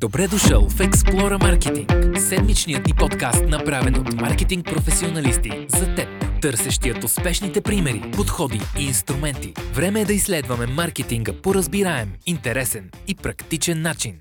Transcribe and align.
Добре 0.00 0.28
дошъл 0.28 0.68
в 0.68 0.78
Explora 0.78 1.38
Marketing, 1.38 2.18
седмичният 2.18 2.86
ни 2.86 2.92
подкаст, 2.98 3.44
направен 3.48 3.94
от 3.94 4.12
маркетинг 4.12 4.66
професионалисти 4.66 5.50
за 5.68 5.94
теб, 5.94 6.08
търсещият 6.42 7.04
успешните 7.04 7.60
примери, 7.60 8.02
подходи 8.12 8.60
и 8.78 8.84
инструменти. 8.84 9.52
Време 9.74 10.00
е 10.00 10.04
да 10.04 10.12
изследваме 10.12 10.66
маркетинга 10.66 11.32
по 11.42 11.54
разбираем, 11.54 12.12
интересен 12.26 12.90
и 13.08 13.14
практичен 13.14 13.82
начин. 13.82 14.20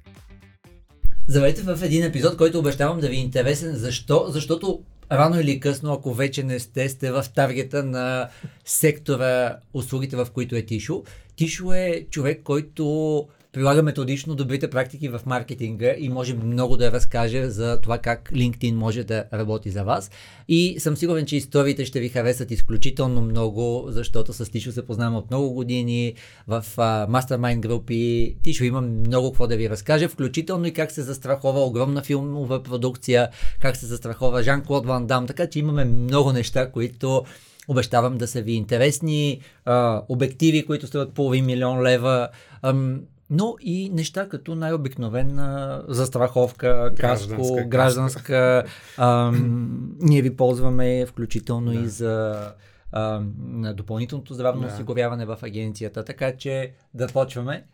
Здравейте 1.28 1.62
в 1.62 1.80
един 1.84 2.04
епизод, 2.04 2.38
който 2.38 2.60
обещавам 2.60 3.00
да 3.00 3.10
ви 3.10 3.16
е 3.16 3.20
интересен. 3.20 3.76
Защо? 3.76 4.26
Защото 4.30 4.82
рано 5.12 5.40
или 5.40 5.60
късно, 5.60 5.94
ако 5.94 6.14
вече 6.14 6.44
не 6.44 6.60
сте, 6.60 6.90
сте 6.90 7.12
в 7.12 7.26
таргета 7.36 7.84
на 7.84 8.30
сектора 8.66 9.58
услугите, 9.74 10.16
в 10.16 10.28
които 10.34 10.56
е 10.56 10.62
Тишо. 10.62 11.04
Тишо 11.36 11.74
е 11.74 12.06
човек, 12.12 12.42
който 12.44 13.28
прилага 13.52 13.84
методично 13.84 14.36
добрите 14.36 14.70
практики 14.70 15.10
в 15.10 15.22
маркетинга 15.26 15.96
и 15.98 16.10
може 16.10 16.36
много 16.36 16.78
да 16.78 16.92
разкаже 16.92 17.50
за 17.50 17.80
това 17.82 17.98
как 17.98 18.32
LinkedIn 18.32 18.74
може 18.74 19.04
да 19.04 19.24
работи 19.34 19.70
за 19.70 19.84
вас. 19.84 20.12
И 20.48 20.76
съм 20.80 20.98
сигурен, 20.98 21.26
че 21.26 21.36
историите 21.36 21.86
ще 21.86 22.00
ви 22.00 22.10
харесат 22.10 22.52
изключително 22.52 23.22
много, 23.22 23.86
защото 23.88 24.34
с 24.34 24.52
Тишо 24.52 24.72
се 24.72 24.86
познавам 24.86 25.16
от 25.16 25.32
много 25.32 25.54
години 25.54 26.14
в 26.48 26.66
мастермайн 27.10 27.62
групи. 27.62 28.36
Тишо 28.44 28.64
има 28.64 28.82
много 28.82 29.32
какво 29.32 29.48
да 29.48 29.58
ви 29.58 29.70
разкаже, 29.70 30.08
включително 30.08 30.66
и 30.66 30.74
как 30.74 30.92
се 30.92 31.02
застрахова 31.02 31.60
огромна 31.60 32.04
филмова 32.04 32.64
продукция, 32.64 33.30
как 33.62 33.76
се 33.76 33.86
застрахова 33.86 34.44
Жан-Клод 34.44 34.86
Ван 34.86 35.08
Дам, 35.08 35.28
така 35.28 35.48
че 35.48 35.60
имаме 35.60 35.86
много 35.86 36.34
неща, 36.34 36.72
които 36.72 37.26
обещавам 37.68 38.18
да 38.18 38.28
са 38.28 38.42
ви 38.42 38.54
интересни, 38.54 39.42
а, 39.66 40.02
обективи, 40.10 40.66
които 40.66 40.88
струват 40.88 41.14
половин 41.14 41.46
милион 41.46 41.82
лева, 41.82 42.30
ам, 42.62 43.02
но 43.30 43.56
и 43.62 43.90
неща 43.90 44.30
като 44.30 44.56
най-обикновена 44.56 45.84
застраховка, 45.88 46.94
каско, 46.98 47.30
гражданска. 47.30 47.68
гражданска 47.68 48.64
ам, 48.98 49.96
ние 50.02 50.22
ви 50.22 50.36
ползваме 50.36 51.06
включително 51.06 51.74
да. 51.74 51.80
и 51.80 51.88
за 51.88 52.46
ам, 52.92 53.34
допълнителното 53.76 54.34
здравно 54.34 54.62
да. 54.62 54.68
осигуряване 54.68 55.26
в 55.26 55.38
агенцията. 55.42 56.06
Така 56.06 56.38
че 56.38 56.74
да 56.94 57.08
почваме. 57.08 57.66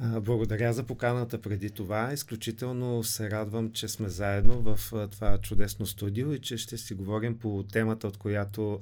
Благодаря 0.00 0.72
за 0.72 0.82
поканата 0.82 1.40
преди 1.40 1.70
това. 1.70 2.12
Изключително 2.12 3.04
се 3.04 3.30
радвам, 3.30 3.72
че 3.72 3.88
сме 3.88 4.08
заедно 4.08 4.62
в 4.62 4.78
това 5.10 5.38
чудесно 5.38 5.86
студио 5.86 6.32
и 6.32 6.40
че 6.40 6.56
ще 6.56 6.76
си 6.76 6.94
говорим 6.94 7.38
по 7.38 7.64
темата, 7.72 8.06
от 8.08 8.16
която 8.16 8.80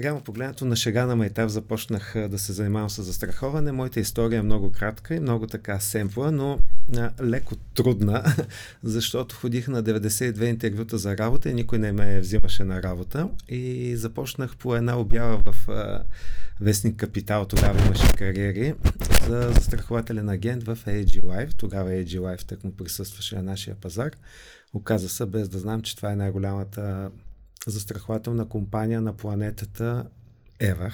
Реално 0.00 0.20
погледнато 0.20 0.64
на 0.64 0.76
шега 0.76 1.06
на 1.06 1.16
майтап 1.16 1.48
започнах 1.48 2.28
да 2.28 2.38
се 2.38 2.52
занимавам 2.52 2.90
с 2.90 3.02
застраховане. 3.02 3.72
Моята 3.72 4.00
история 4.00 4.38
е 4.38 4.42
много 4.42 4.72
кратка 4.72 5.14
и 5.14 5.20
много 5.20 5.46
така 5.46 5.80
семпла, 5.80 6.32
но 6.32 6.58
а, 6.96 7.10
леко 7.22 7.56
трудна, 7.56 8.24
защото 8.82 9.36
ходих 9.36 9.68
на 9.68 9.82
92 9.82 10.44
интервюта 10.44 10.98
за 10.98 11.18
работа 11.18 11.50
и 11.50 11.54
никой 11.54 11.78
не 11.78 11.92
ме 11.92 12.20
взимаше 12.20 12.64
на 12.64 12.82
работа. 12.82 13.28
И 13.48 13.96
започнах 13.96 14.56
по 14.56 14.76
една 14.76 14.98
обява 14.98 15.42
в 15.52 15.68
а, 15.68 16.02
Вестник 16.60 16.96
Капитал, 16.96 17.46
тогава 17.46 17.86
имаше 17.86 18.12
кариери, 18.12 18.74
за 19.28 19.52
застрахователен 19.52 20.28
агент 20.28 20.62
в 20.62 20.78
AG 20.86 21.22
Life. 21.22 21.54
Тогава 21.56 21.90
AG 21.90 22.20
Life 22.20 22.44
так 22.44 22.64
му 22.64 22.72
присъстваше 22.72 23.36
на 23.36 23.42
нашия 23.42 23.76
пазар. 23.76 24.10
Оказа 24.72 25.08
се, 25.08 25.26
без 25.26 25.48
да 25.48 25.58
знам, 25.58 25.82
че 25.82 25.96
това 25.96 26.12
е 26.12 26.16
най-голямата 26.16 27.10
застрахователна 27.66 28.48
компания 28.48 29.00
на 29.00 29.12
планетата 29.12 30.06
Ever. 30.60 30.92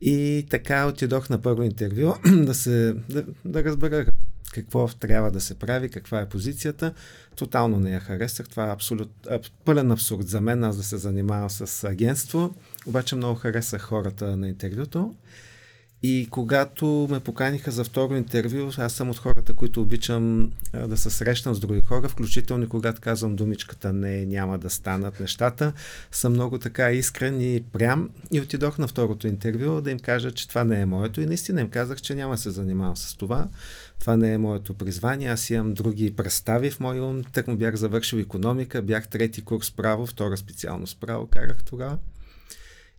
И 0.00 0.46
така 0.50 0.86
отидох 0.86 1.30
на 1.30 1.42
първо 1.42 1.62
интервю 1.62 2.14
да, 2.44 2.54
се, 2.54 2.94
да, 3.08 3.24
да 3.44 3.64
разбера 3.64 4.06
какво 4.52 4.88
трябва 4.88 5.30
да 5.30 5.40
се 5.40 5.58
прави, 5.58 5.88
каква 5.88 6.20
е 6.20 6.28
позицията. 6.28 6.94
Тотално 7.36 7.80
не 7.80 7.90
я 7.90 8.00
харесах. 8.00 8.48
Това 8.48 8.68
е 8.68 8.72
абсолют, 8.72 9.28
пълен 9.64 9.90
абсурд 9.90 10.28
за 10.28 10.40
мен, 10.40 10.64
аз 10.64 10.76
да 10.76 10.82
се 10.82 10.96
занимавам 10.96 11.50
с 11.50 11.84
агентство. 11.84 12.54
Обаче 12.86 13.16
много 13.16 13.34
харесах 13.34 13.82
хората 13.82 14.36
на 14.36 14.48
интервюто. 14.48 15.14
И 16.04 16.28
когато 16.30 17.08
ме 17.10 17.20
поканиха 17.20 17.70
за 17.70 17.84
второ 17.84 18.16
интервю, 18.16 18.70
аз 18.78 18.92
съм 18.92 19.10
от 19.10 19.18
хората, 19.18 19.54
които 19.54 19.82
обичам 19.82 20.52
а, 20.72 20.86
да 20.86 20.96
се 20.96 21.10
срещам 21.10 21.54
с 21.54 21.60
други 21.60 21.80
хора, 21.80 22.08
включително 22.08 22.64
и 22.64 22.68
когато 22.68 23.00
казвам 23.00 23.36
думичката 23.36 23.92
не, 23.92 24.26
няма 24.26 24.58
да 24.58 24.70
станат 24.70 25.20
нещата, 25.20 25.72
съм 26.12 26.32
много 26.32 26.58
така 26.58 26.92
искрен 26.92 27.40
и 27.40 27.62
прям 27.72 28.10
и 28.32 28.40
отидох 28.40 28.78
на 28.78 28.88
второто 28.88 29.26
интервю 29.26 29.80
да 29.80 29.90
им 29.90 29.98
кажа, 29.98 30.32
че 30.32 30.48
това 30.48 30.64
не 30.64 30.80
е 30.80 30.86
моето 30.86 31.20
и 31.20 31.26
наистина 31.26 31.60
им 31.60 31.68
казах, 31.68 32.00
че 32.00 32.14
няма 32.14 32.38
се 32.38 32.50
занимавам 32.50 32.96
с 32.96 33.14
това. 33.16 33.48
Това 33.98 34.16
не 34.16 34.32
е 34.32 34.38
моето 34.38 34.74
призвание, 34.74 35.28
аз 35.28 35.50
имам 35.50 35.74
други 35.74 36.16
представи 36.16 36.70
в 36.70 36.80
моя 36.80 37.04
ум. 37.04 37.24
Тък 37.32 37.48
му 37.48 37.56
бях 37.56 37.74
завършил 37.74 38.18
економика, 38.18 38.82
бях 38.82 39.08
трети 39.08 39.42
курс 39.42 39.70
право, 39.70 40.06
втора 40.06 40.36
специалност 40.36 41.00
право, 41.00 41.26
карах 41.26 41.64
тогава. 41.64 41.98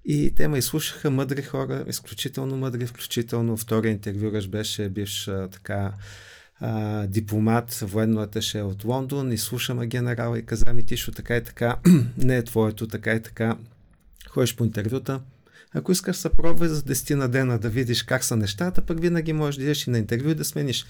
И 0.06 0.31
те 0.36 0.47
ме 0.47 0.58
изслушаха 0.58 1.12
мъдри 1.12 1.41
хора, 1.41 1.86
изключително 1.88 2.58
мъдри, 2.58 2.86
включително 2.86 3.58
втория 3.58 3.91
интервюраш 3.91 4.47
беше 4.47 4.90
бивш 4.90 5.25
така 5.52 5.94
а, 6.59 7.08
дипломат, 7.08 7.74
военно 7.74 8.22
аташе 8.22 8.62
от 8.62 8.84
Лондон, 8.84 9.31
и 9.31 9.38
слушаме 9.38 9.88
генерала 9.88 10.40
и 10.40 10.46
каза 10.46 10.74
ми, 10.74 10.86
Тишо, 10.86 11.12
така 11.12 11.38
и 11.38 11.44
така, 11.44 11.78
не 12.18 12.38
е 12.38 12.44
твоето, 12.44 12.88
така 12.88 13.13
и 13.13 13.22
така, 13.22 13.58
ходиш 14.30 14.56
по 14.56 14.63
интервюта, 14.63 15.22
ако 15.74 15.92
искаш 15.92 16.16
се 16.16 16.30
пробвай 16.30 16.69
за 16.69 16.81
10 16.81 17.13
на 17.13 17.30
дена 17.30 17.59
да 17.59 17.69
видиш 17.69 18.03
как 18.03 18.24
са 18.24 18.36
нещата, 18.36 18.81
пък 18.81 19.02
винаги 19.02 19.34
можеш 19.34 19.56
да 19.58 19.63
идеш 19.63 19.88
и 19.88 19.90
на 19.90 19.97
интервю 19.97 20.30
и 20.30 20.36
да 20.36 20.46
смениш. 20.46 20.86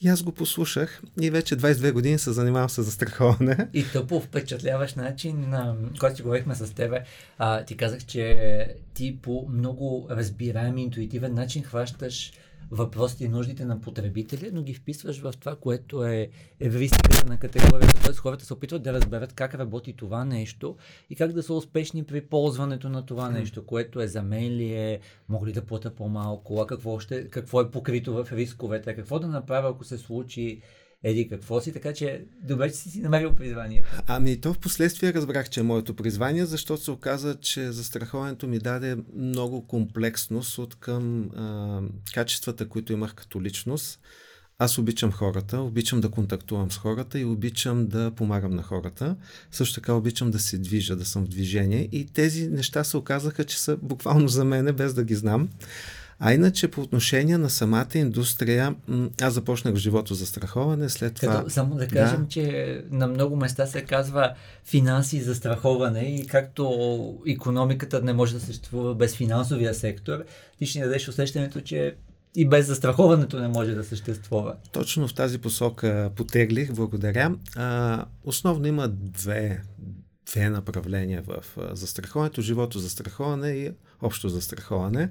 И 0.00 0.08
аз 0.08 0.22
го 0.22 0.32
послушах 0.32 1.02
и 1.20 1.30
вече 1.30 1.56
22 1.56 1.92
години 1.92 2.18
се 2.18 2.32
занимавам 2.32 2.70
с 2.70 2.82
застраховане. 2.82 3.68
И 3.74 3.84
то 3.92 4.06
по 4.06 4.20
впечатляващ 4.20 4.96
начин, 4.96 5.54
когато 5.98 6.16
си 6.16 6.22
говорихме 6.22 6.54
с 6.54 6.74
тебе, 6.74 7.04
а, 7.38 7.64
ти 7.64 7.76
казах, 7.76 8.04
че 8.04 8.74
ти 8.94 9.18
по 9.22 9.46
много 9.50 10.06
разбираем, 10.10 10.78
интуитивен 10.78 11.34
начин 11.34 11.62
хващаш 11.62 12.32
въпросите 12.70 13.24
и 13.24 13.28
нуждите 13.28 13.64
на 13.64 13.80
потребителя, 13.80 14.50
но 14.52 14.62
ги 14.62 14.74
вписваш 14.74 15.20
в 15.20 15.34
това, 15.40 15.56
което 15.56 16.04
е 16.04 16.28
евристиката 16.60 17.26
на 17.28 17.38
категорията. 17.38 18.02
Т.е. 18.02 18.12
хората 18.12 18.44
се 18.44 18.54
опитват 18.54 18.82
да 18.82 18.92
разберат 18.92 19.32
как 19.32 19.54
работи 19.54 19.92
това 19.92 20.24
нещо 20.24 20.76
и 21.10 21.16
как 21.16 21.32
да 21.32 21.42
са 21.42 21.54
успешни 21.54 22.04
при 22.04 22.20
ползването 22.20 22.88
на 22.88 23.06
това 23.06 23.30
нещо, 23.30 23.66
което 23.66 24.00
е 24.00 24.08
за 24.08 24.22
мен 24.22 24.52
ли 24.52 24.72
е, 24.72 25.00
мога 25.28 25.46
ли 25.46 25.52
да 25.52 25.66
плата 25.66 25.94
по-малко, 25.94 26.60
а 26.60 26.66
какво, 26.66 26.98
ще, 26.98 27.28
какво 27.28 27.60
е 27.60 27.70
покрито 27.70 28.12
в 28.12 28.32
рисковете, 28.32 28.94
какво 28.94 29.18
да 29.18 29.28
направя, 29.28 29.68
ако 29.68 29.84
се 29.84 29.98
случи 29.98 30.60
еди 31.06 31.28
какво 31.28 31.60
си, 31.60 31.72
така 31.72 31.92
че 31.92 32.24
добре, 32.42 32.70
че 32.70 32.76
си 32.76 32.90
си 32.90 33.00
намерил 33.00 33.34
призванието. 33.34 33.88
Ами 34.06 34.40
то 34.40 34.52
в 34.52 34.58
последствие 34.58 35.14
разбрах, 35.14 35.48
че 35.48 35.60
е 35.60 35.62
моето 35.62 35.94
призвание, 35.94 36.46
защото 36.46 36.82
се 36.82 36.90
оказа, 36.90 37.34
че 37.40 37.72
застраховането 37.72 38.46
ми 38.46 38.58
даде 38.58 38.96
много 39.16 39.66
комплексност 39.66 40.58
от 40.58 40.74
към 40.74 41.30
а, 41.36 41.80
качествата, 42.14 42.68
които 42.68 42.92
имах 42.92 43.14
като 43.14 43.42
личност. 43.42 44.00
Аз 44.58 44.78
обичам 44.78 45.12
хората, 45.12 45.60
обичам 45.60 46.00
да 46.00 46.10
контактувам 46.10 46.70
с 46.70 46.78
хората 46.78 47.18
и 47.18 47.24
обичам 47.24 47.86
да 47.86 48.10
помагам 48.10 48.54
на 48.54 48.62
хората. 48.62 49.16
Също 49.50 49.74
така 49.74 49.92
обичам 49.92 50.30
да 50.30 50.38
се 50.38 50.58
движа, 50.58 50.96
да 50.96 51.04
съм 51.04 51.24
в 51.24 51.28
движение. 51.28 51.88
И 51.92 52.06
тези 52.06 52.48
неща 52.48 52.84
се 52.84 52.96
оказаха, 52.96 53.44
че 53.44 53.60
са 53.60 53.76
буквално 53.76 54.28
за 54.28 54.44
мене, 54.44 54.72
без 54.72 54.94
да 54.94 55.04
ги 55.04 55.14
знам. 55.14 55.48
А 56.18 56.32
иначе 56.32 56.68
по 56.68 56.80
отношение 56.80 57.38
на 57.38 57.50
самата 57.50 57.86
индустрия, 57.94 58.74
аз 59.22 59.34
започнах 59.34 59.74
в 59.74 59.78
живото 59.78 60.14
за 60.14 60.26
страховане, 60.26 60.88
след 60.88 61.14
това... 61.14 61.38
Като, 61.38 61.50
само 61.50 61.74
да 61.74 61.88
кажем, 61.88 62.22
да. 62.22 62.28
че 62.28 62.84
на 62.90 63.06
много 63.06 63.36
места 63.36 63.66
се 63.66 63.82
казва 63.82 64.34
финанси 64.64 65.20
за 65.20 65.34
страховане 65.34 66.00
и 66.00 66.26
както 66.26 67.18
економиката 67.26 68.02
не 68.02 68.12
може 68.12 68.34
да 68.34 68.40
съществува 68.40 68.94
без 68.94 69.16
финансовия 69.16 69.74
сектор, 69.74 70.24
ти 70.58 70.66
ще 70.66 70.78
ни 70.78 70.84
дадеш 70.84 71.08
усещането, 71.08 71.60
че 71.60 71.94
и 72.36 72.48
без 72.48 72.66
застраховането 72.66 73.40
не 73.40 73.48
може 73.48 73.74
да 73.74 73.84
съществува. 73.84 74.54
Точно 74.72 75.08
в 75.08 75.14
тази 75.14 75.38
посока 75.38 76.10
потеглих, 76.16 76.72
благодаря. 76.72 77.34
А, 77.56 78.04
основно 78.24 78.66
има 78.66 78.88
две, 78.88 79.62
две 80.26 80.50
направления 80.50 81.22
в 81.26 81.44
застраховането. 81.72 82.42
Живото 82.42 82.78
застраховане 82.78 83.48
и 83.48 83.70
общо 84.02 84.28
застраховане. 84.28 85.10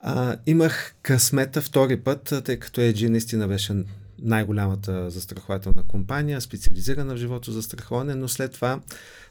А, 0.00 0.36
имах 0.46 0.94
късмета 1.02 1.62
втори 1.62 2.00
път, 2.00 2.34
тъй 2.44 2.58
като 2.58 2.80
EG 2.80 3.08
наистина 3.08 3.48
беше 3.48 3.84
най-голямата 4.18 5.10
застрахователна 5.10 5.82
компания, 5.82 6.40
специализирана 6.40 7.14
в 7.14 7.18
живото 7.18 7.52
застраховане, 7.52 8.14
но 8.14 8.28
след 8.28 8.52
това 8.52 8.80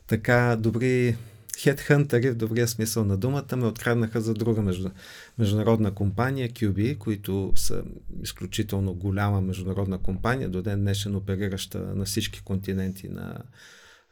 така 0.07 0.57
добри 0.59 1.17
хедхънтъри 1.59 2.29
в 2.29 2.35
добрия 2.35 2.67
смисъл 2.67 3.05
на 3.05 3.17
думата 3.17 3.55
ме 3.55 3.65
откраднаха 3.65 4.21
за 4.21 4.33
друга 4.33 4.61
между, 4.61 4.89
международна 5.37 5.91
компания, 5.91 6.49
QB, 6.49 6.97
които 6.97 7.53
са 7.55 7.83
изключително 8.23 8.93
голяма 8.93 9.41
международна 9.41 9.97
компания, 9.97 10.49
до 10.49 10.61
ден 10.61 10.79
днешен 10.79 11.15
оперираща 11.15 11.79
на 11.79 12.05
всички 12.05 12.41
континенти 12.41 13.09
на 13.09 13.37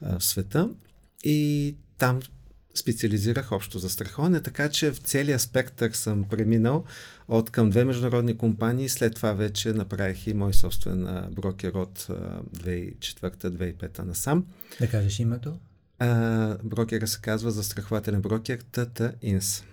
а, 0.02 0.20
света. 0.20 0.70
И 1.24 1.76
там 1.98 2.20
специализирах 2.76 3.52
общо 3.52 3.80
за 3.80 3.90
страховане, 3.90 4.42
така 4.42 4.70
че 4.70 4.92
в 4.92 4.98
целия 4.98 5.40
спектър 5.40 5.92
съм 5.92 6.24
преминал 6.24 6.84
от 7.28 7.50
към 7.50 7.70
две 7.70 7.86
международни 7.86 8.38
компании. 8.38 8.90
След 8.90 9.16
това 9.16 9.34
вече 9.34 9.74
направих 9.74 10.28
и 10.28 10.34
мой 10.34 10.54
собствен 10.54 11.28
брокер 11.32 11.72
от 11.72 12.08
2004-2005 12.58 14.00
насам. 14.00 14.46
Да 14.80 14.90
кажеш 14.90 15.20
името? 15.20 15.58
А, 16.00 16.58
брокера 16.64 17.08
се 17.08 17.22
казва 17.22 17.52
застрахователен 17.52 18.22
брокер 18.22 18.60
TT 18.60 19.14
Инс 19.22 19.64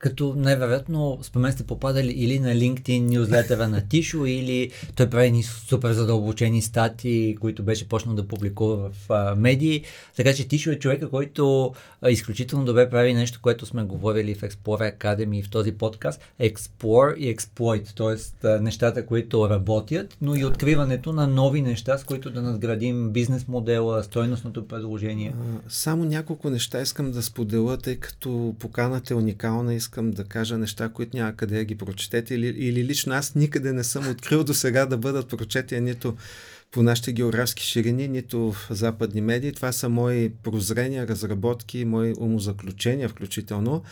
като 0.00 0.34
най-вероятно 0.36 1.18
спомен 1.22 1.52
сте 1.52 1.62
попадали 1.62 2.12
или 2.12 2.38
на 2.38 2.48
LinkedIn 2.48 3.18
нюзлетера 3.18 3.68
на 3.68 3.88
Тишо, 3.88 4.26
или 4.26 4.70
той 4.94 5.10
прави 5.10 5.30
ни 5.30 5.42
супер 5.42 5.92
задълбочени 5.92 6.62
статии, 6.62 7.36
които 7.36 7.62
беше 7.62 7.88
почнал 7.88 8.14
да 8.14 8.28
публикува 8.28 8.90
в 8.90 9.10
а, 9.10 9.34
медии. 9.34 9.84
Така 10.16 10.34
че 10.34 10.48
Тишо 10.48 10.70
е 10.70 10.78
човека, 10.78 11.10
който 11.10 11.72
а, 12.02 12.10
изключително 12.10 12.64
добре 12.64 12.90
прави 12.90 13.14
нещо, 13.14 13.38
което 13.42 13.66
сме 13.66 13.82
говорили 13.82 14.34
в 14.34 14.40
Explorer 14.40 14.98
Academy 14.98 15.44
в 15.44 15.50
този 15.50 15.72
подкаст. 15.72 16.20
Explore 16.40 17.14
и 17.14 17.36
Exploit, 17.36 17.96
т.е. 17.96 18.48
нещата, 18.60 19.06
които 19.06 19.50
работят, 19.50 20.16
но 20.20 20.34
и 20.34 20.44
откриването 20.44 21.12
на 21.12 21.26
нови 21.26 21.62
неща, 21.62 21.98
с 21.98 22.04
които 22.04 22.30
да 22.30 22.42
надградим 22.42 23.10
бизнес 23.10 23.48
модела, 23.48 24.02
стойностното 24.04 24.68
предложение. 24.68 25.34
Само 25.68 26.04
няколко 26.04 26.50
неща 26.50 26.80
искам 26.80 27.10
да 27.10 27.22
споделя, 27.22 27.78
тъй 27.78 27.96
като 27.96 28.54
поканата 28.58 29.14
е 29.14 29.16
уникална 29.16 29.74
и 29.74 29.80
искам 29.90 30.10
да 30.10 30.24
кажа 30.24 30.58
неща, 30.58 30.88
които 30.88 31.16
няма 31.16 31.36
къде 31.36 31.56
да 31.56 31.64
ги 31.64 31.74
прочетете 31.74 32.34
или, 32.34 32.46
или 32.46 32.84
лично 32.84 33.12
аз 33.12 33.34
никъде 33.34 33.72
не 33.72 33.84
съм 33.84 34.08
открил 34.08 34.44
до 34.44 34.54
сега 34.54 34.86
да 34.86 34.96
бъдат 34.96 35.28
прочети 35.28 35.80
нито 35.80 36.16
по 36.70 36.82
нашите 36.82 37.12
географски 37.12 37.62
ширини, 37.62 38.08
нито 38.08 38.52
в 38.52 38.66
западни 38.70 39.20
медии. 39.20 39.52
Това 39.52 39.72
са 39.72 39.88
мои 39.88 40.30
прозрения, 40.42 41.08
разработки, 41.08 41.84
мои 41.84 42.14
умозаключения 42.18 43.08
включително. 43.08 43.82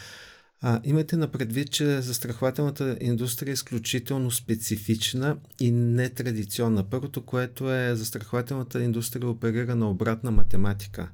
А, 0.60 0.80
имайте 0.84 1.16
на 1.16 1.28
предвид, 1.28 1.70
че 1.70 2.00
застрахователната 2.00 2.96
индустрия 3.00 3.50
е 3.50 3.54
изключително 3.54 4.30
специфична 4.30 5.36
и 5.60 5.70
нетрадиционна. 5.70 6.84
Първото, 6.84 7.22
което 7.22 7.72
е 7.74 7.96
застрахователната 7.96 8.82
индустрия 8.82 9.28
оперира 9.28 9.74
на 9.74 9.90
обратна 9.90 10.30
математика. 10.30 11.08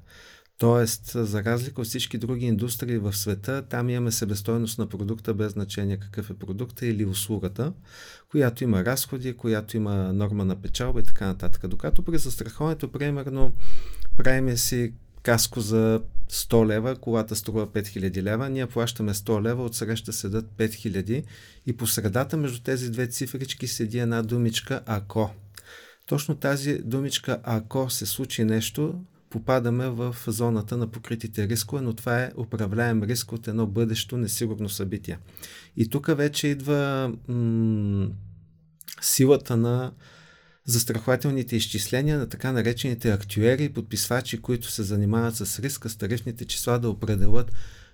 Тоест, 0.57 1.11
за 1.15 1.43
разлика 1.43 1.81
от 1.81 1.87
всички 1.87 2.17
други 2.17 2.45
индустрии 2.45 2.97
в 2.97 3.13
света, 3.13 3.63
там 3.69 3.89
имаме 3.89 4.11
себестойност 4.11 4.79
на 4.79 4.89
продукта 4.89 5.33
без 5.33 5.51
значение 5.51 5.97
какъв 5.97 6.29
е 6.29 6.33
продукта 6.33 6.85
или 6.85 7.05
услугата, 7.05 7.73
която 8.31 8.63
има 8.63 8.85
разходи, 8.85 9.37
която 9.37 9.77
има 9.77 10.13
норма 10.13 10.45
на 10.45 10.61
печалба 10.61 10.99
и 10.99 11.03
така 11.03 11.27
нататък. 11.27 11.67
Докато 11.67 12.03
при 12.03 12.17
застраховането, 12.17 12.91
примерно, 12.91 13.51
правиме 14.17 14.57
си 14.57 14.93
каско 15.23 15.61
за 15.61 16.01
100 16.31 16.67
лева, 16.67 16.95
колата 16.95 17.35
струва 17.35 17.67
5000 17.67 18.21
лева, 18.21 18.49
ние 18.49 18.67
плащаме 18.67 19.13
100 19.13 19.43
лева, 19.43 19.63
отсреща 19.63 20.13
седат 20.13 20.45
5000 20.57 21.23
и 21.65 21.77
по 21.77 21.87
средата 21.87 22.37
между 22.37 22.61
тези 22.63 22.91
две 22.91 23.07
цифрички 23.07 23.67
седи 23.67 23.99
една 23.99 24.21
думичка 24.21 24.81
ако. 24.85 25.29
Точно 26.07 26.35
тази 26.35 26.79
думичка 26.83 27.39
ако 27.43 27.89
се 27.89 28.05
случи 28.05 28.43
нещо, 28.43 29.01
попадаме 29.35 29.89
в 29.89 30.15
зоната 30.27 30.77
на 30.77 30.87
покритите 30.87 31.47
рискове, 31.47 31.81
но 31.81 31.93
това 31.93 32.23
е 32.23 32.31
управляем 32.37 33.03
риск 33.03 33.31
от 33.31 33.47
едно 33.47 33.67
бъдещо 33.67 34.17
несигурно 34.17 34.69
събитие. 34.69 35.19
И 35.77 35.89
тук 35.89 36.17
вече 36.17 36.47
идва 36.47 37.11
м- 37.27 38.07
силата 39.01 39.57
на 39.57 39.91
застрахователните 40.65 41.55
изчисления 41.55 42.17
на 42.17 42.29
така 42.29 42.51
наречените 42.51 43.11
актюери 43.11 43.63
и 43.63 43.73
подписвачи, 43.73 44.41
които 44.41 44.71
се 44.71 44.83
занимават 44.83 45.35
с 45.35 45.59
риска, 45.59 45.89
с 45.89 45.95
тарифните 45.95 46.45
числа 46.45 46.79
да 46.79 46.89
определят 46.89 47.51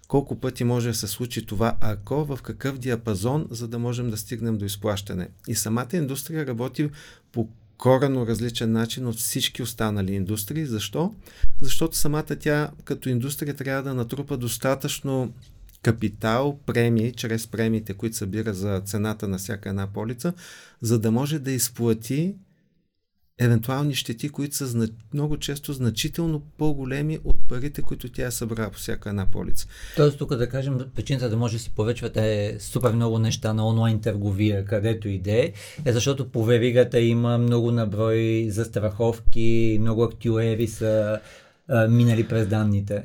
колко 0.07 0.39
пъти 0.39 0.63
може 0.63 0.88
да 0.88 0.95
се 0.95 1.07
случи 1.07 1.45
това, 1.45 1.77
ако 1.81 2.25
в 2.25 2.39
какъв 2.43 2.77
диапазон, 2.77 3.47
за 3.51 3.67
да 3.67 3.79
можем 3.79 4.09
да 4.09 4.17
стигнем 4.17 4.57
до 4.57 4.65
изплащане. 4.65 5.29
И 5.47 5.55
самата 5.55 5.88
индустрия 5.93 6.47
работи 6.47 6.89
по 7.31 7.49
корено 7.81 8.28
различен 8.28 8.72
начин 8.72 9.07
от 9.07 9.16
всички 9.16 9.63
останали 9.63 10.13
индустрии. 10.13 10.66
Защо? 10.66 11.13
Защото 11.62 11.98
самата 11.98 12.36
тя 12.39 12.72
като 12.83 13.10
индустрия 13.10 13.56
трябва 13.56 13.83
да 13.83 13.94
натрупа 13.94 14.38
достатъчно 14.38 15.33
капитал, 15.81 16.60
премии, 16.66 17.12
чрез 17.12 17.48
премиите, 17.48 17.94
които 17.94 18.16
събира 18.16 18.54
за 18.54 18.81
цената 18.86 19.28
на 19.28 19.38
всяка 19.38 19.69
една 19.69 19.88
полица, 19.88 20.33
за 20.81 21.00
да 21.00 21.12
може 21.12 21.39
да 21.39 21.51
изплати 21.51 22.36
евентуални 23.41 23.95
щети, 23.95 24.29
които 24.29 24.55
са 24.55 24.67
зна... 24.67 24.88
много 25.13 25.38
често 25.38 25.73
значително 25.73 26.41
по-големи 26.57 27.19
от 27.23 27.35
парите, 27.49 27.81
които 27.81 28.09
тя 28.09 28.27
е 28.27 28.31
събрала 28.31 28.69
по 28.69 28.77
всяка 28.77 29.09
една 29.09 29.25
полица. 29.25 29.67
Тоест 29.95 30.17
тук 30.17 30.35
да 30.35 30.49
кажем, 30.49 30.79
причината 30.95 31.29
да 31.29 31.38
може 31.38 31.57
да 31.57 31.63
си 31.63 31.71
повечвате 31.75 32.55
супер 32.59 32.91
много 32.91 33.19
неща 33.19 33.53
на 33.53 33.67
онлайн 33.67 34.01
търговия, 34.01 34.65
където 34.65 35.07
иде, 35.07 35.53
е 35.85 35.93
защото 35.93 36.29
по 36.29 36.43
веригата 36.43 36.99
има 36.99 37.38
много 37.38 37.71
наброй 37.71 38.47
застраховки, 38.49 39.77
много 39.81 40.03
актюери 40.03 40.67
са 40.67 41.19
минали 41.89 42.27
през 42.27 42.47
данните. 42.47 43.03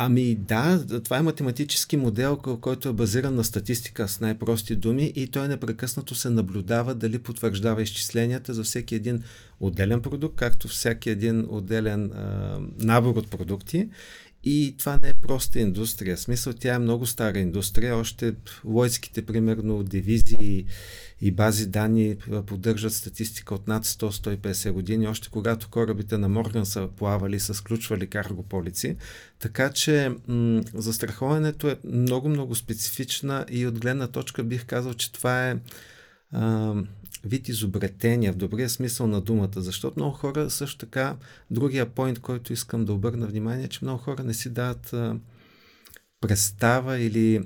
Ами 0.00 0.34
да, 0.34 0.86
това 1.04 1.18
е 1.18 1.22
математически 1.22 1.96
модел, 1.96 2.36
който 2.36 2.88
е 2.88 2.92
базиран 2.92 3.34
на 3.34 3.44
статистика 3.44 4.08
с 4.08 4.20
най-прости 4.20 4.76
думи 4.76 5.12
и 5.16 5.26
той 5.26 5.48
непрекъснато 5.48 6.14
се 6.14 6.30
наблюдава 6.30 6.94
дали 6.94 7.18
потвърждава 7.18 7.82
изчисленията 7.82 8.54
за 8.54 8.62
всеки 8.62 8.94
един 8.94 9.22
отделен 9.60 10.02
продукт, 10.02 10.36
както 10.36 10.68
всеки 10.68 11.10
един 11.10 11.46
отделен 11.48 12.12
а, 12.12 12.58
набор 12.78 13.16
от 13.16 13.30
продукти. 13.30 13.88
И 14.44 14.74
това 14.78 14.98
не 15.02 15.08
е 15.08 15.14
проста 15.14 15.60
индустрия. 15.60 16.16
В 16.16 16.20
смисъл, 16.20 16.52
тя 16.52 16.74
е 16.74 16.78
много 16.78 17.06
стара 17.06 17.38
индустрия. 17.38 17.96
Още 17.96 18.34
лойските, 18.64 19.22
примерно, 19.22 19.82
дивизии 19.82 20.64
и 21.20 21.30
бази 21.30 21.66
данни 21.66 22.16
поддържат 22.46 22.92
статистика 22.92 23.54
от 23.54 23.68
над 23.68 23.84
100-150 23.84 24.72
години, 24.72 25.08
още 25.08 25.28
когато 25.30 25.68
корабите 25.70 26.18
на 26.18 26.28
Морган 26.28 26.66
са 26.66 26.88
плавали, 26.96 27.40
са 27.40 27.54
сключвали 27.54 28.06
каргополици. 28.06 28.96
Така 29.38 29.72
че 29.72 30.10
м- 30.28 30.62
застраховането 30.74 31.68
е 31.68 31.78
много-много 31.84 32.54
специфична 32.54 33.46
и 33.50 33.66
от 33.66 33.80
гледна 33.80 34.06
точка 34.06 34.44
бих 34.44 34.66
казал, 34.66 34.94
че 34.94 35.12
това 35.12 35.48
е 35.48 35.56
а, 36.32 36.74
вид 37.24 37.48
изобретения 37.48 38.32
в 38.32 38.36
добрия 38.36 38.70
смисъл 38.70 39.06
на 39.06 39.20
думата, 39.20 39.52
защото 39.56 40.00
много 40.00 40.16
хора 40.16 40.50
също 40.50 40.78
така, 40.78 41.16
другия 41.50 41.86
поинт, 41.86 42.18
който 42.18 42.52
искам 42.52 42.84
да 42.84 42.92
обърна 42.92 43.26
внимание, 43.26 43.68
че 43.68 43.78
много 43.82 43.98
хора 43.98 44.24
не 44.24 44.34
си 44.34 44.50
дават 44.50 44.92
а, 44.92 45.16
представа 46.20 46.98
или 46.98 47.40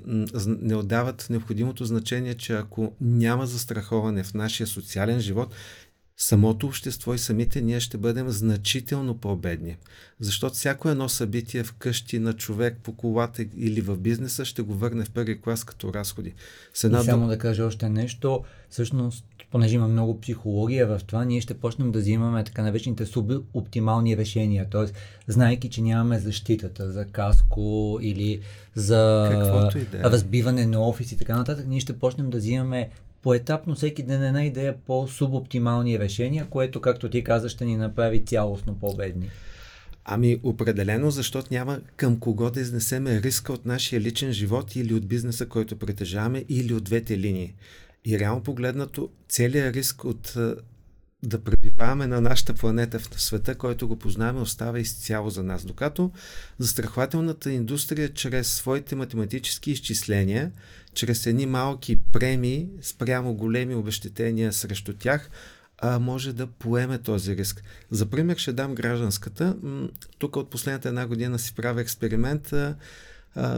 не 0.45 0.75
отдават 0.75 1.27
необходимото 1.29 1.85
значение, 1.85 2.33
че 2.33 2.53
ако 2.53 2.95
няма 3.01 3.47
застраховане 3.47 4.23
в 4.23 4.33
нашия 4.33 4.67
социален 4.67 5.19
живот, 5.19 5.53
самото 6.17 6.67
общество 6.67 7.13
и 7.13 7.17
самите 7.17 7.61
ние 7.61 7.79
ще 7.79 7.97
бъдем 7.97 8.29
значително 8.29 9.17
по-бедни. 9.17 9.77
Защото 10.19 10.55
всяко 10.55 10.89
едно 10.89 11.09
събитие 11.09 11.63
в 11.63 11.73
къщи 11.73 12.19
на 12.19 12.33
човек 12.33 12.77
по 12.83 12.95
колата 12.95 13.45
или 13.57 13.81
в 13.81 13.97
бизнеса 13.97 14.45
ще 14.45 14.61
го 14.61 14.73
върне 14.73 15.05
в 15.05 15.11
първи 15.11 15.41
клас 15.41 15.63
като 15.63 15.93
разходи. 15.93 16.33
С 16.73 16.83
една... 16.83 16.99
И 16.99 17.03
само 17.03 17.27
да 17.27 17.37
кажа 17.37 17.65
още 17.65 17.89
нещо. 17.89 18.43
Всъщност, 18.69 19.25
понеже 19.53 19.75
има 19.75 19.87
много 19.87 20.21
психология 20.21 20.87
в 20.87 21.01
това, 21.07 21.25
ние 21.25 21.41
ще 21.41 21.53
почнем 21.53 21.91
да 21.91 21.99
взимаме 21.99 22.43
така 22.43 22.63
наречените 22.63 23.05
субоптимални 23.05 24.17
решения. 24.17 24.67
Тоест, 24.71 24.95
знайки, 25.27 25.69
че 25.69 25.81
нямаме 25.81 26.19
защитата 26.19 26.91
за 26.91 27.05
каско 27.05 27.99
или 28.01 28.39
за 28.75 29.29
е. 29.93 30.03
разбиване 30.03 30.65
на 30.65 30.87
офис 30.87 31.11
и 31.11 31.17
така 31.17 31.35
нататък, 31.35 31.65
ние 31.67 31.79
ще 31.79 31.99
почнем 31.99 32.29
да 32.29 32.37
взимаме 32.37 32.89
поетапно 33.21 33.75
всеки 33.75 34.03
ден 34.03 34.23
една 34.23 34.45
идея 34.45 34.75
по 34.87 35.07
субоптимални 35.07 35.99
решения, 35.99 36.45
което, 36.49 36.81
както 36.81 37.09
ти 37.09 37.23
каза, 37.23 37.49
ще 37.49 37.65
ни 37.65 37.77
направи 37.77 38.25
цялостно 38.25 38.75
по-бедни. 38.75 39.29
Ами 40.05 40.39
определено, 40.43 41.11
защото 41.11 41.47
няма 41.51 41.79
към 41.95 42.19
кого 42.19 42.49
да 42.49 42.61
изнесеме 42.61 43.21
риска 43.21 43.53
от 43.53 43.65
нашия 43.65 44.01
личен 44.01 44.31
живот 44.31 44.75
или 44.75 44.93
от 44.93 45.07
бизнеса, 45.07 45.45
който 45.45 45.79
притежаваме, 45.79 46.45
или 46.49 46.73
от 46.73 46.83
двете 46.83 47.17
линии. 47.17 47.53
И 48.05 48.19
реално 48.19 48.43
погледнато, 48.43 49.09
целият 49.29 49.75
риск 49.75 50.05
от 50.05 50.37
да 51.25 51.43
пребиваваме 51.43 52.07
на 52.07 52.21
нашата 52.21 52.53
планета 52.53 52.99
в 52.99 53.21
света, 53.21 53.55
който 53.55 53.87
го 53.87 53.95
познаваме, 53.99 54.41
остава 54.41 54.79
изцяло 54.79 55.29
за 55.29 55.43
нас. 55.43 55.65
Докато 55.65 56.11
застрахователната 56.59 57.51
индустрия, 57.51 58.13
чрез 58.13 58.53
своите 58.53 58.95
математически 58.95 59.71
изчисления, 59.71 60.51
чрез 60.93 61.25
едни 61.25 61.45
малки 61.45 61.99
премии, 62.11 62.69
спрямо 62.81 63.33
големи 63.33 63.75
обещетения 63.75 64.53
срещу 64.53 64.93
тях, 64.93 65.29
може 65.99 66.33
да 66.33 66.47
поеме 66.47 66.97
този 66.97 67.35
риск. 67.37 67.63
За 67.91 68.05
пример 68.05 68.37
ще 68.37 68.53
дам 68.53 68.75
гражданската. 68.75 69.57
Тук 70.17 70.35
от 70.35 70.49
последната 70.49 70.87
една 70.89 71.07
година 71.07 71.39
си 71.39 71.55
правя 71.55 71.81
експеримент. 71.81 72.53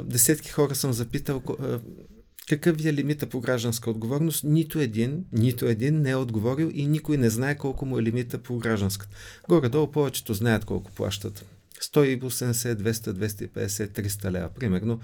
Десетки 0.04 0.50
хора 0.50 0.76
съм 0.76 0.94
запитал 0.94 1.44
какъв 2.50 2.78
ви 2.78 2.90
е 2.90 2.94
лимита 2.94 3.28
по 3.28 3.40
гражданска 3.40 3.90
отговорност? 3.90 4.44
Нито 4.44 4.80
един, 4.80 5.26
нито 5.32 5.66
един 5.66 6.02
не 6.02 6.10
е 6.10 6.16
отговорил 6.16 6.72
и 6.74 6.88
никой 6.88 7.18
не 7.18 7.30
знае 7.30 7.58
колко 7.58 7.86
му 7.86 8.00
е 8.00 8.04
лимита 8.04 8.38
по 8.38 8.58
гражданската. 8.58 9.16
Горе-долу 9.50 9.92
повечето 9.92 10.34
знаят 10.34 10.66
колко 10.66 10.92
плащат. 10.92 11.46
180, 11.82 12.76
200, 12.76 13.12
250, 13.12 14.02
300 14.02 14.32
лева. 14.32 14.50
Примерно, 14.56 15.00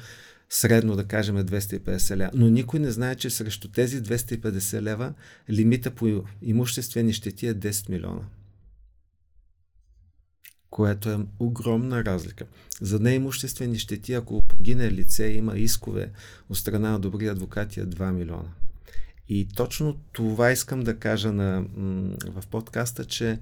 средно 0.50 0.96
да 0.96 1.04
кажем 1.04 1.36
250 1.36 2.16
лева. 2.18 2.32
Но 2.34 2.50
никой 2.50 2.80
не 2.80 2.92
знае, 2.92 3.16
че 3.16 3.30
срещу 3.30 3.68
тези 3.68 4.04
250 4.04 4.82
лева 4.82 5.14
лимита 5.50 5.92
по 5.92 6.24
имуществени 6.42 7.14
щети 7.14 7.48
е 7.48 7.54
10 7.54 7.90
милиона. 7.90 8.22
Което 10.72 11.10
е 11.10 11.20
огромна 11.40 12.06
разлика. 12.06 12.46
За 12.82 13.00
неимуществени 13.00 13.80
щети, 13.80 14.14
ако 14.14 14.42
погине 14.42 14.92
лице, 14.92 15.28
има 15.28 15.58
искове 15.58 16.12
от 16.50 16.58
страна 16.58 16.92
на 16.92 17.00
добри 17.00 17.28
адвокати 17.28 17.80
е 17.80 17.86
2 17.86 18.12
милиона. 18.12 18.50
И 19.30 19.48
точно 19.56 20.00
това 20.12 20.52
искам 20.52 20.84
да 20.84 20.98
кажа 20.98 21.32
на, 21.32 21.66
в 22.26 22.48
подкаста, 22.52 23.06
че 23.06 23.40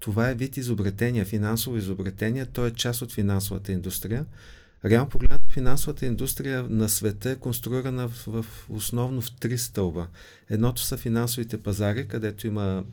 това 0.00 0.30
е 0.30 0.34
вид 0.34 0.56
изобретение, 0.56 1.24
финансово 1.24 1.76
изобретение, 1.76 2.46
то 2.46 2.66
е 2.66 2.70
част 2.70 3.02
от 3.02 3.12
финансовата 3.12 3.72
индустрия. 3.72 4.26
Реално 4.84 5.10
погледнато 5.10 5.50
финансовата 5.50 6.06
индустрия 6.06 6.66
на 6.68 6.88
света 6.88 7.30
е 7.30 7.36
конструирана 7.36 8.08
в, 8.08 8.26
в, 8.26 8.46
основно 8.70 9.20
в 9.20 9.32
три 9.40 9.58
стълба. 9.58 10.06
Едното 10.50 10.82
са 10.82 10.96
финансовите 10.96 11.62
пазари, 11.62 12.08
където 12.08 12.46
има 12.46 12.84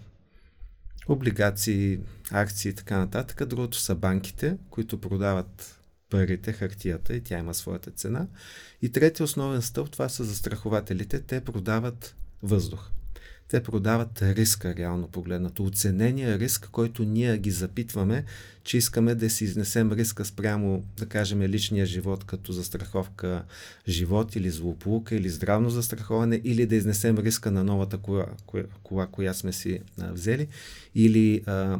облигации, 1.09 1.99
акции 2.31 2.69
и 2.69 2.73
така 2.73 2.97
нататък. 2.97 3.47
Другото 3.47 3.77
са 3.77 3.95
банките, 3.95 4.57
които 4.69 5.01
продават 5.01 5.79
парите, 6.09 6.53
хартията 6.53 7.15
и 7.15 7.23
тя 7.23 7.37
има 7.37 7.53
своята 7.53 7.91
цена. 7.91 8.27
И 8.81 8.91
третия 8.91 9.23
основен 9.23 9.61
стълб, 9.61 9.91
това 9.91 10.09
са 10.09 10.23
застрахователите. 10.23 11.21
Те 11.21 11.41
продават 11.41 12.15
въздух. 12.43 12.89
Те 13.49 13.63
продават 13.63 14.21
риска, 14.21 14.75
реално 14.75 15.07
погледнато. 15.07 15.63
Оценения 15.63 16.39
риск, 16.39 16.69
който 16.71 17.03
ние 17.03 17.37
ги 17.37 17.51
запитваме, 17.51 18.25
че 18.63 18.77
искаме 18.77 19.15
да 19.15 19.29
си 19.29 19.43
изнесем 19.43 19.91
риска 19.91 20.25
спрямо, 20.25 20.83
да 20.97 21.05
кажем, 21.05 21.41
личния 21.41 21.85
живот, 21.85 22.23
като 22.23 22.51
застраховка 22.51 23.43
живот 23.87 24.35
или 24.35 24.49
злополука 24.49 25.15
или 25.15 25.29
здравно 25.29 25.69
застраховане, 25.69 26.41
или 26.43 26.65
да 26.65 26.75
изнесем 26.75 27.17
риска 27.17 27.51
на 27.51 27.63
новата 27.63 27.97
кола, 27.97 28.25
кола, 28.45 28.63
кола 28.83 29.07
коя 29.07 29.33
сме 29.33 29.53
си 29.53 29.79
а, 30.01 30.11
взели, 30.11 30.47
или 30.95 31.43
а, 31.45 31.79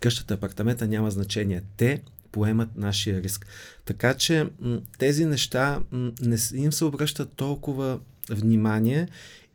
къщата, 0.00 0.34
апартамента, 0.34 0.88
няма 0.88 1.10
значение. 1.10 1.62
Те 1.76 2.02
поемат 2.32 2.76
нашия 2.76 3.22
риск. 3.22 3.46
Така 3.84 4.14
че 4.14 4.46
тези 4.98 5.26
неща 5.26 5.80
не 6.22 6.36
им 6.54 6.72
се 6.72 6.84
обръщат 6.84 7.32
толкова 7.32 8.00
внимание 8.30 9.08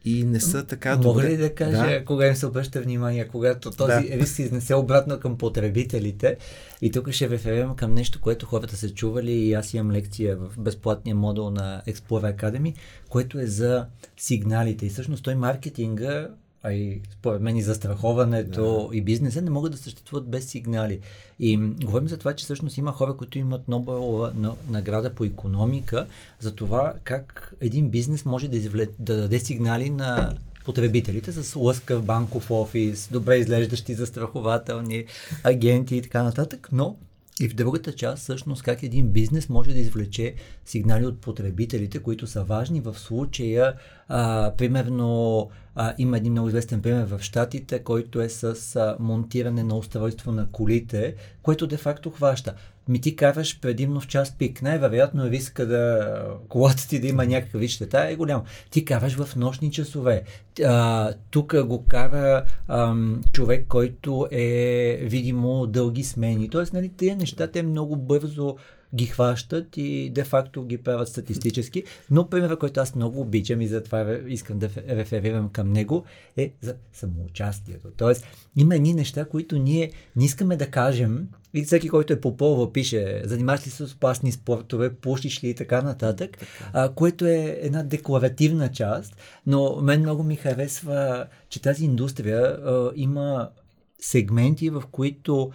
и 0.06 0.24
не 0.24 0.40
са 0.40 0.66
така 0.66 0.96
добре. 0.96 1.08
Мога 1.08 1.24
ли 1.24 1.38
да 1.38 1.56
кажа 1.56 1.90
да? 1.90 2.06
кога 2.06 2.28
им 2.28 2.36
се 2.36 2.46
обръща 2.46 2.82
внимание, 2.82 3.28
когато 3.28 3.72
този 3.72 3.92
да. 3.92 4.02
риск 4.02 4.36
се 4.36 4.44
изнесе 4.44 4.76
обратно 4.76 5.20
към 5.20 5.38
потребителите? 5.38 6.38
И 6.82 6.92
тук 6.92 7.12
ще 7.12 7.30
реферирам 7.30 7.76
към 7.76 7.94
нещо, 7.94 8.22
което 8.22 8.46
хората 8.46 8.78
са 8.78 8.90
чували 8.90 9.32
и 9.32 9.54
аз 9.54 9.74
имам 9.74 9.92
лекция 9.92 10.38
в 10.38 10.52
безплатния 10.58 11.16
модул 11.16 11.50
на 11.50 11.82
Explorer 11.88 12.36
Academy, 12.36 12.74
което 13.10 13.40
е 13.40 13.46
за 13.46 13.86
сигналите. 14.18 14.86
И 14.86 14.90
всъщност 14.90 15.24
той 15.24 15.36
маркетинга 15.36 16.28
а 16.68 16.74
и 16.74 17.02
според 17.12 17.42
мен 17.42 17.58
и 17.58 17.62
застраховането 17.62 18.88
да. 18.92 18.98
и 18.98 19.02
бизнеса 19.02 19.42
не 19.42 19.50
могат 19.50 19.72
да 19.72 19.78
съществуват 19.78 20.30
без 20.30 20.46
сигнали. 20.46 21.00
И 21.40 21.58
говорим 21.58 22.08
за 22.08 22.18
това, 22.18 22.34
че 22.34 22.44
всъщност 22.44 22.78
има 22.78 22.92
хора, 22.92 23.18
които 23.18 23.40
имат 23.40 23.68
Нобелова 23.68 24.34
награда 24.70 25.14
по 25.14 25.24
економика, 25.24 26.08
за 26.40 26.56
това 26.56 26.94
как 27.04 27.54
един 27.62 27.90
бизнес 27.90 28.26
може 28.26 28.48
да, 28.48 28.58
извле, 28.58 28.88
да 29.00 29.18
даде 29.18 29.40
сигнали 29.40 29.90
на 29.90 30.38
потребителите 30.66 31.32
с 31.32 31.56
лъскав 31.56 32.06
банков 32.06 32.52
офис, 32.52 33.10
добре 33.12 33.38
изглеждащи 33.38 33.94
застрахователни 33.94 35.06
агенти 35.44 35.96
и 35.96 36.02
така 36.02 36.24
нататък, 36.24 36.70
но 36.72 36.98
и 37.40 37.50
в 37.50 37.56
другата 37.56 37.96
част, 37.96 38.24
всъщност, 38.24 38.64
как 38.64 38.84
един 38.84 39.08
бизнес 39.08 39.50
може 39.50 39.74
да 39.74 39.80
извлече 39.80 40.34
сигнали 40.66 41.06
от 41.06 41.22
потребителите, 41.22 42.00
които 42.00 42.28
са 42.28 42.44
важни 42.44 42.82
в 42.82 43.00
случая, 43.00 43.74
а, 44.08 44.52
примерно, 44.58 45.50
а, 45.76 45.94
има 45.98 46.18
един 46.18 46.32
много 46.32 46.48
известен 46.48 46.82
пример 46.82 47.06
в 47.06 47.20
Штатите, 47.22 47.80
който 47.80 48.22
е 48.22 48.30
с 48.30 48.76
а, 48.76 48.96
монтиране 49.00 49.64
на 49.64 49.78
устройство 49.78 50.32
на 50.32 50.48
колите, 50.52 51.16
което 51.42 51.68
де-факто 51.68 52.10
хваща. 52.10 52.54
Ми 52.88 53.02
ти 53.02 53.16
караш 53.16 53.60
предимно 53.60 54.00
в 54.00 54.08
час 54.08 54.38
пик. 54.38 54.62
Най-вероятно 54.62 55.26
е 55.26 55.30
риска 55.30 55.66
да 55.66 56.18
колата 56.50 56.88
ти 56.88 57.00
да 57.00 57.08
има 57.08 57.26
някакъв 57.26 57.62
вид 57.62 57.70
щета 57.70 58.08
е 58.10 58.16
голям. 58.16 58.44
Ти 58.70 58.86
караш 58.86 59.16
в 59.16 59.36
нощни 59.36 59.72
часове. 59.72 60.24
Тук 61.32 61.56
го 61.66 61.86
кара 61.88 62.44
ам, 62.68 63.22
човек, 63.32 63.66
който 63.68 64.28
е 64.32 65.00
видимо 65.04 65.68
дълги 65.68 66.04
смени. 66.04 66.50
Тоест, 66.50 66.74
нали, 66.74 66.90
тези 66.90 67.16
неща 67.16 67.48
те 67.48 67.64
много 67.64 67.96
бързо 67.96 68.56
ги 68.96 69.06
хващат 69.06 69.78
и 69.78 70.10
де-факто 70.10 70.66
ги 70.66 70.78
правят 70.78 71.08
статистически. 71.08 71.84
Но 72.12 72.30
примерът, 72.30 72.60
който 72.60 72.80
аз 72.80 72.96
много 72.96 73.22
обичам 73.22 73.62
и 73.62 73.68
затова 73.68 74.20
искам 74.28 74.60
да 74.60 74.70
реферирам 74.90 75.50
към 75.50 75.72
него, 75.72 76.04
е 76.38 76.52
за 76.62 76.76
самоучастието. 76.94 77.88
Тоест, 77.98 78.26
има 78.56 78.76
едни 78.76 78.94
неща, 78.94 79.26
които 79.26 79.58
ние 79.58 79.92
не 80.16 80.26
искаме 80.26 80.58
да 80.58 80.72
кажем, 80.72 81.28
и 81.54 81.64
всеки, 81.64 81.90
който 81.90 82.14
е 82.14 82.22
попълва, 82.22 82.74
пише, 82.74 83.22
занимаваш 83.26 83.68
ли 83.68 83.70
се 83.70 83.88
с 83.88 83.94
опасни 83.94 84.32
спортове, 84.32 84.96
пушиш 84.96 85.44
ли 85.44 85.50
и 85.50 85.56
така 85.56 85.82
нататък. 85.82 86.38
А, 86.74 86.94
което 86.94 87.26
е 87.26 87.58
една 87.62 87.84
декларативна 87.84 88.72
част, 88.72 89.16
но 89.46 89.82
мен 89.82 90.00
много 90.00 90.24
ми 90.24 90.36
харесва, 90.36 91.26
че 91.50 91.62
тази 91.62 91.86
индустрия 91.86 92.42
а, 92.42 92.92
има 92.96 93.50
сегменти, 94.00 94.70
в 94.70 94.84
които 94.92 95.52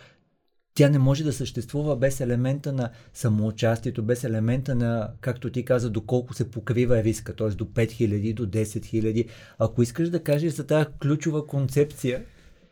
тя 0.74 0.88
не 0.88 0.98
може 0.98 1.24
да 1.24 1.32
съществува 1.32 1.96
без 1.96 2.20
елемента 2.20 2.72
на 2.72 2.90
самоучастието, 3.14 4.02
без 4.02 4.24
елемента 4.24 4.74
на, 4.74 5.10
както 5.20 5.50
ти 5.50 5.64
каза, 5.64 5.90
доколко 5.90 6.34
се 6.34 6.50
покрива 6.50 7.04
риска, 7.04 7.36
т.е. 7.36 7.48
до 7.48 7.64
5000, 7.64 8.34
до 8.34 8.46
10 8.46 8.62
000. 8.62 9.28
Ако 9.58 9.82
искаш 9.82 10.10
да 10.10 10.22
кажеш 10.22 10.52
за 10.52 10.66
тази 10.66 10.86
ключова 11.00 11.46
концепция. 11.46 12.24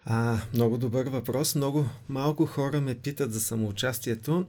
А, 0.05 0.41
много 0.55 0.79
добър 0.79 1.07
въпрос. 1.07 1.55
Много 1.55 1.87
малко 2.09 2.47
хора 2.47 2.81
ме 2.81 2.95
питат 2.95 3.33
за 3.33 3.41
самоучастието. 3.41 4.47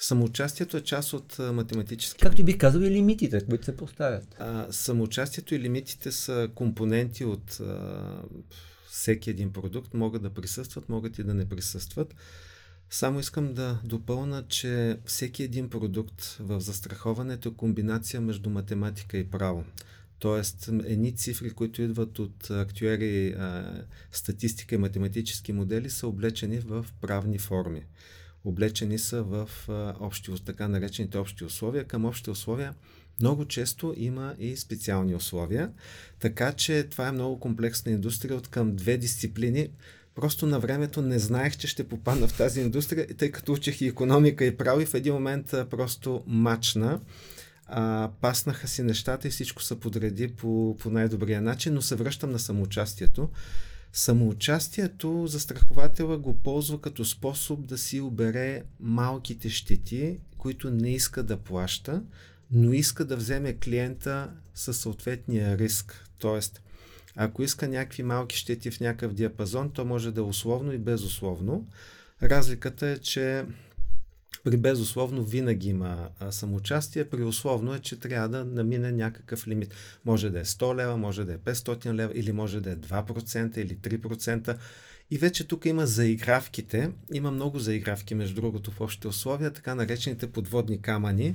Самоучастието 0.00 0.76
е 0.76 0.80
част 0.80 1.12
от 1.12 1.38
математически. 1.38 2.20
Както 2.20 2.44
би 2.44 2.58
казал 2.58 2.80
и 2.80 2.90
лимитите, 2.90 3.46
които 3.48 3.64
се 3.64 3.76
поставят. 3.76 4.36
А, 4.38 4.66
самоучастието 4.70 5.54
и 5.54 5.60
лимитите 5.60 6.12
са 6.12 6.48
компоненти 6.54 7.24
от 7.24 7.60
а, 7.60 8.02
всеки 8.90 9.30
един 9.30 9.52
продукт. 9.52 9.94
Могат 9.94 10.22
да 10.22 10.30
присъстват, 10.30 10.88
могат 10.88 11.18
и 11.18 11.24
да 11.24 11.34
не 11.34 11.48
присъстват. 11.48 12.14
Само 12.92 13.20
искам 13.20 13.54
да 13.54 13.78
допълна, 13.84 14.44
че 14.48 14.98
всеки 15.04 15.42
един 15.42 15.70
продукт 15.70 16.22
в 16.40 16.60
застраховането 16.60 17.48
е 17.48 17.54
комбинация 17.54 18.20
между 18.20 18.50
математика 18.50 19.18
и 19.18 19.30
право. 19.30 19.64
Тоест, 20.18 20.68
едни 20.84 21.16
цифри, 21.16 21.50
които 21.50 21.82
идват 21.82 22.18
от 22.18 22.50
актуери, 22.50 23.36
статистика 24.12 24.74
и 24.74 24.78
математически 24.78 25.52
модели, 25.52 25.90
са 25.90 26.06
облечени 26.06 26.58
в 26.58 26.86
правни 27.00 27.38
форми. 27.38 27.84
Облечени 28.44 28.98
са 28.98 29.22
в 29.22 29.50
общи, 30.00 30.44
така 30.44 30.68
наречените 30.68 31.18
общи 31.18 31.44
условия. 31.44 31.84
Към 31.84 32.04
общи 32.04 32.30
условия 32.30 32.74
много 33.20 33.44
често 33.44 33.94
има 33.96 34.34
и 34.38 34.56
специални 34.56 35.14
условия. 35.14 35.72
Така 36.18 36.52
че 36.52 36.84
това 36.90 37.08
е 37.08 37.12
много 37.12 37.40
комплексна 37.40 37.92
индустрия 37.92 38.36
от 38.36 38.48
към 38.48 38.76
две 38.76 38.96
дисциплини 38.96 39.68
Просто 40.14 40.46
на 40.46 40.60
времето 40.60 41.02
не 41.02 41.18
знаех, 41.18 41.56
че 41.56 41.66
ще 41.66 41.88
попадна 41.88 42.28
в 42.28 42.36
тази 42.36 42.60
индустрия, 42.60 43.06
тъй 43.16 43.30
като 43.30 43.52
учих 43.52 43.80
и 43.80 43.86
економика 43.86 44.44
и 44.44 44.56
право 44.56 44.80
и 44.80 44.86
в 44.86 44.94
един 44.94 45.14
момент 45.14 45.54
просто 45.70 46.22
мачна. 46.26 47.00
А, 47.66 48.10
паснаха 48.20 48.68
си 48.68 48.82
нещата 48.82 49.28
и 49.28 49.30
всичко 49.30 49.62
се 49.62 49.80
подреди 49.80 50.28
по, 50.28 50.76
по 50.80 50.90
най-добрия 50.90 51.42
начин, 51.42 51.74
но 51.74 51.82
се 51.82 51.94
връщам 51.94 52.30
на 52.30 52.38
самоучастието. 52.38 53.28
Самоучастието 53.92 55.26
застрахователя 55.26 56.18
го 56.18 56.34
ползва 56.34 56.80
като 56.80 57.04
способ 57.04 57.66
да 57.66 57.78
си 57.78 58.00
обере 58.00 58.62
малките 58.80 59.48
щети, 59.48 60.18
които 60.38 60.70
не 60.70 60.90
иска 60.90 61.22
да 61.22 61.36
плаща, 61.36 62.02
но 62.50 62.72
иска 62.72 63.04
да 63.04 63.16
вземе 63.16 63.52
клиента 63.52 64.30
със 64.54 64.78
съответния 64.78 65.58
риск. 65.58 66.06
Тоест, 66.18 66.62
ако 67.22 67.42
иска 67.42 67.68
някакви 67.68 68.02
малки 68.02 68.36
щети 68.36 68.70
в 68.70 68.80
някакъв 68.80 69.14
диапазон, 69.14 69.70
то 69.70 69.84
може 69.84 70.12
да 70.12 70.20
е 70.20 70.24
условно 70.24 70.72
и 70.72 70.78
безусловно. 70.78 71.66
Разликата 72.22 72.86
е, 72.86 72.98
че 72.98 73.44
при 74.44 74.56
безусловно 74.56 75.24
винаги 75.24 75.68
има 75.68 76.08
самоучастие, 76.30 77.04
при 77.04 77.22
условно 77.22 77.74
е, 77.74 77.78
че 77.78 78.00
трябва 78.00 78.28
да 78.28 78.44
намине 78.44 78.92
някакъв 78.92 79.48
лимит. 79.48 79.74
Може 80.04 80.30
да 80.30 80.40
е 80.40 80.44
100 80.44 80.76
лева, 80.76 80.96
може 80.96 81.24
да 81.24 81.32
е 81.32 81.38
500 81.38 81.94
лева 81.94 82.12
или 82.14 82.32
може 82.32 82.60
да 82.60 82.70
е 82.70 82.76
2% 82.76 83.58
или 83.58 83.76
3%. 83.76 84.56
И 85.10 85.18
вече 85.18 85.48
тук 85.48 85.66
има 85.66 85.86
заигравките. 85.86 86.90
Има 87.12 87.30
много 87.30 87.58
заигравки, 87.58 88.14
между 88.14 88.34
другото, 88.34 88.70
в 88.70 88.80
общите 88.80 89.08
условия, 89.08 89.50
така 89.50 89.74
наречените 89.74 90.32
подводни 90.32 90.82
камъни, 90.82 91.34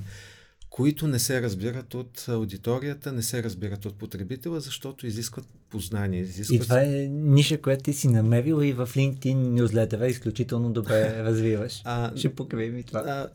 които 0.70 1.06
не 1.06 1.18
се 1.18 1.42
разбират 1.42 1.94
от 1.94 2.24
аудиторията, 2.28 3.12
не 3.12 3.22
се 3.22 3.42
разбират 3.42 3.84
от 3.84 3.94
потребителя, 3.94 4.60
защото 4.60 5.06
изискват 5.06 5.46
познание. 5.70 6.20
Изискват... 6.20 6.56
И 6.56 6.60
това 6.60 6.82
е 6.82 7.08
ниша, 7.10 7.60
която 7.60 7.82
ти 7.82 7.92
си 7.92 8.08
намерил 8.08 8.62
и 8.62 8.72
в 8.72 8.88
LinkedIn 8.94 9.34
нюзлетъра 9.34 10.06
изключително 10.06 10.72
добре 10.72 11.18
развиваш. 11.24 11.82
А, 11.84 12.16
Ще 12.16 12.34
покривим 12.34 12.78
и 12.78 12.82
това. 12.82 13.28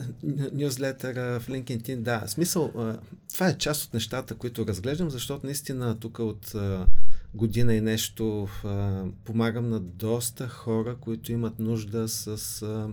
Нюзлетъра 0.54 1.40
в 1.40 1.48
LinkedIn, 1.48 1.96
да. 1.96 2.24
Смисъл, 2.28 2.72
а, 2.78 2.98
това 3.34 3.48
е 3.48 3.58
част 3.58 3.84
от 3.84 3.94
нещата, 3.94 4.36
които 4.36 4.68
разглеждам, 4.68 5.10
защото 5.10 5.46
наистина 5.46 6.00
тук 6.00 6.20
от 6.20 6.56
а, 6.56 6.88
година 7.34 7.76
и 7.76 7.82
нещо 7.82 8.48
а, 8.64 9.04
помагам 9.26 9.70
на 9.70 9.80
доста 9.80 10.48
хора, 10.48 10.96
които 11.02 11.32
имат 11.32 11.60
нужда 11.60 12.08
с... 12.08 12.62
А, 12.62 12.88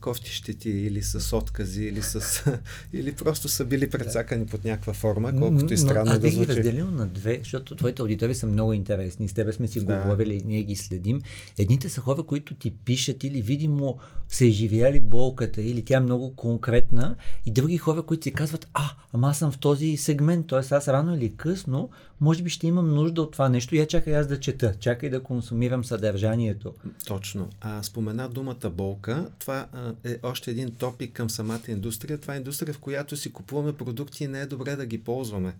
кофти 0.00 0.30
щети 0.30 0.70
или 0.70 1.02
с 1.02 1.36
откази, 1.36 1.84
или, 1.84 2.02
с, 2.02 2.44
или 2.92 3.12
просто 3.12 3.48
са 3.48 3.64
били 3.64 3.90
прецакани 3.90 4.46
под 4.46 4.64
някаква 4.64 4.92
форма, 4.92 5.36
колкото 5.38 5.74
и 5.74 5.78
странно 5.78 6.12
Но, 6.12 6.18
да 6.18 6.30
звучи. 6.30 6.50
Аз 6.50 6.56
бих 6.56 6.56
разделил 6.56 6.90
на 6.90 7.06
две, 7.06 7.38
защото 7.38 7.76
твоите 7.76 8.02
аудитори 8.02 8.34
са 8.34 8.46
много 8.46 8.72
интересни. 8.72 9.28
С 9.28 9.32
тебе 9.32 9.52
сме 9.52 9.68
си 9.68 9.84
да. 9.84 10.02
говорили, 10.02 10.42
ние 10.44 10.62
ги 10.62 10.76
следим. 10.76 11.22
Едните 11.58 11.88
са 11.88 12.00
хора, 12.00 12.22
които 12.22 12.54
ти 12.54 12.70
пишат 12.70 13.24
или 13.24 13.42
видимо 13.42 13.98
са 14.28 14.44
изживяли 14.44 15.00
болката, 15.00 15.62
или 15.62 15.84
тя 15.84 15.96
е 15.96 16.00
много 16.00 16.36
конкретна, 16.36 17.16
и 17.46 17.50
други 17.50 17.78
хора, 17.78 18.02
които 18.02 18.24
си 18.24 18.32
казват, 18.32 18.68
а, 18.74 18.90
ама 19.12 19.28
аз 19.28 19.38
съм 19.38 19.52
в 19.52 19.58
този 19.58 19.96
сегмент, 19.96 20.46
т.е. 20.46 20.74
аз 20.74 20.88
рано 20.88 21.14
или 21.14 21.36
късно, 21.36 21.90
може 22.22 22.42
би 22.42 22.50
ще 22.50 22.66
имам 22.66 22.94
нужда 22.94 23.22
от 23.22 23.32
това 23.32 23.48
нещо, 23.48 23.76
я 23.76 23.86
чакай 23.86 24.16
аз 24.16 24.26
да 24.26 24.40
чета, 24.40 24.74
чакай 24.80 25.10
да 25.10 25.22
консумирам 25.22 25.84
съдържанието. 25.84 26.74
Точно. 27.06 27.48
А 27.60 27.82
спомена 27.82 28.28
думата 28.28 28.70
болка, 28.70 29.30
това 29.38 29.66
е 30.04 30.18
още 30.22 30.50
един 30.50 30.70
топик 30.70 31.12
към 31.12 31.30
самата 31.30 31.60
индустрия. 31.68 32.18
Това 32.18 32.34
е 32.34 32.36
индустрия, 32.36 32.74
в 32.74 32.78
която 32.78 33.16
си 33.16 33.32
купуваме 33.32 33.72
продукти 33.72 34.24
и 34.24 34.28
не 34.28 34.40
е 34.40 34.46
добре 34.46 34.76
да 34.76 34.86
ги 34.86 34.98
ползваме. 34.98 35.54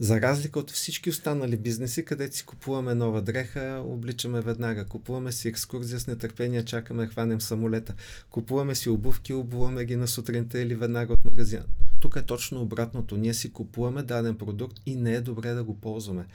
За 0.00 0.20
разлика 0.20 0.58
от 0.58 0.70
всички 0.70 1.10
останали 1.10 1.56
бизнеси, 1.56 2.04
където 2.04 2.36
си 2.36 2.44
купуваме 2.44 2.94
нова 2.94 3.22
дреха, 3.22 3.82
обличаме 3.86 4.40
веднага. 4.40 4.84
Купуваме 4.84 5.32
си 5.32 5.48
екскурзия 5.48 6.00
с 6.00 6.06
нетърпение, 6.06 6.64
чакаме 6.64 7.06
хванем 7.06 7.40
самолета. 7.40 7.94
Купуваме 8.30 8.74
си 8.74 8.88
обувки, 8.88 9.34
обуваме 9.34 9.84
ги 9.84 9.96
на 9.96 10.08
сутринта 10.08 10.60
или 10.60 10.74
веднага 10.74 11.12
от 11.12 11.24
магазина. 11.24 11.64
Тук 12.00 12.16
е 12.16 12.22
точно 12.22 12.60
обратното. 12.60 13.16
Ние 13.16 13.34
си 13.34 13.52
купуваме 13.52 14.02
даден 14.02 14.36
продукт 14.36 14.76
и 14.86 14.96
не 14.96 15.14
е 15.14 15.20
добре 15.20 15.52
да 15.52 15.64
го 15.64 15.80
ползваме. 15.80 16.26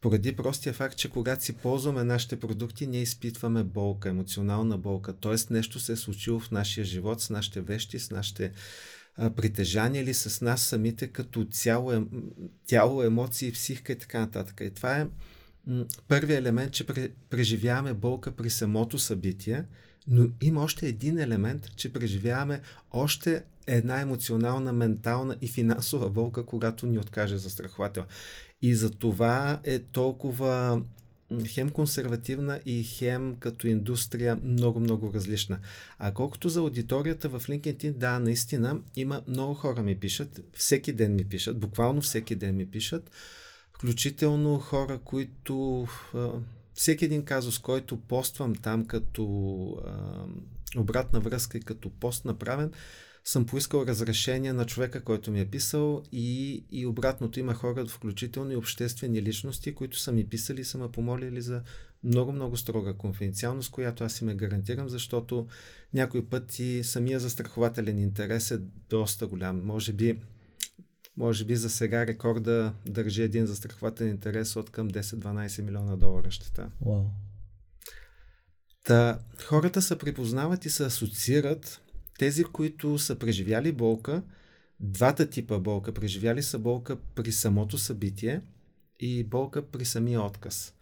Поради 0.00 0.36
простия 0.36 0.72
факт, 0.72 0.96
че 0.96 1.10
когато 1.10 1.44
си 1.44 1.52
ползваме 1.52 2.04
нашите 2.04 2.40
продукти, 2.40 2.86
ние 2.86 3.02
изпитваме 3.02 3.62
болка, 3.64 4.08
емоционална 4.08 4.78
болка. 4.78 5.12
Тоест 5.12 5.50
нещо 5.50 5.80
се 5.80 5.92
е 5.92 5.96
случило 5.96 6.40
в 6.40 6.50
нашия 6.50 6.84
живот, 6.84 7.20
с 7.20 7.30
нашите 7.30 7.60
вещи, 7.60 7.98
с 7.98 8.10
нашите 8.10 8.52
а, 9.16 9.30
притежания 9.30 10.02
или 10.02 10.14
с 10.14 10.40
нас 10.40 10.62
самите 10.62 11.06
като 11.06 11.44
цяло, 11.44 11.92
е, 11.92 12.02
тяло, 12.66 13.02
емоции, 13.02 13.52
психика 13.52 13.92
и 13.92 13.98
така 13.98 14.20
нататък. 14.20 14.60
И 14.60 14.70
това 14.70 14.96
е 14.96 15.06
първият 16.08 16.40
елемент, 16.40 16.72
че 16.72 16.86
преживяваме 17.30 17.94
болка 17.94 18.32
при 18.32 18.50
самото 18.50 18.98
събитие, 18.98 19.64
но 20.08 20.28
има 20.40 20.62
още 20.62 20.88
един 20.88 21.18
елемент, 21.18 21.76
че 21.76 21.92
преживяваме 21.92 22.60
още 22.90 23.44
една 23.66 24.00
емоционална, 24.00 24.72
ментална 24.72 25.36
и 25.40 25.48
финансова 25.48 26.10
болка, 26.10 26.46
когато 26.46 26.86
ни 26.86 26.98
откаже 26.98 27.36
застраховател. 27.36 28.04
И 28.62 28.74
за 28.74 28.90
това 28.90 29.60
е 29.64 29.78
толкова 29.78 30.82
хем 31.46 31.70
консервативна 31.70 32.60
и 32.66 32.84
хем 32.84 33.36
като 33.40 33.66
индустрия 33.66 34.38
много-много 34.44 35.12
различна. 35.14 35.58
А 35.98 36.14
колкото 36.14 36.48
за 36.48 36.60
аудиторията 36.60 37.28
в 37.28 37.40
LinkedIn, 37.40 37.92
да, 37.92 38.18
наистина 38.18 38.80
има 38.96 39.22
много 39.28 39.54
хора 39.54 39.82
ми 39.82 40.00
пишат, 40.00 40.40
всеки 40.52 40.92
ден 40.92 41.14
ми 41.14 41.24
пишат, 41.24 41.58
буквално 41.58 42.00
всеки 42.00 42.34
ден 42.34 42.56
ми 42.56 42.70
пишат, 42.70 43.10
включително 43.72 44.58
хора, 44.58 44.98
които 45.04 45.86
всеки 46.74 47.04
един 47.04 47.24
казус, 47.24 47.58
който 47.58 47.96
поствам 47.96 48.54
там 48.54 48.86
като 48.86 49.24
обратна 50.76 51.20
връзка 51.20 51.58
и 51.58 51.60
като 51.60 51.90
пост 51.90 52.24
направен, 52.24 52.72
съм 53.26 53.46
поискал 53.46 53.84
разрешение 53.86 54.52
на 54.52 54.66
човека, 54.66 55.04
който 55.04 55.30
ми 55.30 55.40
е 55.40 55.46
писал 55.46 56.02
и, 56.12 56.64
и 56.70 56.86
обратното 56.86 57.40
има 57.40 57.54
хора, 57.54 57.86
включително 57.86 58.52
и 58.52 58.56
обществени 58.56 59.22
личности, 59.22 59.74
които 59.74 59.98
са 59.98 60.12
ми 60.12 60.28
писали 60.28 60.60
и 60.60 60.64
са 60.64 60.78
ме 60.78 60.92
помолили 60.92 61.40
за 61.40 61.62
много-много 62.04 62.56
строга 62.56 62.94
конфиденциалност, 62.94 63.70
която 63.70 64.04
аз 64.04 64.12
си 64.12 64.24
ме 64.24 64.34
гарантирам, 64.34 64.88
защото 64.88 65.46
някой 65.94 66.26
път 66.26 66.58
и 66.58 66.84
самия 66.84 67.20
застрахователен 67.20 67.98
интерес 67.98 68.50
е 68.50 68.60
доста 68.90 69.26
голям. 69.26 69.64
Може 69.64 69.92
би, 69.92 70.20
може 71.16 71.44
би 71.44 71.56
за 71.56 71.70
сега 71.70 72.06
рекорда 72.06 72.72
държи 72.86 73.22
един 73.22 73.46
застрахователен 73.46 74.10
интерес 74.10 74.56
от 74.56 74.70
към 74.70 74.90
10-12 74.90 75.62
милиона 75.62 75.96
долара 75.96 76.30
щета. 76.30 76.70
Wow. 76.84 77.06
Та, 78.84 79.18
хората 79.44 79.82
се 79.82 79.98
припознават 79.98 80.64
и 80.64 80.70
се 80.70 80.84
асоциират 80.84 81.80
тези, 82.18 82.44
които 82.44 82.98
са 82.98 83.18
преживяли 83.18 83.72
болка, 83.72 84.22
двата 84.80 85.30
типа 85.30 85.58
болка. 85.58 85.94
Преживяли 85.94 86.42
са 86.42 86.58
болка 86.58 86.96
при 87.14 87.32
самото 87.32 87.78
събитие 87.78 88.40
и 89.00 89.24
болка 89.24 89.62
при 89.62 89.84
самия 89.84 90.22
отказ. 90.22 90.74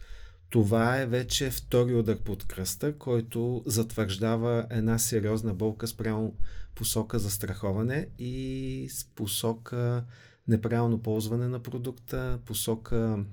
Това 0.49 1.01
е 1.01 1.05
вече 1.05 1.49
втори 1.49 1.95
удар 1.95 2.17
под 2.17 2.47
кръста, 2.47 2.97
който 2.97 3.63
затвърждава 3.65 4.67
една 4.69 4.97
сериозна 4.97 5.53
болка 5.53 5.87
спрямо 5.87 6.35
посока 6.75 7.19
за 7.19 7.31
страховане 7.31 8.07
и 8.19 8.87
с 8.91 9.05
посока 9.05 10.05
неправилно 10.47 11.01
ползване 11.01 11.47
на 11.47 11.59
продукта, 11.59 12.39
посока 12.45 13.25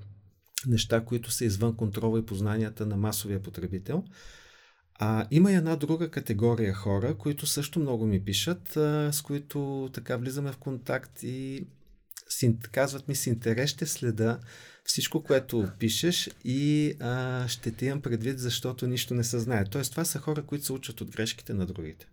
неща, 0.66 1.04
които 1.04 1.30
са 1.30 1.44
извън 1.44 1.76
контрола 1.76 2.18
и 2.18 2.26
познанията 2.26 2.86
на 2.86 2.96
масовия 2.96 3.42
потребител. 3.42 4.04
А, 5.04 5.26
има 5.30 5.52
и 5.52 5.54
една 5.54 5.76
друга 5.76 6.10
категория 6.10 6.74
хора, 6.74 7.14
които 7.14 7.46
също 7.46 7.80
много 7.80 8.06
ми 8.06 8.24
пишат, 8.24 8.76
а, 8.76 9.12
с 9.12 9.22
които 9.22 9.90
така 9.92 10.16
влизаме 10.16 10.52
в 10.52 10.56
контакт 10.56 11.22
и 11.22 11.66
си, 12.28 12.56
казват 12.72 13.08
ми 13.08 13.14
с 13.14 13.26
интерес 13.26 13.70
ще 13.70 13.86
следа 13.86 14.38
всичко, 14.84 15.22
което 15.22 15.68
пишеш 15.78 16.30
и 16.44 16.92
а, 17.00 17.48
ще 17.48 17.72
те 17.72 17.86
имам 17.86 18.02
предвид, 18.02 18.38
защото 18.38 18.86
нищо 18.86 19.14
не 19.14 19.24
се 19.24 19.38
знае. 19.38 19.64
Тоест, 19.64 19.90
това 19.90 20.04
са 20.04 20.18
хора, 20.18 20.42
които 20.42 20.64
се 20.64 20.72
учат 20.72 21.00
от 21.00 21.10
грешките 21.10 21.54
на 21.54 21.66
другите 21.66 22.06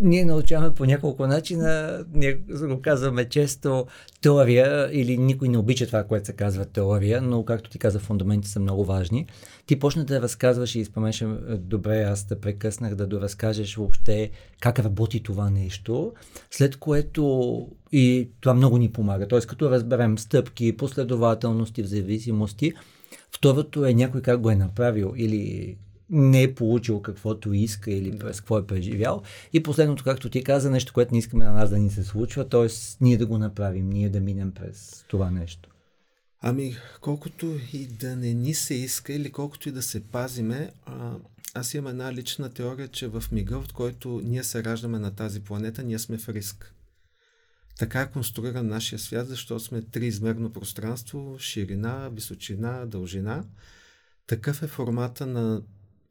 ние 0.00 0.24
научаваме 0.24 0.74
по 0.74 0.84
няколко 0.84 1.26
начина. 1.26 2.04
Ние 2.14 2.34
го 2.68 2.80
казваме 2.82 3.28
често 3.28 3.86
теория 4.20 4.88
или 4.92 5.18
никой 5.18 5.48
не 5.48 5.58
обича 5.58 5.86
това, 5.86 6.04
което 6.04 6.26
се 6.26 6.32
казва 6.32 6.64
теория, 6.64 7.22
но 7.22 7.44
както 7.44 7.70
ти 7.70 7.78
каза, 7.78 7.98
фундаменти 7.98 8.48
са 8.48 8.60
много 8.60 8.84
важни. 8.84 9.26
Ти 9.66 9.78
почна 9.78 10.04
да 10.04 10.22
разказваш 10.22 10.74
и 10.74 10.84
спомнеш 10.84 11.24
добре, 11.58 12.02
аз 12.02 12.26
те 12.26 12.40
прекъснах 12.40 12.94
да 12.94 13.06
доразкажеш 13.06 13.76
въобще 13.76 14.30
как 14.60 14.78
работи 14.78 15.22
това 15.22 15.50
нещо, 15.50 16.12
след 16.50 16.76
което 16.76 17.66
и 17.92 18.30
това 18.40 18.54
много 18.54 18.78
ни 18.78 18.92
помага. 18.92 19.28
Тоест, 19.28 19.46
като 19.46 19.70
разберем 19.70 20.18
стъпки, 20.18 20.76
последователности, 20.76 21.82
в 21.82 21.86
зависимости, 21.86 22.72
Второто 23.36 23.84
е 23.84 23.94
някой 23.94 24.22
как 24.22 24.40
го 24.40 24.50
е 24.50 24.56
направил 24.56 25.14
или 25.16 25.76
не 26.10 26.42
е 26.42 26.54
получил 26.54 27.02
каквото 27.02 27.52
иска 27.52 27.90
или 27.90 28.18
през 28.18 28.40
какво 28.40 28.58
е 28.58 28.66
преживял. 28.66 29.22
И 29.52 29.62
последното, 29.62 30.04
както 30.04 30.30
ти 30.30 30.44
каза, 30.44 30.70
нещо, 30.70 30.92
което 30.92 31.14
не 31.14 31.18
искаме 31.18 31.44
на 31.44 31.52
нас 31.52 31.70
да 31.70 31.78
ни 31.78 31.90
се 31.90 32.04
случва, 32.04 32.48
т.е. 32.48 32.66
ние 33.00 33.16
да 33.16 33.26
го 33.26 33.38
направим, 33.38 33.88
ние 33.88 34.08
да 34.08 34.20
минем 34.20 34.52
през 34.52 35.04
това 35.08 35.30
нещо. 35.30 35.70
Ами, 36.40 36.76
колкото 37.00 37.58
и 37.72 37.86
да 37.86 38.16
не 38.16 38.34
ни 38.34 38.54
се 38.54 38.74
иска 38.74 39.12
или 39.12 39.32
колкото 39.32 39.68
и 39.68 39.72
да 39.72 39.82
се 39.82 40.04
пазиме, 40.04 40.72
а, 40.86 41.12
аз 41.54 41.74
имам 41.74 41.90
една 41.90 42.12
лична 42.12 42.50
теория, 42.50 42.88
че 42.88 43.08
в 43.08 43.24
мига, 43.32 43.58
от 43.58 43.72
който 43.72 44.20
ние 44.24 44.44
се 44.44 44.64
раждаме 44.64 44.98
на 44.98 45.14
тази 45.14 45.40
планета, 45.40 45.82
ние 45.82 45.98
сме 45.98 46.18
в 46.18 46.28
риск. 46.28 46.74
Така 47.78 48.00
е 48.00 48.10
конструиран 48.10 48.66
нашия 48.66 48.98
свят, 48.98 49.28
защото 49.28 49.60
сме 49.60 49.82
триизмерно 49.82 50.52
пространство, 50.52 51.36
ширина, 51.38 52.08
височина, 52.08 52.86
дължина. 52.86 53.44
Такъв 54.26 54.62
е 54.62 54.66
формата 54.66 55.26
на 55.26 55.62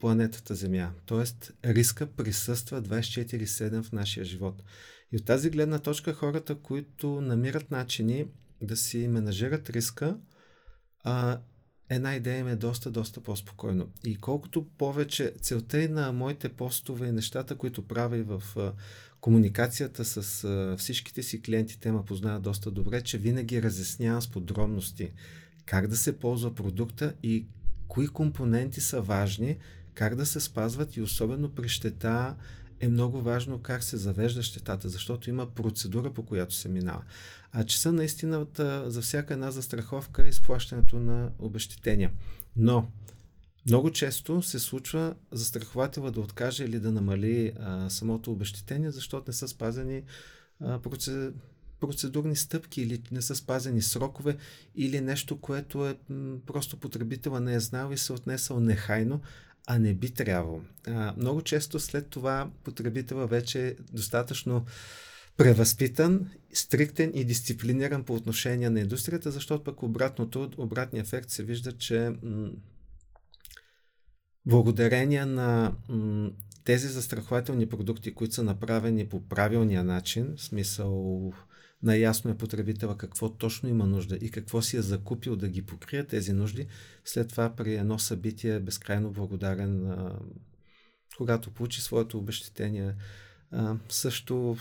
планетата 0.06 0.56
Земя. 0.56 0.92
Тоест, 1.06 1.54
риска 1.66 2.06
присъства 2.06 2.82
24-7 2.82 3.84
в 3.84 3.92
нашия 3.92 4.26
живот. 4.26 4.64
И 5.12 5.18
от 5.18 5.26
тази 5.26 5.50
гледна 5.50 5.80
точка 5.80 6.14
хората, 6.14 6.56
които 6.56 7.22
намират 7.22 7.72
начини 7.72 8.26
да 8.62 8.78
си 8.78 9.08
менажират 9.08 9.70
риска, 9.70 10.18
а, 11.04 11.40
една 11.90 12.16
идея 12.16 12.40
им 12.40 12.48
е 12.48 12.56
доста, 12.56 12.92
доста 12.92 13.22
по-спокойно. 13.22 13.88
И 14.04 14.16
колкото 14.16 14.66
повече 14.78 15.34
целта 15.42 15.82
и 15.82 15.88
на 15.88 16.12
моите 16.12 16.50
постове 16.50 17.08
и 17.08 17.12
нещата, 17.12 17.56
които 17.56 17.88
правя 17.88 18.24
в 18.24 18.58
а, 18.58 18.74
комуникацията 19.22 20.06
с 20.06 20.44
а, 20.44 20.76
всичките 20.78 21.24
си 21.24 21.42
клиенти, 21.42 21.80
те 21.80 21.92
ме 21.92 22.06
познават 22.06 22.42
доста 22.42 22.72
добре, 22.72 23.02
че 23.02 23.18
винаги 23.18 23.62
разяснявам 23.62 24.22
с 24.22 24.32
подробности 24.32 25.12
как 25.66 25.88
да 25.88 25.98
се 25.98 26.20
ползва 26.20 26.56
продукта 26.56 27.14
и 27.24 27.48
кои 27.88 28.08
компоненти 28.08 28.82
са 28.82 29.02
важни, 29.02 29.58
как 29.96 30.16
да 30.16 30.26
се 30.26 30.40
спазват 30.40 30.96
и 30.96 31.02
особено 31.02 31.50
при 31.50 31.70
щета 31.70 32.36
е 32.80 32.88
много 32.88 33.22
важно 33.22 33.60
как 33.60 33.84
се 33.84 33.98
завежда 33.98 34.44
щетата, 34.44 34.90
защото 34.90 35.30
има 35.30 35.46
процедура, 35.46 36.14
по 36.14 36.24
която 36.26 36.56
се 36.56 36.70
минава. 36.70 37.04
А 37.52 37.64
че 37.64 37.80
са 37.80 37.92
наистина 37.92 38.46
за 38.86 39.02
всяка 39.02 39.34
една 39.34 39.52
застраховка 39.52 40.28
изплащането 40.28 41.00
на 41.00 41.30
обещетения. 41.40 42.12
Но 42.56 42.88
много 43.66 43.92
често 43.92 44.42
се 44.42 44.60
случва 44.60 45.16
застрахователя 45.32 46.12
да 46.12 46.22
откаже 46.22 46.64
или 46.64 46.80
да 46.80 46.92
намали 46.92 47.54
а, 47.60 47.90
самото 47.90 48.32
обещетение, 48.32 48.92
защото 48.92 49.24
не 49.28 49.34
са 49.34 49.48
спазени 49.48 50.04
а, 50.60 50.80
процедурни 51.80 52.36
стъпки 52.36 52.82
или 52.82 53.02
не 53.12 53.22
са 53.22 53.36
спазени 53.36 53.82
срокове 53.82 54.38
или 54.76 55.02
нещо, 55.02 55.38
което 55.38 55.88
е 55.88 55.98
м, 56.10 56.38
просто 56.46 56.78
потребителя 56.78 57.40
не 57.40 57.54
е 57.54 57.60
знал 57.60 57.92
и 57.92 57.98
се 57.98 58.14
отнесъл 58.14 58.60
нехайно, 58.60 59.22
а 59.68 59.80
не 59.80 59.94
би 59.94 60.10
трябвало. 60.10 60.62
А, 60.88 61.14
много 61.18 61.42
често 61.42 61.80
след 61.80 62.10
това 62.10 62.50
потребителя 62.64 63.28
вече 63.28 63.68
е 63.68 63.76
достатъчно 63.94 64.66
превъзпитан, 65.38 66.30
стриктен 66.54 67.12
и 67.16 67.26
дисциплиниран 67.26 68.04
по 68.04 68.14
отношение 68.14 68.70
на 68.70 68.80
индустрията, 68.80 69.32
защото 69.32 69.64
пък 69.64 69.84
обратното, 69.84 70.52
обратният 70.58 71.08
ефект 71.08 71.30
се 71.30 71.44
вижда, 71.44 71.72
че 71.72 72.12
м- 72.24 72.50
благодарение 74.46 75.26
на 75.26 75.76
м- 75.90 76.30
тези 76.64 76.88
застрахователни 76.88 77.70
продукти, 77.70 78.14
които 78.14 78.34
са 78.34 78.44
направени 78.44 79.06
по 79.06 79.28
правилния 79.28 79.84
начин, 79.84 80.34
в 80.38 80.44
смисъл 80.44 81.34
наясно 81.84 82.32
е 82.32 82.38
потребителя 82.38 82.98
какво 82.98 83.30
точно 83.30 83.70
има 83.70 83.86
нужда 83.86 84.16
и 84.16 84.32
какво 84.32 84.62
си 84.62 84.78
е 84.78 84.82
закупил 84.82 85.36
да 85.36 85.48
ги 85.48 85.62
покрие 85.62 86.04
тези 86.04 86.34
нужди, 86.34 86.68
след 87.06 87.30
това 87.30 87.56
при 87.56 87.76
едно 87.76 88.00
събитие 88.00 88.56
е 88.56 88.60
безкрайно 88.60 89.12
благодарен, 89.12 89.92
а, 89.92 90.20
когато 91.18 91.52
получи 91.52 91.82
своето 91.82 92.18
обещетение. 92.18 92.96
А, 93.52 93.76
също 93.90 94.58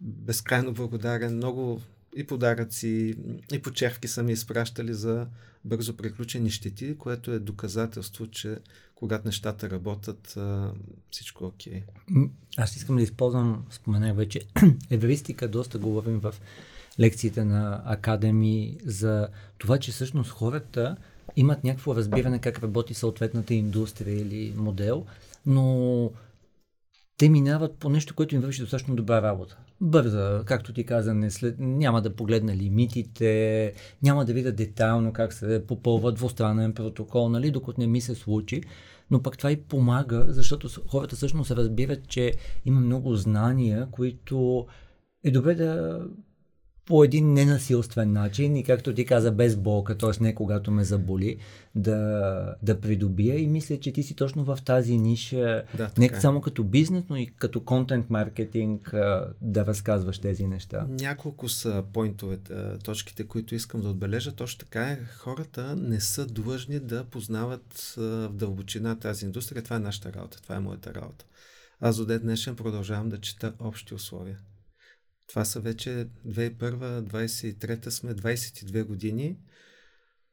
безкрайно 0.00 0.72
благодарен, 0.72 1.36
много 1.36 1.82
и 2.16 2.26
подаръци, 2.26 3.14
и 3.52 3.62
почерки 3.62 4.08
са 4.08 4.22
ми 4.22 4.32
изпращали 4.32 4.94
за 4.94 5.26
бързо 5.64 5.96
приключени 5.96 6.50
щети, 6.50 6.98
което 6.98 7.32
е 7.32 7.38
доказателство, 7.38 8.26
че 8.26 8.58
когато 8.96 9.28
нещата 9.28 9.70
работят, 9.70 10.38
всичко 11.10 11.44
е 11.44 11.46
окей. 11.46 11.82
Аз 12.56 12.76
искам 12.76 12.96
да 12.96 13.02
използвам, 13.02 13.66
споменах 13.70 14.16
вече, 14.16 14.40
евристика, 14.90 15.48
доста 15.48 15.78
говорим 15.78 16.18
в 16.18 16.34
лекциите 17.00 17.44
на 17.44 17.82
академи 17.84 18.78
за 18.84 19.28
това, 19.58 19.78
че 19.78 19.92
всъщност 19.92 20.30
хората 20.30 20.96
имат 21.36 21.64
някакво 21.64 21.94
разбиране 21.94 22.38
как 22.38 22.58
работи 22.58 22.94
съответната 22.94 23.54
индустрия 23.54 24.20
или 24.20 24.54
модел, 24.56 25.06
но 25.46 26.10
те 27.16 27.28
минават 27.28 27.76
по 27.78 27.88
нещо, 27.88 28.14
което 28.14 28.34
им 28.34 28.40
върши 28.40 28.60
достатъчно 28.60 28.96
добра 28.96 29.22
работа. 29.22 29.58
Бърза, 29.80 30.42
както 30.46 30.72
ти 30.72 30.84
каза, 30.84 31.14
не 31.14 31.30
след, 31.30 31.54
няма 31.58 32.02
да 32.02 32.16
погледна 32.16 32.56
лимитите, 32.56 33.72
няма 34.02 34.24
да 34.24 34.32
видя 34.32 34.52
детайлно 34.52 35.12
как 35.12 35.32
се 35.32 35.64
попълва 35.66 36.12
двустранен 36.12 36.72
протокол, 36.72 37.28
нали, 37.28 37.50
докато 37.50 37.80
не 37.80 37.86
ми 37.86 38.00
се 38.00 38.14
случи. 38.14 38.62
Но 39.10 39.22
пък 39.22 39.38
това 39.38 39.52
и 39.52 39.56
помага, 39.56 40.24
защото 40.28 40.68
хората 40.88 41.16
всъщност 41.16 41.50
разбират, 41.50 42.08
че 42.08 42.32
има 42.64 42.80
много 42.80 43.14
знания, 43.14 43.88
които 43.90 44.66
е 45.24 45.30
добре 45.30 45.54
да 45.54 46.00
по 46.86 47.04
един 47.04 47.32
ненасилствен 47.32 48.12
начин 48.12 48.56
и 48.56 48.64
както 48.64 48.94
ти 48.94 49.04
каза, 49.04 49.32
без 49.32 49.56
болка, 49.56 49.98
т.е. 49.98 50.10
не 50.20 50.34
когато 50.34 50.70
ме 50.70 50.84
заболи, 50.84 51.36
да, 51.74 52.54
да 52.62 52.80
придобия 52.80 53.38
и 53.38 53.46
мисля, 53.46 53.80
че 53.80 53.92
ти 53.92 54.02
си 54.02 54.14
точно 54.14 54.44
в 54.44 54.58
тази 54.64 54.98
ниша, 54.98 55.62
да, 55.76 55.90
не 55.98 56.06
е. 56.06 56.20
само 56.20 56.40
като 56.40 56.64
бизнес, 56.64 57.04
но 57.10 57.16
и 57.16 57.26
като 57.26 57.60
контент 57.60 58.10
маркетинг 58.10 58.94
да 59.40 59.66
разказваш 59.66 60.18
тези 60.18 60.46
неща. 60.46 60.86
Няколко 60.88 61.48
са 61.48 61.84
поинтовете, 61.92 62.54
точките, 62.84 63.24
които 63.24 63.54
искам 63.54 63.80
да 63.80 63.88
отбележа. 63.88 64.32
Точно 64.32 64.58
така 64.58 64.82
е, 64.82 64.98
хората 65.18 65.76
не 65.76 66.00
са 66.00 66.26
длъжни 66.26 66.78
да 66.78 67.04
познават 67.04 67.94
в 67.96 68.30
дълбочина 68.32 68.98
тази 68.98 69.24
индустрия. 69.24 69.62
Това 69.62 69.76
е 69.76 69.80
нашата 69.80 70.12
работа, 70.12 70.42
това 70.42 70.56
е 70.56 70.60
моята 70.60 70.94
работа. 70.94 71.24
Аз 71.80 71.96
до 71.96 72.06
ден 72.06 72.20
днешен 72.22 72.56
продължавам 72.56 73.08
да 73.08 73.20
чета 73.20 73.52
общи 73.60 73.94
условия. 73.94 74.38
Това 75.26 75.44
са 75.44 75.60
вече 75.60 76.08
2001-2023 76.28 77.88
сме 77.88 78.14
22 78.14 78.84
години. 78.84 79.38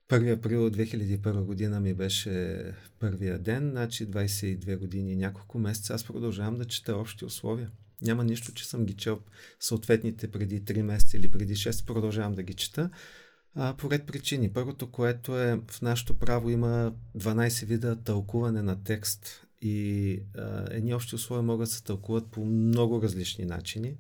1 0.10 0.38
април 0.38 0.70
2001 0.70 1.44
година 1.44 1.80
ми 1.80 1.94
беше 1.94 2.64
първия 3.00 3.40
ден, 3.40 3.70
значи 3.72 4.08
22 4.08 4.78
години 4.78 5.12
и 5.12 5.16
няколко 5.16 5.60
месеца. 5.60 5.94
Аз 5.94 6.04
продължавам 6.04 6.58
да 6.58 6.66
чета 6.66 6.96
общи 6.96 7.26
условия. 7.26 7.72
Няма 8.02 8.24
нищо, 8.24 8.54
че 8.54 8.68
съм 8.68 8.86
ги 8.86 8.94
чел 8.94 9.20
съответните 9.60 10.32
преди 10.32 10.62
3 10.62 10.82
месеца 10.82 11.18
или 11.18 11.32
преди 11.32 11.56
6, 11.56 11.86
продължавам 11.86 12.36
да 12.36 12.44
ги 12.44 12.54
чета. 12.54 12.90
А, 13.56 13.74
по 13.78 13.90
причини. 13.90 14.54
Първото, 14.54 14.92
което 14.92 15.40
е 15.40 15.60
в 15.72 15.82
нашето 15.82 16.18
право 16.18 16.50
има 16.50 16.94
12 17.18 17.66
вида 17.66 18.04
тълкуване 18.04 18.62
на 18.62 18.84
текст 18.84 19.48
и 19.62 20.20
а, 20.38 20.68
едни 20.72 20.94
общи 20.94 21.16
условия 21.16 21.44
могат 21.44 21.68
да 21.68 21.72
се 21.72 21.84
тълкуват 21.84 22.32
по 22.32 22.46
много 22.46 23.02
различни 23.02 23.46
начини. 23.46 23.98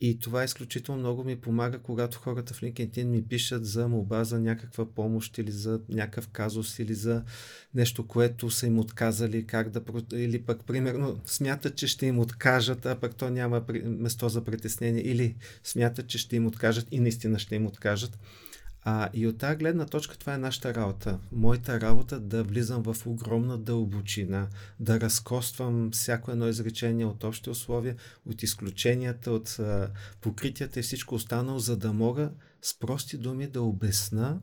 И 0.00 0.18
това 0.18 0.44
изключително 0.44 1.00
много 1.00 1.24
ми 1.24 1.40
помага, 1.40 1.78
когато 1.78 2.18
хората 2.18 2.54
в 2.54 2.60
LinkedIn 2.60 3.04
ми 3.04 3.28
пишат 3.28 3.66
за 3.66 3.88
молба 3.88 4.24
за 4.24 4.40
някаква 4.40 4.94
помощ 4.94 5.38
или 5.38 5.50
за 5.50 5.80
някакъв 5.88 6.28
казус 6.28 6.78
или 6.78 6.94
за 6.94 7.22
нещо, 7.74 8.06
което 8.06 8.50
са 8.50 8.66
им 8.66 8.78
отказали, 8.78 9.46
как 9.46 9.70
да... 9.70 9.82
Или 10.12 10.42
пък, 10.42 10.64
примерно, 10.64 11.20
смятат, 11.26 11.76
че 11.76 11.86
ще 11.86 12.06
им 12.06 12.18
откажат, 12.18 12.86
а 12.86 13.00
пък 13.00 13.16
то 13.16 13.30
няма 13.30 13.64
место 13.84 14.28
за 14.28 14.44
притеснение 14.44 15.02
или 15.02 15.36
смятат, 15.64 16.06
че 16.06 16.18
ще 16.18 16.36
им 16.36 16.46
откажат 16.46 16.86
и 16.90 17.00
наистина 17.00 17.38
ще 17.38 17.56
им 17.56 17.66
откажат. 17.66 18.18
А, 18.86 19.08
и 19.14 19.26
от 19.26 19.38
тази 19.38 19.56
гледна 19.56 19.86
точка 19.86 20.18
това 20.18 20.34
е 20.34 20.38
нашата 20.38 20.74
работа. 20.74 21.18
Моята 21.32 21.80
работа 21.80 22.20
да 22.20 22.44
влизам 22.44 22.82
в 22.82 22.96
огромна 23.06 23.58
дълбочина, 23.58 24.48
да 24.80 25.00
разкоствам 25.00 25.90
всяко 25.92 26.30
едно 26.30 26.48
изречение 26.48 27.06
от 27.06 27.24
общи 27.24 27.50
условия, 27.50 27.96
от 28.26 28.42
изключенията, 28.42 29.30
от 29.30 29.48
а, 29.48 29.90
покритията 30.20 30.80
и 30.80 30.82
всичко 30.82 31.14
останало, 31.14 31.58
за 31.58 31.76
да 31.76 31.92
мога 31.92 32.30
с 32.62 32.78
прости 32.78 33.18
думи 33.18 33.46
да 33.46 33.62
обясна 33.62 34.40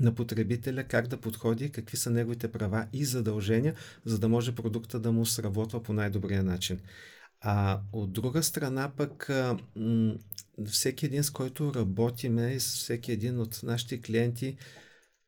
на 0.00 0.14
потребителя 0.14 0.84
как 0.84 1.06
да 1.06 1.16
подходи, 1.16 1.70
какви 1.70 1.96
са 1.96 2.10
неговите 2.10 2.52
права 2.52 2.86
и 2.92 3.04
задължения, 3.04 3.74
за 4.04 4.18
да 4.18 4.28
може 4.28 4.54
продукта 4.54 4.98
да 5.00 5.12
му 5.12 5.26
сработва 5.26 5.82
по 5.82 5.92
най-добрия 5.92 6.42
начин. 6.42 6.80
А 7.46 7.80
от 7.92 8.12
друга 8.12 8.42
страна 8.42 8.92
пък 8.96 9.30
всеки 10.66 11.06
един, 11.06 11.24
с 11.24 11.30
който 11.30 11.74
работиме 11.74 12.52
и 12.52 12.60
с 12.60 12.74
всеки 12.74 13.12
един 13.12 13.40
от 13.40 13.60
нашите 13.62 14.00
клиенти, 14.00 14.56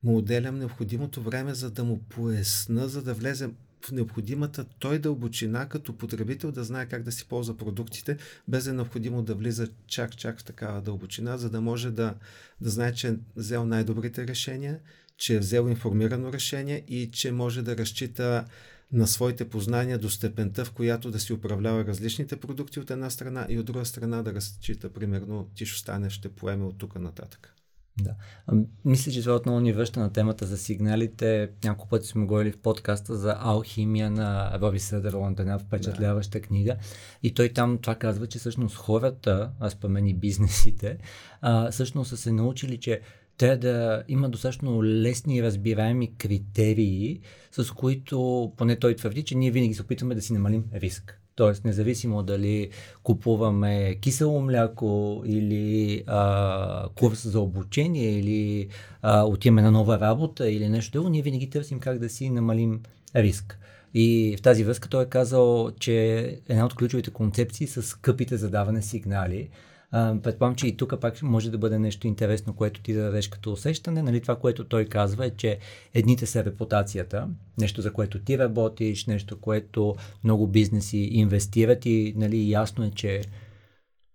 му 0.02 0.16
отделям 0.16 0.58
необходимото 0.58 1.22
време, 1.22 1.54
за 1.54 1.70
да 1.70 1.84
му 1.84 2.02
поясна, 2.08 2.88
за 2.88 3.02
да 3.02 3.14
влезе 3.14 3.50
в 3.86 3.92
необходимата 3.92 4.64
той 4.78 4.98
дълбочина 4.98 5.68
като 5.68 5.96
потребител 5.96 6.52
да 6.52 6.64
знае 6.64 6.86
как 6.86 7.02
да 7.02 7.12
си 7.12 7.28
ползва 7.28 7.56
продуктите, 7.56 8.16
без 8.48 8.66
е 8.66 8.72
необходимо 8.72 9.22
да 9.22 9.34
влиза 9.34 9.68
чак-чак 9.88 10.40
в 10.40 10.44
такава 10.44 10.82
дълбочина, 10.82 11.38
за 11.38 11.50
да 11.50 11.60
може 11.60 11.90
да, 11.90 12.14
да 12.60 12.70
знае, 12.70 12.94
че 12.94 13.08
е 13.08 13.16
взел 13.36 13.66
най-добрите 13.66 14.26
решения, 14.26 14.80
че 15.16 15.34
е 15.34 15.38
взел 15.38 15.68
информирано 15.68 16.32
решение 16.32 16.84
и 16.88 17.10
че 17.10 17.32
може 17.32 17.62
да 17.62 17.76
разчита 17.76 18.44
на 18.92 19.06
своите 19.06 19.48
познания 19.48 19.98
до 19.98 20.10
степента, 20.10 20.64
в 20.64 20.72
която 20.72 21.10
да 21.10 21.20
си 21.20 21.32
управлява 21.32 21.84
различните 21.84 22.36
продукти 22.36 22.80
от 22.80 22.90
една 22.90 23.10
страна 23.10 23.46
и 23.48 23.58
от 23.58 23.66
друга 23.66 23.84
страна 23.84 24.22
да 24.22 24.34
разчита, 24.34 24.92
примерно, 24.92 25.50
ти 25.54 25.66
ще 25.66 25.80
стане, 25.80 26.10
ще 26.10 26.28
поеме 26.28 26.64
от 26.64 26.78
тук 26.78 26.98
нататък. 26.98 27.52
Да. 28.00 28.14
А, 28.46 28.56
мисля, 28.84 29.12
че 29.12 29.20
това 29.20 29.34
отново 29.34 29.60
ни 29.60 29.72
връща 29.72 30.00
на 30.00 30.12
темата 30.12 30.46
за 30.46 30.58
сигналите. 30.58 31.50
Няколко 31.64 31.88
пъти 31.88 32.06
сме 32.06 32.26
говорили 32.26 32.52
в 32.52 32.58
подкаста 32.58 33.16
за 33.16 33.36
алхимия 33.38 34.10
на 34.10 34.58
Роби 34.60 34.78
Съдърланд, 34.78 35.40
една 35.40 35.58
впечатляваща 35.58 36.40
да. 36.40 36.46
книга. 36.46 36.76
И 37.22 37.34
той 37.34 37.48
там 37.48 37.78
това 37.78 37.94
казва, 37.94 38.26
че 38.26 38.38
всъщност 38.38 38.76
хората, 38.76 39.50
аз 39.60 39.72
спомени 39.72 40.14
бизнесите, 40.14 40.98
а, 41.40 41.70
всъщност 41.70 42.10
са 42.10 42.16
се 42.16 42.32
научили, 42.32 42.78
че 42.78 43.00
трябва 43.36 43.56
да 43.56 44.02
има 44.08 44.28
достатъчно 44.28 44.84
лесни 44.84 45.36
и 45.36 45.42
разбираеми 45.42 46.14
критерии, 46.14 47.20
с 47.52 47.70
които, 47.70 48.52
поне 48.56 48.78
той 48.78 48.96
твърди, 48.96 49.22
че 49.22 49.34
ние 49.34 49.50
винаги 49.50 49.74
се 49.74 49.82
опитваме 49.82 50.14
да 50.14 50.22
си 50.22 50.32
намалим 50.32 50.64
риск. 50.74 51.20
Тоест, 51.34 51.64
независимо 51.64 52.22
дали 52.22 52.70
купуваме 53.02 53.94
кисело 54.00 54.40
мляко 54.40 55.22
или 55.26 56.02
а, 56.06 56.88
курс 56.94 57.28
за 57.28 57.40
обучение 57.40 58.18
или 58.18 58.68
а, 59.02 59.24
отиваме 59.24 59.62
на 59.62 59.70
нова 59.70 60.00
работа 60.00 60.50
или 60.50 60.68
нещо 60.68 60.92
друго, 60.92 61.08
ние 61.08 61.22
винаги 61.22 61.50
търсим 61.50 61.80
как 61.80 61.98
да 61.98 62.08
си 62.08 62.30
намалим 62.30 62.80
риск. 63.16 63.58
И 63.94 64.36
в 64.38 64.42
тази 64.42 64.64
връзка 64.64 64.88
той 64.88 65.02
е 65.04 65.08
казал, 65.08 65.70
че 65.80 66.20
една 66.48 66.66
от 66.66 66.74
ключовите 66.74 67.10
концепции 67.10 67.66
са 67.66 67.82
скъпите 67.82 68.36
за 68.36 68.50
даване 68.50 68.82
сигнали, 68.82 69.48
предполагам, 69.92 70.54
че 70.54 70.66
и 70.66 70.76
тук 70.76 71.00
пак 71.00 71.22
може 71.22 71.50
да 71.50 71.58
бъде 71.58 71.78
нещо 71.78 72.06
интересно, 72.06 72.54
което 72.54 72.82
ти 72.82 72.92
да 72.92 73.02
дадеш 73.02 73.28
като 73.28 73.52
усещане. 73.52 74.02
Нали, 74.02 74.20
това, 74.20 74.36
което 74.36 74.64
той 74.64 74.84
казва 74.84 75.26
е, 75.26 75.30
че 75.30 75.58
едните 75.94 76.26
са 76.26 76.44
репутацията, 76.44 77.28
нещо 77.58 77.82
за 77.82 77.92
което 77.92 78.18
ти 78.18 78.38
работиш, 78.38 79.06
нещо, 79.06 79.40
което 79.40 79.94
много 80.24 80.46
бизнеси 80.46 80.98
инвестират 80.98 81.86
и 81.86 82.14
нали, 82.16 82.50
ясно 82.50 82.84
е, 82.84 82.90
че 82.90 83.22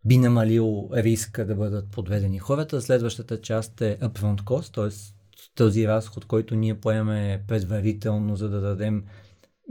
би 0.06 0.18
намалил 0.18 0.90
риска 0.94 1.46
да 1.46 1.56
бъдат 1.56 1.92
подведени 1.92 2.40
хората. 2.40 2.82
Следващата 2.82 3.42
част 3.42 3.82
е 3.82 3.98
upfront 4.02 4.42
cost, 4.42 4.74
т.е. 4.74 5.16
този 5.56 5.88
разход, 5.88 6.26
който 6.26 6.56
ние 6.56 6.80
поемаме 6.80 7.44
предварително, 7.48 8.36
за 8.36 8.50
да 8.50 8.62
дадем 8.62 9.04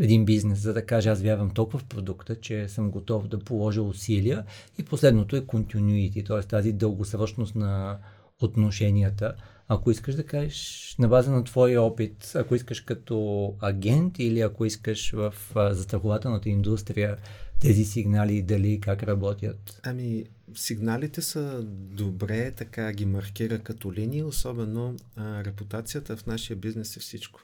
един 0.00 0.24
бизнес, 0.24 0.58
за 0.58 0.72
да 0.72 0.86
каже 0.86 1.08
аз 1.08 1.22
вярвам 1.22 1.50
толкова 1.50 1.78
в 1.78 1.84
продукта, 1.84 2.40
че 2.40 2.68
съм 2.68 2.90
готов 2.90 3.28
да 3.28 3.38
положа 3.38 3.82
усилия. 3.82 4.44
И 4.78 4.82
последното 4.82 5.36
е 5.36 5.40
continuity, 5.40 6.26
т.е. 6.26 6.42
тази 6.42 6.72
дългосрочност 6.72 7.54
на 7.54 7.98
отношенията. 8.40 9.34
Ако 9.68 9.90
искаш 9.90 10.14
да 10.14 10.26
кажеш 10.26 10.94
на 10.98 11.08
база 11.08 11.30
на 11.32 11.44
твоя 11.44 11.82
опит, 11.82 12.32
ако 12.34 12.54
искаш 12.54 12.80
като 12.80 13.54
агент 13.60 14.18
или 14.18 14.40
ако 14.40 14.64
искаш 14.64 15.12
в 15.12 15.34
застрахователната 15.54 16.48
индустрия 16.48 17.16
тези 17.60 17.84
сигнали, 17.84 18.42
дали 18.42 18.80
как 18.80 19.02
работят? 19.02 19.80
Ами, 19.82 20.24
сигналите 20.54 21.22
са 21.22 21.62
добре, 21.94 22.50
така 22.50 22.92
ги 22.92 23.06
маркира 23.06 23.58
като 23.58 23.92
линии, 23.92 24.22
особено 24.22 24.96
а, 25.16 25.44
репутацията 25.44 26.16
в 26.16 26.26
нашия 26.26 26.56
бизнес 26.56 26.96
е 26.96 27.00
всичко. 27.00 27.40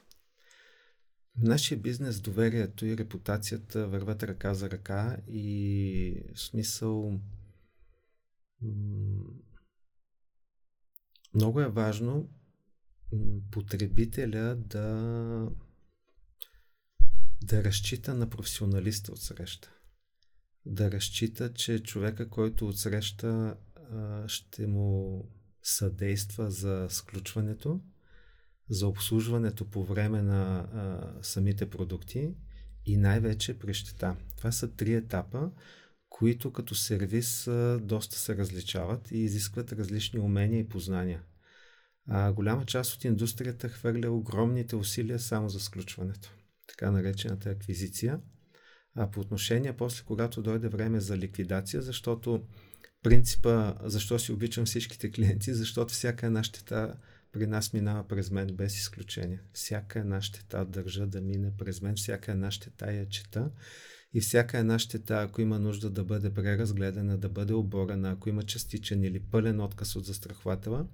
Нашия 1.37 1.77
бизнес 1.77 2.21
доверието 2.21 2.85
и 2.85 2.97
репутацията 2.97 3.87
върват 3.87 4.23
ръка 4.23 4.53
за 4.53 4.69
ръка 4.69 5.17
и 5.27 6.23
в 6.35 6.39
смисъл 6.39 7.19
много 11.33 11.61
е 11.61 11.69
важно 11.69 12.29
потребителя 13.51 14.55
да 14.55 15.49
да 17.43 17.63
разчита 17.63 18.13
на 18.13 18.29
професионалиста 18.29 19.11
от 19.11 19.21
среща. 19.21 19.71
Да 20.65 20.91
разчита, 20.91 21.53
че 21.53 21.83
човека, 21.83 22.29
който 22.29 22.67
отсреща 22.67 23.57
ще 24.27 24.67
му 24.67 25.23
съдейства 25.63 26.51
за 26.51 26.87
сключването 26.89 27.81
за 28.69 28.87
обслужването 28.87 29.65
по 29.65 29.83
време 29.83 30.21
на 30.21 30.57
а, 30.57 31.13
самите 31.23 31.69
продукти 31.69 32.33
и 32.85 32.97
най-вече 32.97 33.59
при 33.59 33.73
щета. 33.73 34.15
Това 34.37 34.51
са 34.51 34.71
три 34.71 34.93
етапа, 34.93 35.51
които 36.09 36.53
като 36.53 36.75
сервис 36.75 37.47
а, 37.47 37.79
доста 37.81 38.19
се 38.19 38.37
различават 38.37 39.11
и 39.11 39.17
изискват 39.17 39.73
различни 39.73 40.19
умения 40.19 40.59
и 40.59 40.69
познания. 40.69 41.23
А, 42.09 42.31
голяма 42.31 42.65
част 42.65 42.93
от 42.93 43.03
индустрията 43.03 43.69
хвърля 43.69 44.11
огромните 44.11 44.75
усилия 44.75 45.19
само 45.19 45.49
за 45.49 45.59
сключването, 45.59 46.35
така 46.67 46.91
наречената 46.91 47.49
аквизиция. 47.49 48.19
А 48.95 49.11
по 49.11 49.19
отношение 49.19 49.77
после, 49.77 50.03
когато 50.05 50.41
дойде 50.41 50.67
време 50.67 50.99
за 50.99 51.17
ликвидация, 51.17 51.81
защото 51.81 52.43
принципа, 53.03 53.73
защо 53.83 54.19
си 54.19 54.31
обичам 54.31 54.65
всичките 54.65 55.11
клиенти, 55.11 55.53
защото 55.53 55.93
всяка 55.93 56.25
една 56.25 56.43
щета 56.43 56.93
при 57.31 57.47
нас 57.47 57.73
минава 57.73 58.07
през 58.07 58.31
мен 58.31 58.47
без 58.47 58.77
изключение. 58.77 59.41
Всяка 59.53 59.99
една 59.99 60.21
щета 60.21 60.65
държа 60.65 61.07
да 61.07 61.21
мине 61.21 61.51
през 61.57 61.81
мен, 61.81 61.95
всяка 61.95 62.31
една 62.31 62.51
щета 62.51 62.93
я 62.93 63.09
чета 63.09 63.51
и 64.13 64.21
всяка 64.21 64.57
една 64.57 64.79
щета, 64.79 65.21
ако 65.21 65.41
има 65.41 65.59
нужда 65.59 65.89
да 65.89 66.03
бъде 66.03 66.33
преразгледана, 66.33 67.17
да 67.17 67.29
бъде 67.29 67.53
оборена, 67.53 68.11
ако 68.11 68.29
има 68.29 68.43
частичен 68.43 69.03
или 69.03 69.19
пълен 69.19 69.61
отказ 69.61 69.95
от 69.95 70.05
застрахователя, 70.05 70.85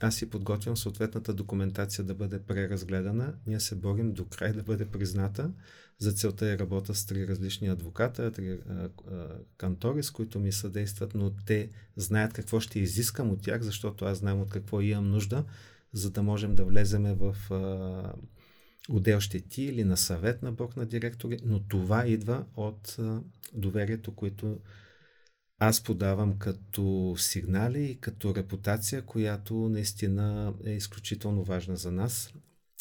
аз 0.00 0.14
си 0.14 0.30
подготвям 0.30 0.76
съответната 0.76 1.34
документация 1.34 2.04
да 2.04 2.14
бъде 2.14 2.38
преразгледана. 2.38 3.34
Ние 3.46 3.60
се 3.60 3.74
борим 3.74 4.12
до 4.12 4.24
край 4.24 4.52
да 4.52 4.62
бъде 4.62 4.84
призната. 4.84 5.50
За 5.98 6.12
целта 6.12 6.46
е 6.46 6.58
работа 6.58 6.94
с 6.94 7.06
три 7.06 7.28
различни 7.28 7.68
адвоката, 7.68 8.32
три 8.32 8.50
а, 8.50 8.58
а, 8.72 9.28
кантори, 9.56 10.02
с 10.02 10.10
които 10.10 10.40
ми 10.40 10.52
съдействат, 10.52 11.14
но 11.14 11.32
те 11.46 11.70
знаят 11.96 12.32
какво 12.32 12.60
ще 12.60 12.80
изискам 12.80 13.30
от 13.30 13.42
тях, 13.42 13.62
защото 13.62 14.04
аз 14.04 14.18
знам 14.18 14.40
от 14.40 14.50
какво 14.50 14.80
имам 14.80 15.10
нужда, 15.10 15.44
за 15.92 16.10
да 16.10 16.22
можем 16.22 16.54
да 16.54 16.64
влеземе 16.64 17.14
в 17.14 17.36
а, 17.50 18.12
отдел 18.88 19.20
щети 19.20 19.62
или 19.62 19.84
на 19.84 19.96
съвет 19.96 20.42
на 20.42 20.52
бок 20.52 20.76
на 20.76 20.86
директори, 20.86 21.38
но 21.44 21.60
това 21.60 22.06
идва 22.06 22.44
от 22.56 22.96
а, 22.98 23.20
доверието, 23.54 24.14
което 24.14 24.58
аз 25.58 25.82
подавам 25.82 26.38
като 26.38 27.14
сигнали 27.18 27.84
и 27.84 28.00
като 28.00 28.34
репутация, 28.34 29.02
която 29.02 29.54
наистина 29.54 30.54
е 30.64 30.70
изключително 30.70 31.44
важна 31.44 31.76
за 31.76 31.92
нас, 31.92 32.32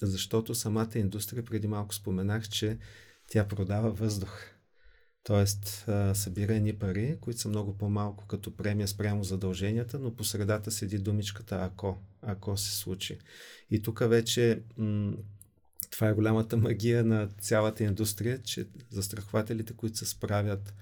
защото 0.01 0.55
самата 0.55 0.89
индустрия, 0.95 1.45
преди 1.45 1.67
малко 1.67 1.95
споменах, 1.95 2.49
че 2.49 2.77
тя 3.29 3.47
продава 3.47 3.91
въздух. 3.91 4.53
Тоест, 5.23 5.85
събира 6.13 6.59
ни 6.59 6.73
пари, 6.73 7.17
които 7.21 7.39
са 7.39 7.49
много 7.49 7.77
по-малко 7.77 8.27
като 8.27 8.55
премия 8.55 8.87
спрямо 8.87 9.23
задълженията, 9.23 9.99
но 9.99 10.15
по 10.15 10.23
средата 10.23 10.71
седи 10.71 10.97
думичката 10.97 11.59
ако, 11.61 11.97
ако 12.21 12.57
се 12.57 12.77
случи. 12.77 13.19
И 13.71 13.81
тук 13.81 13.99
вече 13.99 14.63
м- 14.77 15.13
това 15.91 16.07
е 16.07 16.13
голямата 16.13 16.57
магия 16.57 17.03
на 17.03 17.29
цялата 17.41 17.83
индустрия, 17.83 18.41
че 18.41 18.67
застрахователите, 18.89 19.73
които 19.73 19.97
се 19.97 20.05
справят 20.05 20.73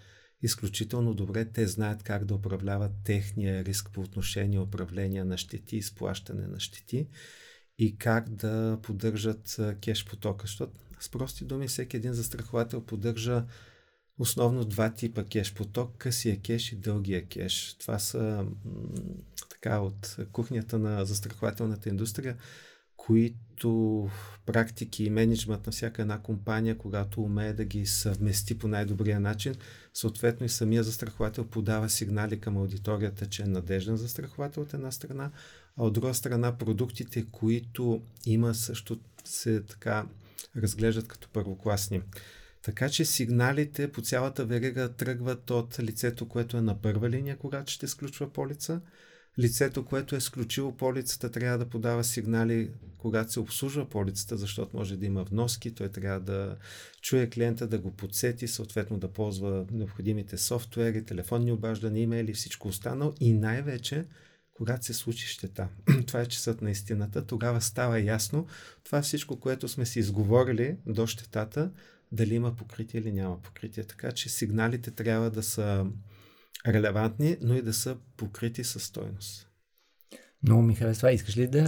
изключително 0.41 1.13
добре. 1.13 1.45
Те 1.45 1.67
знаят 1.67 2.04
как 2.04 2.25
да 2.25 2.36
управляват 2.36 2.91
техния 3.04 3.65
риск 3.65 3.89
по 3.93 4.01
отношение 4.01 4.60
управление 4.60 5.23
на 5.23 5.38
щети, 5.38 5.77
изплащане 5.77 6.47
на 6.47 6.60
щети 6.60 7.08
и 7.77 7.97
как 7.97 8.30
да 8.30 8.80
поддържат 8.84 9.60
кеш 9.82 10.06
потока. 10.06 10.47
Защото 10.47 10.73
с 10.99 11.10
прости 11.10 11.45
думи 11.45 11.67
всеки 11.67 11.97
един 11.97 12.13
застраховател 12.13 12.86
поддържа 12.86 13.45
основно 14.19 14.65
два 14.65 14.93
типа 14.93 15.23
кеш 15.23 15.54
поток, 15.54 15.97
късия 15.97 16.41
кеш 16.41 16.71
и 16.71 16.75
дългия 16.75 17.27
кеш. 17.27 17.75
Това 17.80 17.99
са 17.99 18.45
така 19.49 19.80
от 19.80 20.17
кухнята 20.32 20.80
на 20.80 21.06
застрахователната 21.06 21.89
индустрия 21.89 22.38
които 23.06 24.10
практики 24.45 25.04
и 25.04 25.10
менеджмент 25.10 25.65
на 25.65 25.71
всяка 25.71 26.01
една 26.01 26.21
компания, 26.21 26.77
когато 26.77 27.21
умее 27.21 27.54
да 27.54 27.65
ги 27.65 27.86
съвмести 27.86 28.58
по 28.58 28.67
най-добрия 28.67 29.19
начин, 29.19 29.56
съответно 29.93 30.45
и 30.45 30.49
самия 30.49 30.84
застраховател 30.84 31.45
подава 31.45 31.89
сигнали 31.89 32.39
към 32.39 32.58
аудиторията, 32.58 33.25
че 33.25 33.43
е 33.43 33.47
надежден 33.47 33.97
застраховател 33.97 34.63
от 34.63 34.73
една 34.73 34.91
страна, 34.91 35.32
а 35.77 35.84
от 35.84 35.93
друга 35.93 36.13
страна 36.13 36.58
продуктите, 36.58 37.25
които 37.32 38.01
има 38.25 38.56
също 38.56 38.99
се 39.25 39.62
така 39.62 40.06
разглеждат 40.58 41.08
като 41.08 41.30
първокласни. 41.30 42.01
Така 42.62 42.89
че 42.89 43.06
сигналите 43.06 43.91
по 43.91 44.01
цялата 44.01 44.45
верига 44.45 44.93
тръгват 44.93 45.49
от 45.49 45.80
лицето, 45.80 46.27
което 46.27 46.58
е 46.58 46.62
на 46.62 46.82
първа 46.82 47.10
линия, 47.10 47.38
когато 47.38 47.71
ще 47.71 47.88
сключва 47.88 48.34
полица, 48.34 48.82
лицето, 49.39 49.86
което 49.86 50.15
е 50.15 50.22
сключило 50.22 50.78
полицата, 50.78 51.32
трябва 51.32 51.58
да 51.58 51.70
подава 51.70 52.04
сигнали, 52.04 52.70
когато 52.98 53.32
се 53.32 53.39
обслужва 53.39 53.89
полицата, 53.89 54.38
защото 54.38 54.78
може 54.78 54.98
да 54.98 55.06
има 55.06 55.24
вноски, 55.24 55.76
той 55.76 55.89
трябва 55.89 56.20
да 56.20 56.58
чуе 57.02 57.30
клиента, 57.30 57.67
да 57.67 57.80
го 57.80 57.91
подсети, 57.91 58.48
съответно 58.48 59.00
да 59.00 59.08
ползва 59.08 59.65
необходимите 59.72 60.38
софтуери, 60.38 61.06
телефонни 61.06 61.52
обаждания, 61.52 62.04
имейли, 62.04 62.34
всичко 62.34 62.67
останало 62.67 63.13
и 63.20 63.34
най-вече 63.34 64.06
когато 64.54 64.86
се 64.86 64.94
случи 64.94 65.28
щета. 65.28 65.67
това 66.08 66.22
е 66.22 66.26
часът 66.26 66.62
на 66.62 66.72
истината. 66.72 67.26
Тогава 67.26 67.62
става 67.62 68.00
ясно 68.00 68.48
това 68.84 69.02
всичко, 69.02 69.39
което 69.39 69.67
сме 69.67 69.86
си 69.86 70.00
изговорили 70.00 70.78
до 70.86 71.08
щетата, 71.08 71.72
дали 72.12 72.36
има 72.36 72.56
покритие 72.56 73.00
или 73.00 73.12
няма 73.12 73.41
покритие. 73.41 73.84
Така 73.84 74.12
че 74.12 74.30
сигналите 74.30 74.91
трябва 74.91 75.30
да 75.30 75.44
са 75.44 75.86
релевантни, 76.67 77.38
но 77.41 77.54
и 77.54 77.62
да 77.62 77.74
са 77.74 77.97
покрити 78.17 78.63
със 78.63 78.84
стойност. 78.84 79.47
Много 80.43 80.62
ми 80.62 80.76
харесва. 80.76 81.12
Искаш 81.12 81.38
ли 81.38 81.47
да 81.47 81.63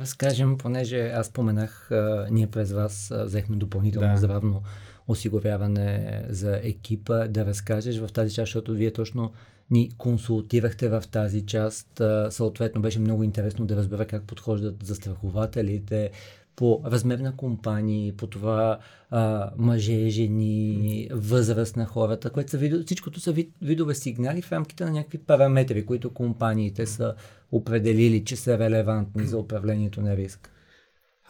разкажем, 0.00 0.58
понеже 0.58 1.08
аз 1.08 1.26
споменах, 1.26 1.90
а, 1.90 2.26
ние 2.30 2.46
през 2.46 2.72
вас 2.72 3.10
а, 3.10 3.24
взехме 3.24 3.56
допълнително 3.56 4.08
да. 4.08 4.16
здравно 4.16 4.62
осигуряване 5.08 6.22
за 6.28 6.60
екипа, 6.62 7.28
да 7.28 7.46
разкажеш 7.46 7.98
в 7.98 8.08
тази 8.12 8.34
част, 8.34 8.46
защото 8.46 8.72
вие 8.72 8.92
точно 8.92 9.32
ни 9.70 9.90
консултирахте 9.98 10.88
в 10.88 11.02
тази 11.10 11.46
част. 11.46 12.02
Съответно 12.30 12.82
беше 12.82 12.98
много 12.98 13.22
интересно 13.22 13.66
да 13.66 13.76
разбера 13.76 14.06
как 14.06 14.24
подхождат 14.24 14.82
застрахователите, 14.82 16.10
по 16.58 16.82
размер 16.84 17.18
на 17.18 17.36
компании, 17.36 18.12
по 18.12 18.26
това 18.26 18.78
а, 19.10 19.50
мъже, 19.58 20.08
жени, 20.08 21.08
възраст 21.12 21.76
на 21.76 21.86
хората, 21.86 22.30
което 22.30 22.50
са 22.50 22.58
видо, 22.58 22.84
всичкото 22.84 23.20
са 23.20 23.32
вид, 23.32 23.52
видове 23.62 23.94
сигнали 23.94 24.42
в 24.42 24.52
рамките 24.52 24.84
на 24.84 24.90
някакви 24.90 25.18
параметри, 25.18 25.86
които 25.86 26.14
компаниите 26.14 26.86
са 26.86 27.14
определили, 27.52 28.24
че 28.24 28.36
са 28.36 28.58
релевантни 28.58 29.26
за 29.26 29.38
управлението 29.38 30.00
на 30.00 30.16
риск. 30.16 30.50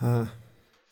А, 0.01 0.27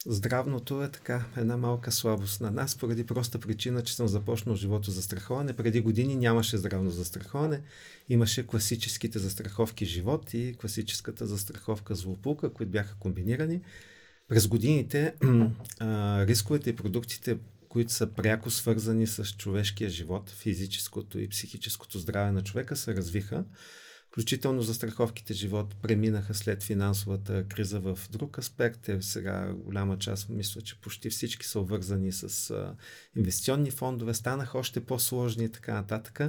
здравното 0.06 0.82
е 0.82 0.88
така 0.88 1.24
една 1.36 1.56
малка 1.56 1.92
слабост 1.92 2.40
на 2.40 2.50
нас, 2.50 2.76
поради 2.76 3.06
проста 3.06 3.38
причина, 3.38 3.82
че 3.82 3.94
съм 3.94 4.08
започнал 4.08 4.56
живото 4.56 4.90
застраховане. 4.90 5.52
Преди 5.52 5.80
години 5.80 6.16
нямаше 6.16 6.56
здравно 6.56 6.90
застраховане. 6.90 7.60
Имаше 8.08 8.46
класическите 8.46 9.18
застраховки 9.18 9.84
живот 9.84 10.34
и 10.34 10.56
класическата 10.60 11.26
застраховка 11.26 11.94
злополука, 11.94 12.52
които 12.52 12.72
бяха 12.72 12.94
комбинирани. 12.98 13.60
През 14.28 14.48
годините 14.48 15.14
рисковете 16.26 16.70
и 16.70 16.76
продуктите, 16.76 17.38
които 17.68 17.92
са 17.92 18.06
пряко 18.06 18.50
свързани 18.50 19.06
с 19.06 19.24
човешкия 19.24 19.90
живот, 19.90 20.30
физическото 20.30 21.18
и 21.18 21.28
психическото 21.28 21.98
здраве 21.98 22.32
на 22.32 22.42
човека, 22.42 22.76
се 22.76 22.94
развиха. 22.94 23.44
Включително 24.10 24.62
за 24.62 24.74
страховките 24.74 25.34
живот 25.34 25.76
преминаха 25.82 26.34
след 26.34 26.62
финансовата 26.62 27.44
криза 27.48 27.80
в 27.80 27.98
друг 28.10 28.38
аспект. 28.38 28.80
Те 28.82 29.02
сега 29.02 29.52
голяма 29.54 29.98
част, 29.98 30.28
мисля, 30.28 30.60
че 30.60 30.80
почти 30.80 31.10
всички 31.10 31.46
са 31.46 31.60
обвързани 31.60 32.12
с 32.12 32.50
а, 32.50 32.74
инвестиционни 33.16 33.70
фондове, 33.70 34.14
станаха 34.14 34.58
още 34.58 34.84
по-сложни 34.84 35.44
и 35.44 35.48
така 35.48 35.74
нататък. 35.74 36.20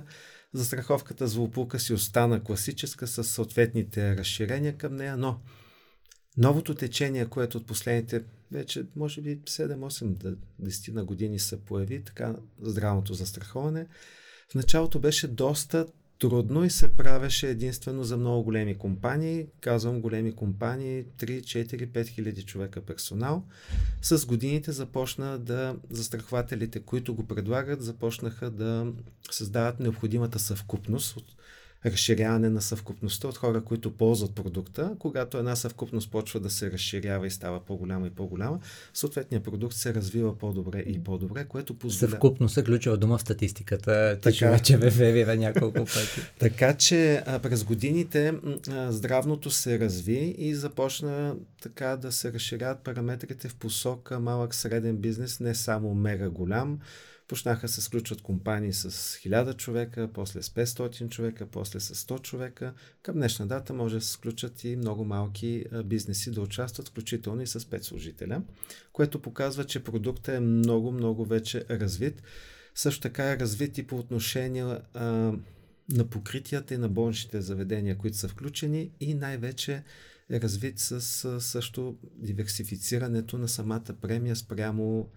Застраховката 0.54 1.28
злополука 1.28 1.80
си 1.80 1.94
остана 1.94 2.44
класическа 2.44 3.08
с 3.08 3.24
съответните 3.24 4.18
разширения 4.18 4.78
към 4.78 4.96
нея, 4.96 5.18
но 5.18 5.40
новото 6.38 6.76
течение, 6.76 7.26
което 7.26 7.58
от 7.58 7.66
последните 7.66 8.24
вече 8.52 8.86
може 8.96 9.22
би 9.22 9.40
7-8-10 9.40 10.94
на 10.94 11.06
години 11.06 11.40
се 11.40 11.62
появи, 11.62 12.04
така 12.04 12.36
здравното 12.62 13.14
застраховане, 13.14 13.88
в 14.52 14.56
началото 14.56 15.00
беше 15.00 15.28
доста 15.28 15.86
трудно 16.20 16.64
и 16.64 16.70
се 16.70 16.88
правеше 16.88 17.50
единствено 17.50 18.04
за 18.04 18.18
много 18.18 18.44
големи 18.44 18.78
компании. 18.78 19.48
Казвам 19.62 20.02
големи 20.02 20.36
компании, 20.36 21.06
3, 21.06 21.42
4, 21.42 21.88
5 21.88 22.08
хиляди 22.08 22.44
човека 22.44 22.82
персонал. 22.82 23.44
С 24.02 24.26
годините 24.26 24.72
започна 24.72 25.40
да 25.40 25.76
застрахователите, 25.90 26.80
които 26.80 27.16
го 27.16 27.28
предлагат, 27.28 27.82
започнаха 27.82 28.50
да 28.50 28.94
създават 29.32 29.80
необходимата 29.80 30.40
съвкупност 30.40 31.18
от 31.18 31.37
разширяване 31.86 32.50
на 32.50 32.62
съвкупността 32.62 33.28
от 33.28 33.38
хора, 33.38 33.62
които 33.62 33.92
ползват 33.92 34.36
продукта. 34.36 34.96
Когато 35.00 35.38
една 35.38 35.56
съвкупност 35.56 36.12
почва 36.12 36.40
да 36.40 36.50
се 36.50 36.72
разширява 36.72 37.28
и 37.28 37.32
става 37.32 37.60
по-голяма 37.60 38.08
и 38.08 38.10
по-голяма, 38.10 38.60
съответният 38.94 39.44
продукт 39.44 39.76
се 39.76 39.94
развива 39.94 40.38
по-добре 40.38 40.80
и 40.80 41.04
по-добре, 41.04 41.46
което 41.46 41.74
позволява... 41.74 42.12
Съвкупност 42.12 42.58
е 42.58 42.64
ключова 42.64 42.98
дума 42.98 43.18
в 43.18 43.22
статистиката. 43.22 44.18
Ти 44.22 44.22
така... 44.22 44.52
вече 44.52 44.78
ВВВ 44.78 45.38
няколко 45.38 45.86
пъти. 45.86 46.22
така 46.40 46.74
че 46.74 47.24
през 47.44 47.64
годините 47.64 48.34
здравното 48.90 49.52
се 49.52 49.80
разви 49.80 50.36
и 50.38 50.56
започна 50.56 51.36
така 51.62 51.98
да 51.98 52.12
се 52.12 52.34
разширяват 52.34 52.84
параметрите 52.84 53.48
в 53.48 53.56
посока 53.56 54.20
малък 54.20 54.56
среден 54.56 54.98
бизнес, 54.98 55.40
не 55.40 55.56
само 55.56 55.94
мега 55.94 56.30
голям, 56.30 56.80
Почнаха 57.28 57.68
се 57.68 57.82
сключват 57.82 58.22
компании 58.22 58.74
с 58.74 58.92
1000 58.92 59.58
човека, 59.58 60.10
после 60.14 60.42
с 60.42 60.50
500 60.50 61.10
човека, 61.10 61.46
после 61.46 61.80
с 61.80 61.96
100 61.96 62.22
човека. 62.22 62.74
Към 63.02 63.16
днешна 63.16 63.48
дата 63.48 63.74
може 63.74 63.96
да 63.96 64.02
се 64.02 64.12
сключат 64.12 64.64
и 64.64 64.76
много 64.76 65.06
малки 65.06 65.66
бизнеси 65.86 66.32
да 66.32 66.42
участват, 66.42 66.88
включително 66.90 67.42
и 67.42 67.48
с 67.48 67.60
5 67.60 67.82
служителя, 67.82 68.42
което 68.94 69.22
показва, 69.22 69.64
че 69.64 69.84
продуктът 69.84 70.36
е 70.36 70.40
много, 70.40 70.92
много 70.92 71.26
вече 71.26 71.66
развит. 71.70 72.24
Също 72.76 73.02
така 73.02 73.32
е 73.32 73.40
развит 73.40 73.78
и 73.78 73.88
по 73.88 73.98
отношение 73.98 74.78
на 75.90 76.06
покритията 76.10 76.74
и 76.74 76.78
на 76.78 76.90
болничните 76.90 77.42
заведения, 77.42 77.98
които 77.98 78.18
са 78.18 78.28
включени 78.28 78.92
и 79.00 79.14
най-вече 79.14 79.84
е 80.30 80.42
развит 80.42 80.80
с 80.80 81.02
също 81.42 81.98
диверсифицирането 82.16 83.38
на 83.38 83.48
самата 83.48 83.96
премия 84.02 84.36
спрямо 84.36 85.10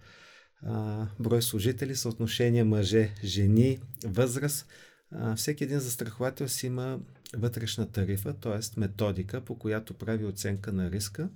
брой 1.19 1.41
служители, 1.41 1.95
съотношение 1.95 2.63
мъже-жени, 2.63 3.79
възраст. 4.05 4.67
А, 5.11 5.35
всеки 5.35 5.63
един 5.63 5.79
застраховател 5.79 6.47
си 6.47 6.67
има 6.67 6.99
вътрешна 7.37 7.91
тарифа, 7.91 8.33
т.е. 8.33 8.79
методика, 8.79 9.41
по 9.41 9.59
която 9.59 9.93
прави 9.93 10.25
оценка 10.25 10.73
на 10.73 10.91
риска 10.91 11.29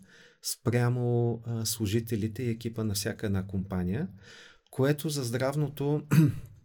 спрямо 0.46 1.42
служителите 1.64 2.44
и 2.44 2.50
екипа 2.50 2.84
на 2.84 2.94
всяка 2.94 3.26
една 3.26 3.48
компания, 3.48 4.08
което 4.72 5.10
за 5.10 5.24
здравното 5.24 6.04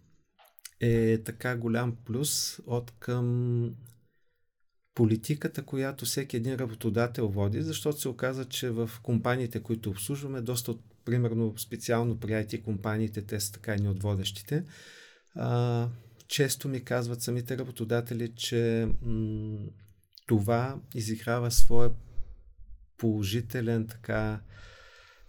е 0.81 1.23
така 1.25 1.57
голям 1.57 1.97
плюс 2.05 2.61
от 2.67 2.91
към 2.99 3.75
политиката, 4.95 5.63
която 5.63 6.05
всеки 6.05 6.37
един 6.37 6.55
работодател 6.55 7.29
води, 7.29 7.63
защото 7.63 8.01
се 8.01 8.09
оказа, 8.09 8.45
че 8.45 8.71
в 8.71 8.91
компаниите, 9.03 9.63
които 9.63 9.91
обслужваме, 9.91 10.41
доста 10.41 10.71
от 10.71 10.90
примерно 11.05 11.59
специално 11.59 12.21
при 12.21 12.63
компаниите, 12.63 13.23
те 13.23 13.41
са 13.41 13.53
така 13.53 13.75
и 13.75 13.89
от 13.89 14.03
водещите, 14.03 14.65
а, 15.35 15.89
често 16.29 16.69
ми 16.69 16.85
казват 16.85 17.23
самите 17.23 17.59
работодатели, 17.59 18.33
че 18.37 18.89
м- 19.03 19.59
това 20.27 20.81
изиграва 20.95 21.51
своя 21.51 21.91
положителен 22.99 23.87
така 23.87 24.41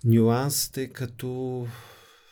нюанс, 0.03 0.69
тъй 0.69 0.89
като 0.89 1.67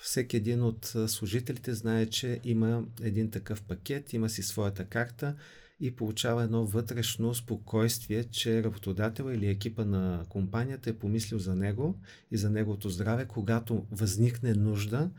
всеки 0.01 0.37
един 0.37 0.63
от 0.63 0.85
служителите 1.07 1.73
знае, 1.73 2.05
че 2.05 2.39
има 2.43 2.83
един 3.01 3.31
такъв 3.31 3.61
пакет, 3.61 4.13
има 4.13 4.29
си 4.29 4.43
своята 4.43 4.85
карта 4.85 5.35
и 5.79 5.95
получава 5.95 6.43
едно 6.43 6.65
вътрешно 6.65 7.35
спокойствие, 7.35 8.23
че 8.23 8.63
работодател 8.63 9.31
или 9.33 9.47
екипа 9.47 9.85
на 9.85 10.25
компанията 10.29 10.89
е 10.89 10.93
помислил 10.93 11.39
за 11.39 11.55
него 11.55 11.95
и 12.31 12.37
за 12.37 12.49
неговото 12.49 12.89
здраве, 12.89 13.25
когато 13.25 13.85
възникне 13.91 14.53
нужда, 14.53 15.09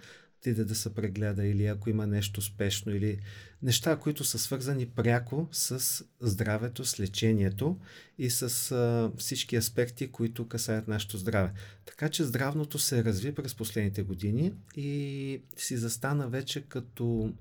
отиде 0.40 0.64
да 0.64 0.74
се 0.74 0.94
прегледа 0.94 1.46
или 1.46 1.66
ако 1.66 1.90
има 1.90 2.06
нещо 2.06 2.42
спешно 2.42 2.94
или 2.94 3.18
неща, 3.62 3.96
които 3.96 4.24
са 4.24 4.38
свързани 4.38 4.86
пряко 4.86 5.48
с 5.52 6.04
здравето, 6.20 6.84
с 6.84 7.00
лечението 7.00 7.76
и 8.18 8.30
с 8.30 8.72
а, 8.72 9.12
всички 9.18 9.56
аспекти, 9.56 10.12
които 10.12 10.48
касаят 10.48 10.88
нашето 10.88 11.16
здраве. 11.16 11.52
Така 11.86 12.08
че 12.08 12.24
здравното 12.24 12.78
се 12.78 13.04
разви 13.04 13.34
през 13.34 13.54
последните 13.54 14.02
години 14.02 14.52
и 14.76 15.40
си 15.56 15.76
застана 15.76 16.28
вече 16.28 16.60
като 16.60 17.32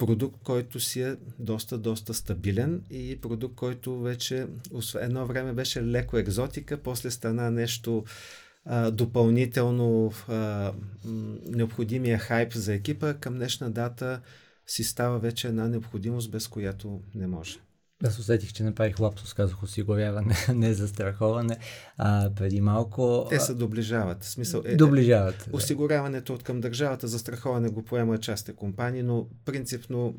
продукт, 0.00 0.36
който 0.44 0.80
си 0.80 1.02
е 1.02 1.16
доста, 1.38 1.78
доста 1.78 2.14
стабилен 2.14 2.82
и 2.90 3.20
продукт, 3.20 3.54
който 3.54 4.00
вече 4.00 4.46
едно 5.00 5.26
време 5.26 5.52
беше 5.52 5.82
леко 5.82 6.18
екзотика, 6.18 6.82
после 6.82 7.10
стана 7.10 7.50
нещо 7.50 8.04
а, 8.64 8.90
допълнително 8.90 10.12
а, 10.28 10.72
необходимия 11.46 12.18
хайп 12.18 12.52
за 12.52 12.74
екипа. 12.74 13.14
Към 13.14 13.34
днешна 13.34 13.70
дата 13.70 14.20
си 14.66 14.84
става 14.84 15.18
вече 15.18 15.48
една 15.48 15.68
необходимост, 15.68 16.30
без 16.30 16.48
която 16.48 17.00
не 17.14 17.26
може. 17.26 17.58
Аз 18.04 18.18
усетих, 18.18 18.52
че 18.52 18.62
направих 18.62 19.00
лапсус, 19.00 19.34
казах 19.34 19.62
осигуряване, 19.62 20.34
не 20.54 20.74
застраховане. 20.74 21.56
А, 21.96 22.30
преди 22.36 22.60
малко... 22.60 23.26
Те 23.30 23.40
се 23.40 23.54
доближават. 23.54 24.24
Смисъл 24.24 24.62
е, 24.64 24.76
доближават. 24.76 25.46
Е, 25.46 25.50
осигуряването 25.52 26.34
от 26.34 26.42
към 26.42 26.60
държавата, 26.60 27.08
застраховане 27.08 27.68
го 27.68 27.82
поема 27.82 28.18
частите 28.18 28.52
компании, 28.52 29.02
но 29.02 29.26
принципно 29.44 30.14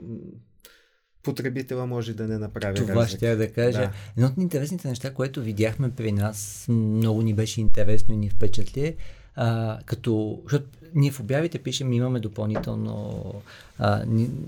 потребителя 1.23 1.85
може 1.85 2.13
да 2.13 2.27
не 2.27 2.37
направи 2.37 2.75
Това 2.75 2.95
разлика. 2.95 3.17
ще 3.17 3.29
я 3.29 3.37
да 3.37 3.51
кажа. 3.51 3.79
Да. 3.79 3.91
Едно 4.17 4.27
от 4.27 4.37
интересните 4.37 4.87
неща, 4.87 5.13
което 5.13 5.41
видяхме 5.41 5.91
при 5.91 6.11
нас, 6.11 6.65
много 6.69 7.21
ни 7.21 7.33
беше 7.33 7.61
интересно 7.61 8.13
и 8.13 8.17
ни 8.17 8.29
впечатли, 8.29 8.95
а, 9.43 9.79
като, 9.85 10.39
защото 10.43 10.65
ние 10.95 11.11
в 11.11 11.19
обявите 11.19 11.59
пишем, 11.59 11.93
имаме 11.93 12.19
допълнително 12.19 13.33
а, 13.79 14.03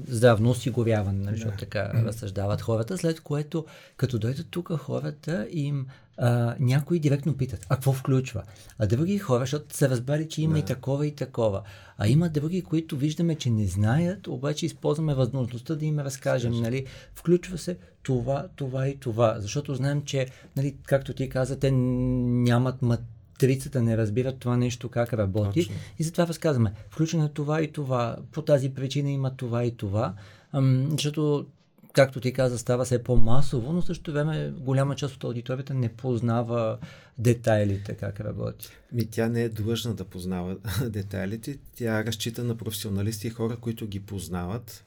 здравно 0.08 0.50
осигуряване, 0.50 1.24
нали, 1.24 1.36
защото 1.36 1.58
така 1.58 1.92
разсъждават 1.94 2.62
хората, 2.62 2.98
след 2.98 3.20
което, 3.20 3.66
като 3.98 4.20
дойдат 4.20 4.48
тук 4.50 4.78
хората, 4.78 5.48
им 5.52 5.88
а, 6.18 6.56
някои 6.60 7.00
директно 7.00 7.38
питат, 7.38 7.66
а 7.70 7.76
какво 7.76 7.94
включва? 7.94 8.44
А 8.80 8.88
други 8.88 9.18
хора, 9.18 9.40
защото 9.40 9.76
са 9.76 9.90
разбрали, 9.90 10.30
че 10.30 10.42
има 10.42 10.54
да. 10.54 10.60
и 10.60 10.64
такова 10.64 11.08
и 11.08 11.16
такова. 11.16 11.62
А 11.98 12.08
има 12.08 12.30
други, 12.30 12.62
които 12.62 12.98
виждаме, 12.98 13.36
че 13.36 13.50
не 13.50 13.68
знаят, 13.68 14.28
обаче 14.28 14.66
използваме 14.66 15.14
възможността 15.14 15.76
да 15.76 15.86
им 15.86 16.00
разкажем, 16.00 16.54
нали, 16.62 16.86
включва 17.16 17.58
се 17.58 17.78
това, 18.04 18.48
това 18.56 18.88
и 18.88 18.98
това, 18.98 19.36
защото 19.40 19.76
знаем, 19.76 20.02
че, 20.06 20.28
нали, 20.58 20.76
както 20.86 21.14
ти 21.14 21.30
каза, 21.30 21.60
те 21.60 21.72
нямат 21.72 22.82
мат 22.82 23.02
трицата 23.44 23.82
не 23.82 23.98
разбират 23.98 24.40
това 24.40 24.58
нещо 24.58 24.90
как 24.90 25.14
работи 25.14 25.62
Точно. 25.62 25.76
и 26.00 26.04
затова 26.04 26.28
разказваме. 26.28 26.74
Включено 26.90 27.26
е 27.26 27.30
това 27.30 27.62
и 27.62 27.72
това. 27.72 28.18
По 28.32 28.42
тази 28.42 28.74
причина 28.74 29.12
има 29.12 29.36
това 29.36 29.64
и 29.64 29.78
това. 29.78 30.14
Ам, 30.54 30.88
защото 30.92 31.46
както 31.94 32.20
ти 32.20 32.34
каза, 32.34 32.58
става 32.58 32.86
се 32.86 33.04
по-масово, 33.04 33.74
но 33.74 33.82
също 33.82 34.14
време 34.14 34.54
голяма 34.60 34.96
част 34.96 35.16
от 35.16 35.24
аудиторията 35.24 35.74
не 35.74 35.90
познава 35.90 36.78
детайлите 37.18 37.94
как 37.94 38.20
работи. 38.20 38.70
Ми, 38.92 39.06
тя 39.06 39.30
не 39.30 39.44
е 39.44 39.50
длъжна 39.50 39.94
да 39.94 40.04
познава 40.04 40.58
детайлите. 40.90 41.58
Тя 41.76 42.06
разчита 42.06 42.44
на 42.44 42.58
професионалисти 42.58 43.28
и 43.28 43.30
хора, 43.30 43.58
които 43.58 43.88
ги 43.88 44.00
познават, 44.00 44.86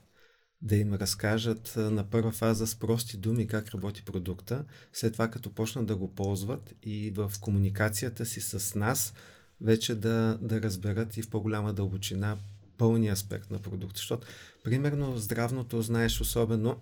да 0.62 0.76
им 0.76 0.94
разкажат 0.94 1.72
на 1.76 2.10
първа 2.10 2.32
фаза 2.32 2.66
с 2.66 2.74
прости 2.74 3.16
думи 3.16 3.46
как 3.46 3.68
работи 3.68 4.04
продукта. 4.04 4.64
След 4.92 5.12
това, 5.12 5.30
като 5.30 5.50
почнат 5.50 5.86
да 5.86 5.96
го 5.96 6.14
ползват 6.14 6.74
и 6.82 7.10
в 7.10 7.32
комуникацията 7.40 8.26
си 8.26 8.40
с 8.40 8.74
нас, 8.74 9.14
вече 9.60 9.94
да, 9.94 10.38
да 10.42 10.62
разберат 10.62 11.16
и 11.16 11.22
в 11.22 11.30
по-голяма 11.30 11.72
дълбочина 11.72 12.36
пълния 12.78 13.12
аспект 13.12 13.50
на 13.50 13.58
продукта. 13.58 13.98
Защото, 13.98 14.26
примерно, 14.64 15.18
здравното, 15.18 15.82
знаеш 15.82 16.20
особено, 16.20 16.80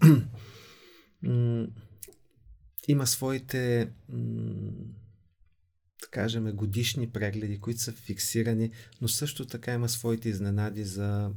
има 2.88 3.06
своите 3.06 3.90
да 6.00 6.10
кажем, 6.10 6.56
годишни 6.56 7.10
прегледи, 7.10 7.60
които 7.60 7.80
са 7.80 7.92
фиксирани, 7.92 8.70
но 9.00 9.08
също 9.08 9.46
така 9.46 9.72
има 9.72 9.88
своите 9.88 10.28
изненади 10.28 10.84
за 10.84 11.30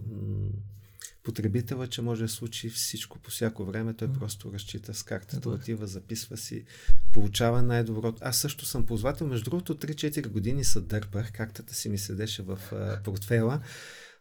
потребителя, 1.27 1.87
че 1.87 2.01
може 2.01 2.23
да 2.23 2.29
случи 2.29 2.69
всичко 2.69 3.19
по 3.19 3.31
всяко 3.31 3.65
време. 3.65 3.93
Той 3.93 4.13
просто 4.13 4.53
разчита 4.53 4.93
с 4.93 5.03
картата, 5.03 5.49
отива, 5.49 5.87
записва 5.87 6.37
си, 6.37 6.65
получава 7.13 7.61
най-доброто. 7.61 8.17
Аз 8.21 8.37
също 8.37 8.65
съм 8.65 8.85
ползвател. 8.85 9.27
Между 9.27 9.49
другото, 9.49 9.75
3-4 9.75 10.27
години 10.27 10.63
се 10.63 10.81
дърпах, 10.81 11.31
картата 11.31 11.75
си 11.75 11.89
ми 11.89 11.97
седеше 11.97 12.43
в 12.43 12.59
портфела. 13.03 13.61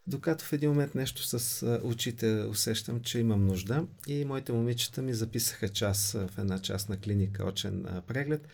Докато 0.07 0.44
в 0.44 0.52
един 0.52 0.70
момент 0.70 0.94
нещо 0.94 1.22
с 1.38 1.80
очите 1.82 2.44
усещам, 2.50 3.00
че 3.00 3.18
имам 3.18 3.46
нужда 3.46 3.86
и 4.07 4.24
моите 4.24 4.52
момичета 4.52 5.02
ми 5.02 5.14
записаха 5.14 5.68
час 5.68 6.12
в 6.12 6.38
една 6.38 6.59
част 6.59 6.88
на 6.88 6.96
клиника, 6.96 7.44
очен 7.44 7.84
преглед. 8.07 8.48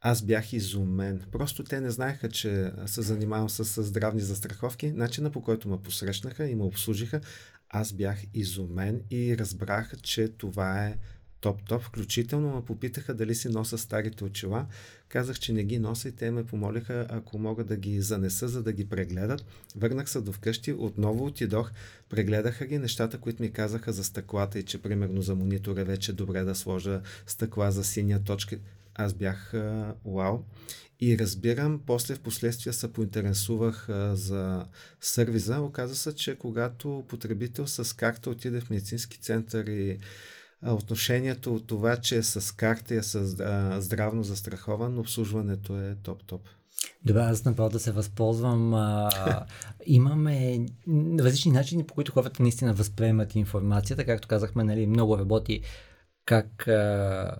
Аз 0.00 0.22
бях 0.22 0.52
изумен. 0.52 1.22
Просто 1.32 1.64
те 1.64 1.80
не 1.80 1.90
знаеха, 1.90 2.28
че 2.28 2.72
се 2.86 3.02
занимавам 3.02 3.50
с, 3.50 3.64
с 3.64 3.82
здравни 3.82 4.20
застраховки. 4.20 4.92
Начина 4.92 5.30
по 5.30 5.42
който 5.42 5.68
ме 5.68 5.82
посрещнаха 5.82 6.46
и 6.46 6.54
ме 6.54 6.64
обслужиха, 6.64 7.20
аз 7.70 7.92
бях 7.92 8.18
изумен 8.34 9.02
и 9.10 9.38
разбрах, 9.38 9.92
че 10.02 10.28
това 10.28 10.86
е 10.86 10.96
топ-топ. 11.40 11.80
Включително 11.80 12.54
ме 12.54 12.64
попитаха 12.64 13.14
дали 13.14 13.34
си 13.34 13.48
носа 13.48 13.78
старите 13.78 14.24
очила. 14.24 14.66
Казах, 15.08 15.38
че 15.38 15.52
не 15.52 15.64
ги 15.64 15.78
нося 15.78 16.08
и 16.08 16.12
те 16.12 16.30
ме 16.30 16.46
помолиха, 16.46 17.06
ако 17.08 17.38
мога 17.38 17.64
да 17.64 17.76
ги 17.76 18.00
занеса, 18.00 18.48
за 18.48 18.62
да 18.62 18.72
ги 18.72 18.88
прегледат. 18.88 19.44
Върнах 19.76 20.10
се 20.10 20.20
до 20.20 20.32
вкъщи, 20.32 20.72
отново 20.72 21.26
отидох, 21.26 21.72
прегледаха 22.08 22.66
ги 22.66 22.78
нещата, 22.78 23.18
които 23.18 23.42
ми 23.42 23.50
казаха 23.50 23.92
за 23.92 24.04
стъклата 24.04 24.58
и 24.58 24.62
че 24.62 24.82
примерно 24.82 25.22
за 25.22 25.34
монитора 25.34 25.84
вече 25.84 26.12
е 26.12 26.14
добре 26.14 26.42
да 26.42 26.54
сложа 26.54 27.00
стъкла 27.26 27.70
за 27.72 27.84
синя 27.84 28.24
точка. 28.24 28.58
Аз 28.94 29.14
бях 29.14 29.54
вау. 30.04 30.42
И 31.00 31.18
разбирам, 31.18 31.80
после 31.86 32.14
в 32.14 32.20
последствие 32.20 32.72
се 32.72 32.92
поинтересувах 32.92 33.88
а, 33.88 34.16
за 34.16 34.66
сервиза. 35.00 35.60
Оказа 35.60 35.94
се, 35.94 36.14
че 36.14 36.38
когато 36.38 37.04
потребител 37.08 37.66
с 37.66 37.96
карта 37.96 38.30
отиде 38.30 38.60
в 38.60 38.70
медицински 38.70 39.18
център 39.18 39.66
и 39.66 39.98
а, 40.62 40.74
отношението 40.74 41.54
от 41.54 41.66
това, 41.66 41.96
че 41.96 42.16
е 42.16 42.22
с 42.22 42.56
карта 42.56 42.94
и 42.94 42.96
е 42.96 43.02
с 43.02 43.14
а, 43.40 43.80
здравно 43.80 44.22
застрахован, 44.22 44.98
обслужването 44.98 45.80
е 45.80 45.96
топ-топ. 46.02 46.40
Добре, 47.04 47.20
аз 47.20 47.44
направо 47.44 47.70
да 47.70 47.80
се 47.80 47.92
възползвам. 47.92 48.74
А, 48.74 49.10
имаме 49.86 50.66
различни 51.18 51.52
начини, 51.52 51.86
по 51.86 51.94
които 51.94 52.12
хората 52.12 52.42
наистина 52.42 52.74
възприемат 52.74 53.34
информацията. 53.34 54.06
Както 54.06 54.28
казахме, 54.28 54.64
нали, 54.64 54.86
много 54.86 55.18
работи 55.18 55.60
как 56.24 56.68
а, 56.68 57.36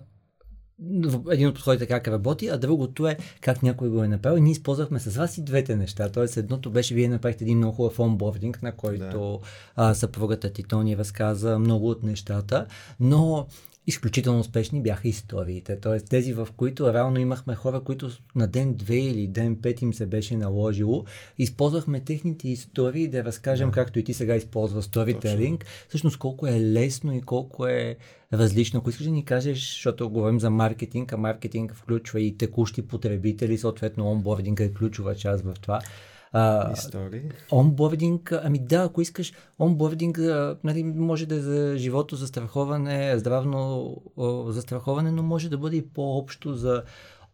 един 1.30 1.48
от 1.48 1.54
подходите 1.54 1.86
как 1.86 2.08
работи, 2.08 2.48
а 2.48 2.58
другото 2.58 3.06
е 3.06 3.16
как 3.40 3.62
някой 3.62 3.88
го 3.88 4.04
е 4.04 4.08
направил. 4.08 4.42
Ние 4.42 4.52
използвахме 4.52 5.00
с 5.00 5.16
вас 5.16 5.38
и 5.38 5.44
двете 5.44 5.76
неща. 5.76 6.08
Тоест, 6.08 6.36
едното 6.36 6.70
беше, 6.70 6.94
вие 6.94 7.08
направихте 7.08 7.44
един 7.44 7.58
много 7.58 7.74
хубав 7.74 7.98
онбординг, 7.98 8.62
на 8.62 8.72
който 8.72 9.40
да. 9.76 9.94
съпругата 9.94 10.52
ти 10.52 10.62
Тони 10.62 10.96
разказа 10.96 11.58
много 11.58 11.90
от 11.90 12.02
нещата, 12.02 12.66
но 13.00 13.46
изключително 13.90 14.40
успешни 14.40 14.82
бяха 14.82 15.08
историите. 15.08 15.80
Т.е. 15.80 16.00
тези, 16.00 16.32
в 16.32 16.48
които 16.56 16.94
реално 16.94 17.18
имахме 17.18 17.54
хора, 17.54 17.80
които 17.80 18.10
на 18.34 18.46
ден 18.46 18.74
2 18.74 18.92
или 18.92 19.26
ден 19.26 19.56
5 19.56 19.82
им 19.82 19.94
се 19.94 20.06
беше 20.06 20.36
наложило. 20.36 21.04
Използвахме 21.38 22.00
техните 22.00 22.48
истории 22.48 23.08
да 23.08 23.24
разкажем, 23.24 23.68
да. 23.68 23.72
както 23.72 23.98
и 23.98 24.04
ти 24.04 24.14
сега 24.14 24.36
използва 24.36 24.82
сторителинг, 24.82 25.66
всъщност 25.88 26.18
колко 26.18 26.46
е 26.46 26.60
лесно 26.60 27.16
и 27.16 27.20
колко 27.20 27.66
е 27.66 27.96
различно. 28.32 28.78
Ако 28.78 28.90
искаш 28.90 29.06
да 29.06 29.12
ни 29.12 29.24
кажеш, 29.24 29.72
защото 29.72 30.10
говорим 30.10 30.40
за 30.40 30.50
маркетинг, 30.50 31.12
а 31.12 31.16
маркетинг 31.16 31.74
включва 31.74 32.20
и 32.20 32.36
текущи 32.36 32.82
потребители, 32.82 33.58
съответно 33.58 34.10
онбординга 34.10 34.64
е 34.64 34.72
ключова 34.72 35.14
част 35.14 35.44
в 35.44 35.54
това. 35.60 35.80
А, 36.32 36.72
Истории. 36.72 37.22
Онбординг, 37.52 38.32
ами 38.42 38.58
да, 38.58 38.82
ако 38.82 39.00
искаш, 39.00 39.32
онбординг 39.58 40.18
нали, 40.64 40.82
може 40.84 41.26
да 41.26 41.34
е 41.34 41.40
за 41.40 41.74
живото 41.76 42.16
застраховане, 42.16 43.18
здравно 43.18 43.96
застраховане, 44.48 45.10
но 45.10 45.22
може 45.22 45.48
да 45.48 45.58
бъде 45.58 45.76
и 45.76 45.88
по-общо 45.88 46.54
за 46.54 46.82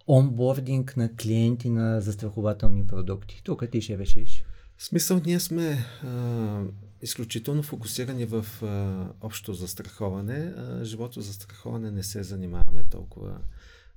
онбординг 0.08 0.96
на 0.96 1.16
клиенти 1.16 1.70
на 1.70 2.00
застрахователни 2.00 2.86
продукти. 2.86 3.40
Тук 3.44 3.70
ти 3.70 3.80
ще 3.80 3.98
решиш. 3.98 4.44
В 4.76 4.84
смисъл, 4.84 5.20
ние 5.26 5.40
сме 5.40 5.84
а, 6.04 6.62
изключително 7.02 7.62
фокусирани 7.62 8.24
в 8.24 8.46
а, 8.62 9.06
общо 9.20 9.54
застраховане. 9.54 10.54
А, 10.56 10.84
живото 10.84 11.20
застраховане 11.20 11.90
не 11.90 12.02
се 12.02 12.22
занимаваме 12.22 12.84
толкова 12.90 13.38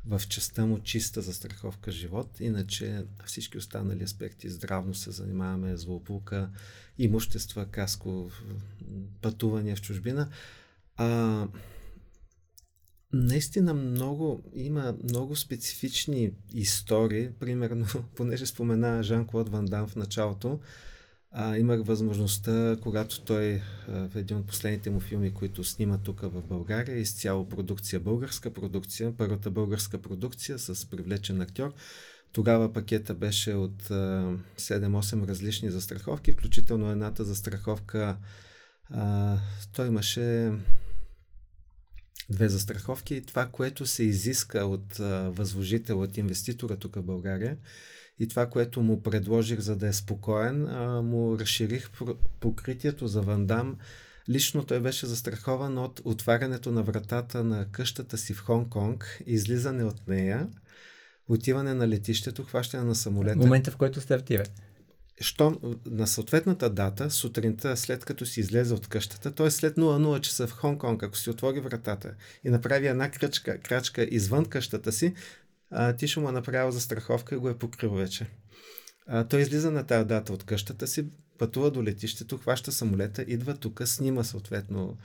в 0.05 0.21
частта 0.29 0.65
му 0.65 0.79
чиста 0.79 1.21
застраховка 1.21 1.91
живот. 1.91 2.39
Иначе 2.39 3.05
всички 3.25 3.57
останали 3.57 4.03
аспекти 4.03 4.49
здравно 4.49 4.93
се 4.93 5.11
занимаваме, 5.11 5.77
злополука, 5.77 6.49
имущества, 6.97 7.65
каско, 7.65 8.31
пътувания 9.21 9.75
в 9.75 9.81
чужбина. 9.81 10.29
А, 10.95 11.47
наистина 13.13 13.73
много, 13.73 14.43
има 14.53 14.95
много 15.03 15.35
специфични 15.35 16.31
истории. 16.53 17.29
Примерно, 17.39 17.85
понеже 18.15 18.45
спомена 18.45 19.03
Жан-Клод 19.03 19.49
Ван 19.49 19.65
Дам 19.65 19.87
в 19.87 19.95
началото, 19.95 20.59
а, 21.31 21.57
имах 21.57 21.85
възможността, 21.85 22.77
когато 22.81 23.21
той 23.21 23.61
в 23.87 24.09
един 24.15 24.37
от 24.37 24.47
последните 24.47 24.89
му 24.89 24.99
филми, 24.99 25.33
които 25.33 25.63
снима 25.63 25.97
тук 25.97 26.21
в 26.21 26.41
България, 26.41 26.97
изцяло 26.97 27.49
продукция, 27.49 27.99
българска 27.99 28.53
продукция, 28.53 29.17
първата 29.17 29.51
българска 29.51 29.97
продукция 29.97 30.59
с 30.59 30.89
привлечен 30.89 31.41
актьор. 31.41 31.73
Тогава 32.31 32.73
пакета 32.73 33.13
беше 33.13 33.53
от 33.53 33.83
7-8 33.83 35.27
различни 35.27 35.71
застраховки, 35.71 36.31
включително 36.31 36.91
едната 36.91 37.23
застраховка. 37.23 38.17
А, 38.89 39.37
той 39.75 39.87
имаше 39.87 40.51
две 42.29 42.49
застраховки 42.49 43.15
и 43.15 43.21
това, 43.21 43.45
което 43.45 43.85
се 43.85 44.03
изиска 44.03 44.65
от 44.65 44.99
а, 44.99 45.29
възложител, 45.29 46.01
от 46.01 46.17
инвеститора 46.17 46.75
тук 46.75 46.95
в 46.95 47.03
България, 47.03 47.57
и 48.19 48.27
това, 48.27 48.45
което 48.45 48.81
му 48.81 49.03
предложих, 49.03 49.59
за 49.59 49.75
да 49.75 49.87
е 49.87 49.93
спокоен, 49.93 50.61
му 51.05 51.39
разширих 51.39 51.89
покритието 52.39 53.07
за 53.07 53.21
Вандам. 53.21 53.77
Лично 54.29 54.63
той 54.63 54.79
беше 54.79 55.05
застрахован 55.05 55.77
от 55.77 56.01
отварянето 56.03 56.71
на 56.71 56.83
вратата 56.83 57.43
на 57.43 57.65
къщата 57.71 58.17
си 58.17 58.33
в 58.33 58.45
Хонг-Конг, 58.45 59.21
излизане 59.25 59.83
от 59.83 60.07
нея, 60.07 60.47
отиване 61.27 61.73
на 61.73 61.87
летището, 61.87 62.43
хващане 62.43 62.83
на 62.83 62.95
самолета. 62.95 63.37
Момента, 63.37 63.71
в 63.71 63.77
който 63.77 64.01
стартира. 64.01 64.43
Що 65.21 65.59
на 65.85 66.07
съответната 66.07 66.69
дата, 66.69 67.11
сутринта, 67.11 67.77
след 67.77 68.05
като 68.05 68.25
си 68.25 68.39
излезе 68.39 68.73
от 68.73 68.87
къщата, 68.87 69.31
т.е. 69.31 69.51
след 69.51 69.75
00 69.75 70.21
часа 70.21 70.47
в 70.47 70.53
Хонг-Конг, 70.53 71.03
ако 71.03 71.17
си 71.17 71.29
отвори 71.29 71.59
вратата 71.59 72.13
и 72.43 72.49
направи 72.49 72.87
една 72.87 73.11
крачка, 73.11 73.57
крачка 73.57 74.03
извън 74.03 74.45
къщата 74.45 74.91
си, 74.91 75.13
а, 75.71 75.93
ти 75.93 76.19
му 76.19 76.29
е 76.29 76.31
направил 76.31 76.71
за 76.71 76.81
страховка 76.81 77.35
и 77.35 77.37
го 77.37 77.49
е 77.49 77.57
покрил 77.57 77.93
вече. 77.93 78.27
А, 79.07 79.23
той 79.23 79.41
излиза 79.41 79.71
на 79.71 79.83
тази 79.83 80.07
дата 80.07 80.33
от 80.33 80.43
къщата 80.43 80.87
си, 80.87 81.05
пътува 81.37 81.71
до 81.71 81.83
летището, 81.83 82.37
хваща 82.37 82.71
самолета, 82.71 83.25
идва 83.27 83.57
тук, 83.57 83.81
снима 83.85 84.23
съответно 84.23 84.97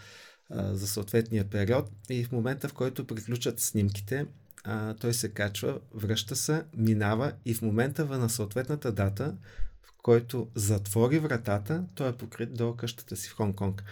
а, 0.50 0.74
за 0.74 0.86
съответния 0.86 1.44
период 1.44 1.90
и 2.10 2.24
в 2.24 2.32
момента, 2.32 2.68
в 2.68 2.72
който 2.72 3.06
приключат 3.06 3.60
снимките, 3.60 4.26
а, 4.64 4.94
той 4.94 5.14
се 5.14 5.28
качва, 5.28 5.80
връща 5.94 6.36
се, 6.36 6.64
минава 6.76 7.32
и 7.44 7.54
в 7.54 7.62
момента 7.62 8.04
на 8.04 8.30
съответната 8.30 8.92
дата, 8.92 9.36
в 9.82 9.92
който 10.02 10.48
затвори 10.54 11.18
вратата, 11.18 11.84
той 11.94 12.08
е 12.08 12.16
покрит 12.16 12.54
до 12.54 12.76
къщата 12.76 13.16
си 13.16 13.28
в 13.28 13.36
Хонг-Конг. 13.36 13.82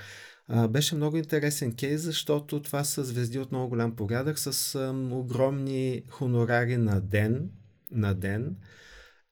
Беше 0.71 0.95
много 0.95 1.17
интересен 1.17 1.75
кейс, 1.75 2.01
защото 2.01 2.63
това 2.63 2.85
са 2.85 3.05
звезди 3.05 3.39
от 3.39 3.53
много 3.53 3.69
голям 3.69 3.97
порядък 3.97 4.39
с 4.39 4.79
огромни 5.11 6.03
хонорари 6.09 6.77
на 6.77 7.01
ден, 7.01 7.51
на 7.91 8.15
ден 8.15 8.57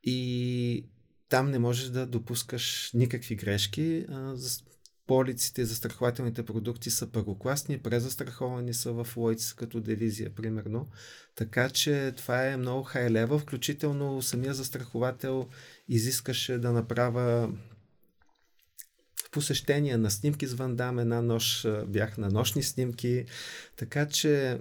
и 0.03 0.87
там 1.29 1.51
не 1.51 1.59
можеш 1.59 1.89
да 1.89 2.07
допускаш 2.07 2.91
никакви 2.95 3.37
грешки. 3.37 4.07
Полиците 5.07 5.65
за 5.65 5.75
страхователните 5.75 6.45
продукти 6.45 6.91
са 6.91 7.13
първокласни, 7.13 7.79
презастраховани 7.79 8.75
са 8.75 8.93
в 8.93 9.17
Лойц 9.17 9.53
като 9.53 9.81
дивизия, 9.81 10.35
примерно. 10.35 10.89
Така 11.35 11.71
че 11.71 12.13
това 12.17 12.47
е 12.47 12.57
много 12.57 12.83
хай 12.83 13.11
лева, 13.11 13.39
включително 13.39 14.23
самия 14.23 14.55
застраховател 14.55 15.49
изискаше 15.89 16.59
да 16.59 16.73
направя 16.73 17.53
посещения 19.31 19.99
на 19.99 20.11
снимки 20.11 20.47
с 20.47 20.55
Вандам, 20.55 20.99
една 20.99 21.23
нощ 21.23 21.67
бях 21.87 22.19
на 22.19 22.29
нощни 22.29 22.63
снимки, 22.63 23.25
така 23.77 24.09
че 24.09 24.61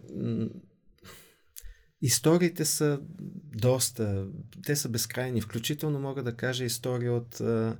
Историите 2.01 2.65
са 2.65 2.99
доста, 3.55 4.27
те 4.65 4.75
са 4.75 4.89
безкрайни. 4.89 5.41
Включително 5.41 5.99
мога 5.99 6.23
да 6.23 6.35
кажа 6.35 6.65
история 6.65 7.13
от 7.13 7.41
а, 7.41 7.77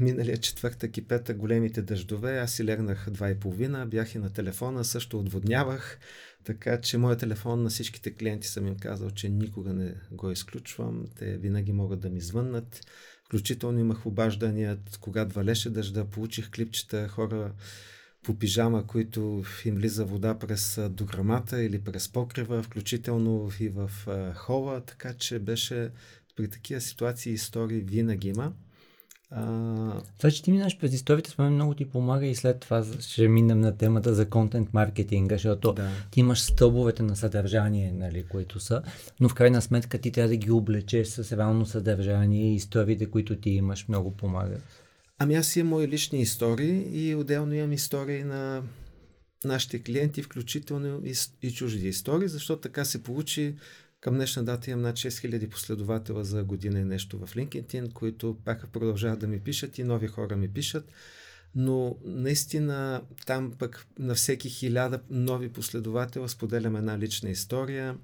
миналия 0.00 0.36
четвъртък 0.36 0.96
и 0.96 1.08
петък 1.08 1.36
големите 1.36 1.82
дъждове. 1.82 2.38
Аз 2.38 2.52
си 2.52 2.64
легнах 2.64 3.10
два 3.10 3.30
и 3.30 3.40
половина, 3.40 3.86
бях 3.86 4.14
и 4.14 4.18
на 4.18 4.32
телефона, 4.32 4.84
също 4.84 5.18
отводнявах. 5.18 5.98
Така 6.44 6.80
че 6.80 6.98
моят 6.98 7.20
телефон 7.20 7.62
на 7.62 7.70
всичките 7.70 8.14
клиенти 8.14 8.48
съм 8.48 8.66
им 8.66 8.76
казал, 8.76 9.10
че 9.10 9.28
никога 9.28 9.72
не 9.72 9.94
го 10.10 10.30
изключвам. 10.30 11.04
Те 11.18 11.36
винаги 11.36 11.72
могат 11.72 12.00
да 12.00 12.10
ми 12.10 12.20
звъннат. 12.20 12.86
Включително 13.32 13.80
имах 13.80 14.06
обаждания, 14.06 14.78
когато 15.00 15.34
валеше 15.34 15.70
дъжда, 15.70 16.04
получих 16.04 16.50
клипчета, 16.50 17.08
хора 17.08 17.52
по 18.22 18.38
пижама, 18.38 18.86
които 18.86 19.44
им 19.64 19.74
влиза 19.74 20.04
вода 20.04 20.38
през 20.38 20.80
дограмата 20.90 21.62
или 21.62 21.80
през 21.80 22.08
покрива, 22.08 22.62
включително 22.62 23.50
и 23.60 23.68
в 23.68 23.90
хола, 24.34 24.80
така 24.80 25.14
че 25.14 25.38
беше 25.38 25.90
при 26.36 26.50
такива 26.50 26.80
ситуации 26.80 27.32
истории 27.32 27.80
винаги 27.80 28.28
има. 28.28 28.52
А... 29.34 30.00
Това, 30.18 30.30
че 30.30 30.42
ти 30.42 30.52
минаш 30.52 30.78
през 30.78 30.92
историята, 30.92 31.30
с 31.30 31.38
мен 31.38 31.54
много 31.54 31.74
ти 31.74 31.84
помага 31.84 32.26
и 32.26 32.34
след 32.34 32.60
това 32.60 32.84
ще 33.00 33.28
минем 33.28 33.60
на 33.60 33.76
темата 33.76 34.14
за 34.14 34.28
контент 34.28 34.74
маркетинга, 34.74 35.34
защото 35.34 35.72
да. 35.72 35.90
ти 36.10 36.20
имаш 36.20 36.40
стълбовете 36.40 37.02
на 37.02 37.16
съдържание, 37.16 37.92
нали, 37.92 38.24
които 38.28 38.60
са, 38.60 38.82
но 39.20 39.28
в 39.28 39.34
крайна 39.34 39.62
сметка 39.62 39.98
ти 39.98 40.12
трябва 40.12 40.28
да 40.28 40.36
ги 40.36 40.50
облечеш 40.50 41.08
с 41.08 41.36
реално 41.36 41.66
съдържание 41.66 42.52
и 42.52 42.54
историите, 42.54 43.06
които 43.06 43.36
ти 43.36 43.50
имаш, 43.50 43.88
много 43.88 44.16
помагат. 44.16 44.62
Ами 45.18 45.34
аз 45.34 45.56
имам 45.56 45.70
мои 45.70 45.88
лични 45.88 46.20
истории 46.20 46.84
и 46.92 47.14
отделно 47.14 47.54
имам 47.54 47.72
истории 47.72 48.24
на 48.24 48.62
нашите 49.44 49.82
клиенти, 49.82 50.22
включително 50.22 51.00
и, 51.04 51.14
и 51.42 51.52
чужди 51.52 51.88
истории, 51.88 52.28
защото 52.28 52.60
така 52.60 52.84
се 52.84 53.02
получи 53.02 53.54
към 54.02 54.14
днешна 54.14 54.44
дата 54.44 54.70
имам 54.70 54.82
над 54.82 54.96
6000 54.96 55.48
последователя 55.48 56.24
за 56.24 56.44
година 56.44 56.80
и 56.80 56.84
нещо 56.84 57.18
в 57.18 57.34
LinkedIn, 57.34 57.92
които 57.92 58.36
пак 58.44 58.68
продължават 58.72 59.18
да 59.18 59.26
ми 59.26 59.40
пишат 59.40 59.78
и 59.78 59.84
нови 59.84 60.08
хора 60.08 60.36
ми 60.36 60.48
пишат. 60.48 60.88
Но 61.54 61.96
наистина 62.04 63.02
там 63.26 63.52
пък 63.58 63.86
на 63.98 64.14
всеки 64.14 64.50
хиляда 64.50 65.00
нови 65.10 65.48
последователя 65.48 66.28
споделям 66.28 66.76
една 66.76 66.98
лична 66.98 67.30
история. 67.30 67.96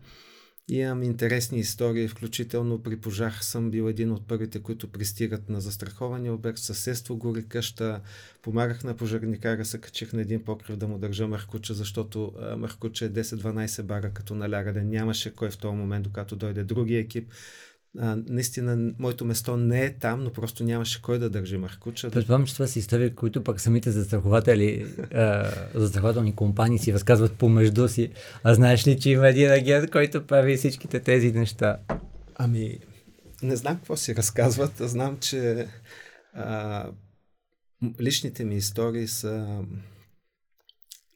Имам 0.70 1.02
интересни 1.02 1.58
истории, 1.58 2.08
включително 2.08 2.82
при 2.82 2.96
пожар 2.96 3.32
съм 3.40 3.70
бил 3.70 3.88
един 3.88 4.12
от 4.12 4.26
първите, 4.26 4.62
които 4.62 4.92
пристигат 4.92 5.48
на 5.48 5.60
застрахования 5.60 6.34
обект, 6.34 6.58
съседство 6.58 7.16
гори 7.16 7.48
къща, 7.48 8.00
помагах 8.42 8.84
на 8.84 8.96
пожарникара, 8.96 9.64
се 9.64 9.80
качих 9.80 10.12
на 10.12 10.20
един 10.20 10.44
покрив 10.44 10.76
да 10.76 10.88
му 10.88 10.98
държа 10.98 11.28
мъркуча, 11.28 11.74
защото 11.74 12.32
мъркуча 12.56 13.04
е 13.04 13.10
10-12 13.10 13.82
бара 13.82 14.10
като 14.10 14.34
налягане, 14.34 14.84
нямаше 14.84 15.34
кой 15.34 15.50
в 15.50 15.58
този 15.58 15.76
момент, 15.76 16.04
докато 16.04 16.36
дойде 16.36 16.64
други 16.64 16.96
екип 16.96 17.32
а, 17.99 18.16
наистина 18.28 18.93
моето 18.99 19.24
место 19.24 19.57
не 19.57 19.84
е 19.84 19.95
там, 19.95 20.24
но 20.24 20.32
просто 20.32 20.64
нямаше 20.64 21.03
кой 21.03 21.18
да 21.18 21.30
държи 21.30 21.57
Маркуча. 21.57 22.11
Предполагам, 22.11 22.47
че 22.47 22.53
това 22.53 22.66
са 22.66 22.78
истории, 22.78 23.14
които 23.14 23.45
пък 23.45 23.61
самите 23.61 23.91
застрахователи, 23.91 24.86
застрахователни 25.74 26.34
компании 26.34 26.78
си 26.78 26.95
разказват 26.95 27.32
помежду 27.32 27.89
си. 27.89 28.11
А 28.43 28.55
знаеш 28.55 28.86
ли, 28.86 29.01
че 29.01 29.11
има 29.11 29.28
един 29.28 29.51
агент, 29.51 29.91
който 29.91 30.26
прави 30.26 30.57
всичките 30.57 31.01
тези 31.01 31.32
неща? 31.32 31.76
Ами, 32.34 32.78
не 33.43 33.57
знам 33.57 33.76
какво 33.76 33.97
си 33.97 34.16
разказват. 34.16 34.72
Знам, 34.80 35.18
че 35.20 35.68
а, 36.32 36.91
личните 38.01 38.45
ми 38.45 38.57
истории 38.57 39.09
са 39.09 39.62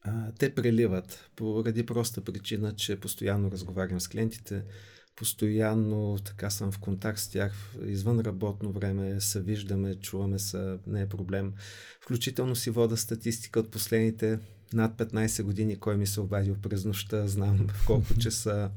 а, 0.02 0.32
те 0.38 0.54
преливат 0.54 1.30
поради 1.36 1.86
проста 1.86 2.20
причина, 2.20 2.74
че 2.76 3.00
постоянно 3.00 3.50
разговарям 3.50 4.00
с 4.00 4.08
клиентите, 4.08 4.64
постоянно 5.16 6.18
така 6.24 6.50
съм 6.50 6.72
в 6.72 6.78
контакт 6.78 7.18
с 7.18 7.28
тях 7.28 7.52
извън 7.86 8.20
работно 8.20 8.72
време, 8.72 9.20
се 9.20 9.40
виждаме, 9.40 9.94
чуваме 9.94 10.38
се, 10.38 10.78
не 10.86 11.00
е 11.00 11.08
проблем. 11.08 11.52
Включително 12.00 12.56
си 12.56 12.70
вода 12.70 12.96
статистика 12.96 13.60
от 13.60 13.70
последните 13.70 14.38
над 14.72 14.98
15 14.98 15.42
години, 15.42 15.76
кой 15.76 15.96
ми 15.96 16.06
се 16.06 16.20
обадил 16.20 16.56
през 16.62 16.84
нощта, 16.84 17.26
знам 17.26 17.68
в 17.68 17.86
колко 17.86 18.14
часа 18.20 18.70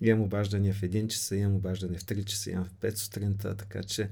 имам 0.00 0.22
обаждания 0.22 0.74
в 0.74 0.80
1 0.80 1.06
часа, 1.08 1.36
имам 1.36 1.56
обаждания 1.56 2.00
в 2.00 2.04
3 2.04 2.24
часа, 2.24 2.50
имам 2.50 2.64
в 2.64 2.72
5 2.72 2.94
сутринта, 2.94 3.56
така 3.56 3.82
че 3.82 4.08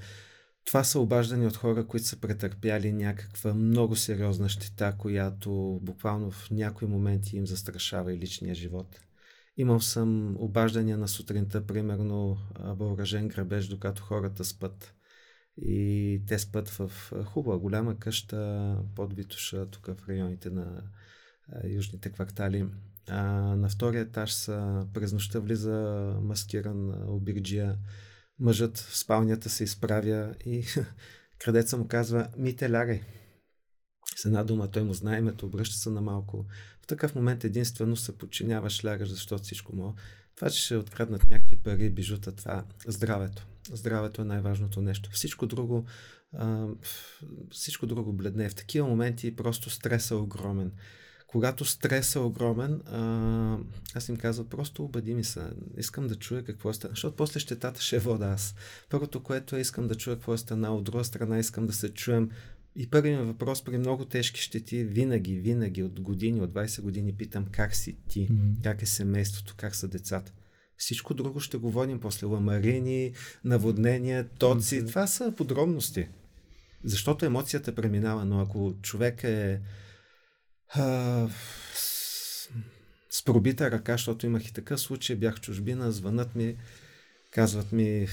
това 0.65 0.85
са 0.85 1.01
обаждани 1.01 1.47
от 1.47 1.57
хора, 1.57 1.87
които 1.87 2.07
са 2.07 2.17
претърпяли 2.17 2.93
някаква 2.93 3.55
много 3.55 3.97
сериозна 3.97 4.49
щета, 4.49 4.95
която 4.99 5.81
буквално 5.83 6.31
в 6.31 6.51
някои 6.51 6.89
моменти 6.89 7.37
им 7.37 7.47
застрашава 7.47 8.13
и 8.13 8.19
личния 8.19 8.55
живот. 8.55 9.01
Имал 9.57 9.81
съм 9.81 10.37
обаждания 10.39 10.99
на 10.99 11.09
сутринта, 11.09 11.67
примерно 11.67 12.39
въоръжен 12.61 13.29
грабеж, 13.29 13.69
докато 13.69 14.03
хората 14.03 14.45
спят. 14.45 14.95
И 15.57 16.23
те 16.27 16.39
спят 16.39 16.69
в 16.69 16.91
хубава, 17.25 17.59
голяма 17.59 17.99
къща 17.99 18.77
под 18.95 19.15
Витуша, 19.15 19.67
тук 19.67 19.87
в 19.87 20.09
районите 20.09 20.51
на 20.51 20.83
южните 21.65 22.13
квартали. 22.13 22.67
А, 23.09 23.23
на 23.57 23.69
втория 23.69 24.03
етаж 24.03 24.33
са, 24.33 24.87
през 24.95 25.13
нощта 25.13 25.41
влиза 25.41 25.73
маскиран 26.23 27.09
обирджия. 27.09 27.79
Мъжът 28.39 28.79
в 28.79 28.97
спалнята 28.97 29.51
се 29.51 29.65
изправя 29.65 30.35
и 30.47 30.65
крадеца 31.39 31.77
му 31.77 31.89
казва, 31.89 32.29
мите 32.37 32.73
лягай. 32.73 33.03
С 34.17 34.25
една 34.25 34.45
дума 34.45 34.71
той 34.71 34.83
му 34.83 34.95
знае 34.95 35.19
името, 35.19 35.47
обръща 35.47 35.77
се 35.77 35.91
на 35.91 36.01
малко 36.01 36.47
в 36.83 36.87
такъв 36.87 37.15
момент 37.15 37.45
единствено 37.45 37.97
се 37.97 38.19
подчиняваш, 38.19 38.85
лягаш, 38.85 39.09
защото 39.09 39.43
всичко 39.43 39.77
му. 39.77 39.95
Това, 40.37 40.51
че 40.51 40.63
ще 40.63 40.77
откраднат 40.77 41.31
някакви 41.31 41.57
пари, 41.57 41.91
бижута, 41.91 42.33
това 42.33 42.65
здравето. 42.87 43.47
Здравето 43.73 44.23
е 44.23 44.25
най-важното 44.25 44.81
нещо. 44.81 45.11
Всичко 45.13 45.47
друго, 45.47 45.85
а, 46.39 46.67
всичко 47.51 47.87
друго 47.87 48.13
бледне. 48.13 48.49
В 48.49 48.55
такива 48.55 48.89
моменти 48.89 49.37
просто 49.37 49.71
стресът 49.71 50.11
е 50.11 50.15
огромен. 50.15 50.73
Когато 51.27 51.65
стресът 51.65 52.15
е 52.15 52.19
огромен, 52.19 52.83
а, 52.87 53.59
аз 53.95 54.09
им 54.09 54.17
казвам, 54.17 54.47
просто 54.47 54.85
обади 54.85 55.15
ми 55.15 55.25
се. 55.25 55.51
Искам 55.77 56.09
да 56.09 56.17
чуя 56.17 56.45
какво 56.45 56.71
е 56.71 56.75
стана. 56.75 56.93
Защото 56.93 57.17
после 57.17 57.41
щетата 57.41 57.81
ще 57.81 57.97
е 57.97 57.99
вода 57.99 58.27
аз. 58.27 58.55
Първото, 58.91 59.23
което 59.23 59.57
е, 59.57 59.61
искам 59.61 59.89
да 59.89 59.95
чуя 59.95 60.17
какво 60.17 60.35
е 60.35 60.39
стана. 60.39 60.77
От 60.77 60.85
друга 60.85 61.05
страна, 61.05 61.39
искам 61.39 61.67
да 61.67 61.73
се 61.73 61.95
чуем 61.95 62.31
и 62.77 62.91
първият 62.91 63.27
въпрос 63.27 63.65
при 63.65 63.79
много 63.79 64.05
тежки 64.05 64.41
щети, 64.41 64.85
винаги, 64.85 65.35
винаги 65.35 65.83
от 65.83 66.01
години, 66.01 66.41
от 66.41 66.53
20 66.53 66.81
години 66.81 67.17
питам 67.17 67.47
как 67.51 67.75
си 67.75 67.97
ти, 68.09 68.29
mm-hmm. 68.29 68.63
как 68.63 68.83
е 68.83 68.87
семейството, 68.87 69.55
как 69.57 69.75
са 69.75 69.89
децата. 69.89 70.33
Всичко 70.77 71.15
друго 71.15 71.41
ще 71.41 71.57
говорим 71.57 72.01
после. 72.01 72.27
Ламарини, 72.27 73.15
наводнения, 73.45 74.29
тоци. 74.29 74.83
Mm-hmm. 74.83 74.89
Това 74.89 75.07
са 75.07 75.35
подробности. 75.37 76.09
Защото 76.85 77.27
емоцията 77.27 77.75
преминава, 77.75 78.25
но 78.25 78.41
ако 78.41 78.75
човек 78.83 79.25
е 79.25 79.61
а, 80.69 81.29
с, 81.75 82.49
с 83.11 83.25
пробита 83.25 83.71
ръка, 83.71 83.93
защото 83.93 84.27
имах 84.27 84.49
и 84.49 84.53
такъв 84.53 84.81
случай, 84.81 85.17
бях 85.17 85.41
чужбина, 85.41 85.93
звънат 85.93 86.35
ми, 86.35 86.57
казват 87.31 87.73
ми 87.73 88.07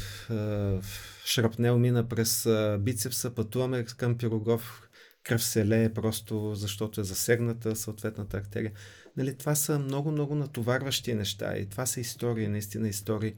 шрапнел 1.30 1.80
мина 1.80 2.08
през 2.08 2.48
бицепса, 2.80 3.36
пътуваме 3.36 3.84
към 3.84 4.18
Пирогов, 4.18 4.90
кръв 5.24 5.44
се 5.44 5.68
лее 5.68 5.94
просто 5.94 6.56
защото 6.56 7.02
е 7.02 7.04
засегната 7.04 7.76
съответната 7.76 8.38
артерия. 8.38 8.72
Нали, 9.18 9.38
това 9.38 9.56
са 9.56 9.80
много, 9.80 10.12
много 10.12 10.36
натоварващи 10.36 11.14
неща 11.14 11.58
и 11.58 11.70
това 11.70 11.86
са 11.86 12.00
истории, 12.00 12.48
наистина 12.48 12.90
истории. 12.90 13.34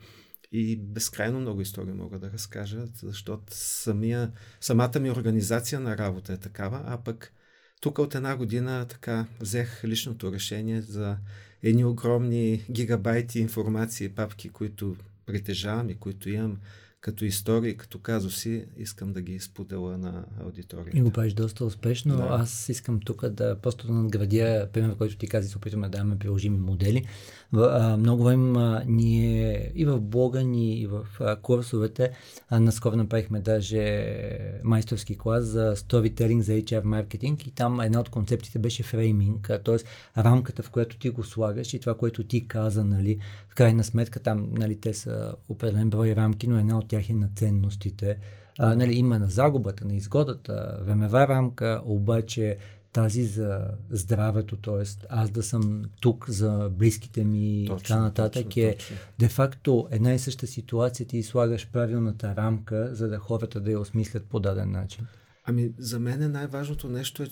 И 0.51 0.77
безкрайно 0.77 1.39
много 1.39 1.61
истории 1.61 1.93
мога 1.93 2.19
да 2.19 2.31
разкажа, 2.31 2.85
защото 3.03 3.43
самия, 3.49 4.31
самата 4.61 4.99
ми 4.99 5.11
организация 5.11 5.79
на 5.79 5.97
работа 5.97 6.33
е 6.33 6.37
такава, 6.37 6.83
а 6.85 6.97
пък 6.97 7.33
тук 7.81 7.99
от 7.99 8.15
една 8.15 8.35
година 8.35 8.85
така 8.89 9.25
взех 9.39 9.83
личното 9.85 10.31
решение 10.31 10.81
за 10.81 11.17
едни 11.63 11.85
огромни 11.85 12.65
гигабайти 12.71 13.39
информации, 13.39 14.09
папки, 14.09 14.49
които 14.49 14.95
притежавам 15.25 15.89
и 15.89 15.95
които 15.95 16.29
имам 16.29 16.57
като 17.01 17.25
истории, 17.25 17.77
като 17.77 17.99
казуси, 17.99 18.65
искам 18.77 19.13
да 19.13 19.21
ги 19.21 19.39
споделя 19.39 19.97
на 19.97 20.25
аудиторията. 20.43 20.97
И 20.97 21.01
го 21.01 21.11
правиш 21.11 21.33
доста 21.33 21.65
успешно. 21.65 22.17
Да. 22.17 22.27
Аз 22.29 22.69
искам 22.69 22.99
тук 22.99 23.29
да 23.29 23.55
просто 23.61 23.87
да 23.87 23.93
надградя 23.93 24.67
пример, 24.73 24.97
който 24.97 25.17
ти 25.17 25.27
каза, 25.27 25.49
се 25.49 25.57
опитваме 25.57 25.89
да 25.89 25.97
даваме 25.97 26.19
приложими 26.19 26.57
модели. 26.57 27.05
В, 27.51 27.63
а, 27.63 27.97
много 27.97 28.23
време 28.23 28.83
ние 28.87 29.71
и 29.75 29.85
в 29.85 29.99
блога 29.99 30.43
ни, 30.43 30.79
и 30.79 30.87
в 30.87 31.07
а, 31.19 31.35
курсовете, 31.35 32.11
а, 32.49 32.59
наскоро 32.59 32.95
направихме 32.95 33.39
даже 33.39 34.59
майсторски 34.63 35.17
клас 35.17 35.43
за 35.43 35.75
storytelling 35.75 36.39
за 36.39 36.51
HR 36.51 36.83
маркетинг 36.83 37.47
и 37.47 37.51
там 37.51 37.81
една 37.81 37.99
от 37.99 38.09
концепциите 38.09 38.59
беше 38.59 38.83
фрейминг, 38.83 39.51
т.е. 39.65 39.77
рамката, 40.21 40.63
в 40.63 40.69
която 40.69 40.97
ти 40.97 41.09
го 41.09 41.23
слагаш 41.23 41.73
и 41.73 41.79
това, 41.79 41.97
което 41.97 42.23
ти 42.23 42.47
каза, 42.47 42.83
нали, 42.83 43.19
в 43.51 43.55
крайна 43.55 43.83
сметка 43.83 44.19
там, 44.19 44.49
нали, 44.51 44.79
те 44.79 44.93
са 44.93 45.35
определен 45.49 45.89
брой 45.89 46.15
рамки, 46.15 46.47
но 46.47 46.59
една 46.59 46.77
от 46.77 46.87
тях 46.87 47.09
е 47.09 47.13
на 47.13 47.29
ценностите. 47.35 48.17
А, 48.59 48.75
нали, 48.75 48.93
има 48.93 49.19
на 49.19 49.27
загубата, 49.27 49.85
на 49.85 49.95
изгодата, 49.95 50.79
времева 50.81 51.27
рамка, 51.27 51.81
обаче 51.85 52.57
тази 52.93 53.23
за 53.23 53.67
здравето, 53.89 54.57
т.е. 54.57 55.05
аз 55.09 55.29
да 55.29 55.43
съм 55.43 55.83
тук 56.01 56.29
за 56.29 56.69
близките 56.73 57.23
ми 57.23 57.63
и 57.63 57.67
така 57.77 57.99
нататък 57.99 58.43
точно, 58.43 58.63
е 58.63 58.75
точно. 58.75 58.97
де-факто 59.19 59.87
една 59.91 60.13
и 60.13 60.19
съща 60.19 60.47
ситуация 60.47 61.07
ти 61.07 61.23
слагаш 61.23 61.69
правилната 61.71 62.35
рамка, 62.35 62.89
за 62.95 63.07
да 63.07 63.19
хората 63.19 63.61
да 63.61 63.71
я 63.71 63.79
осмислят 63.79 64.25
по 64.25 64.39
даден 64.39 64.71
начин. 64.71 65.07
Ами 65.45 65.71
за 65.77 65.99
мен 65.99 66.21
е 66.21 66.27
най-важното 66.27 66.89
нещо 66.89 67.23
е 67.23 67.27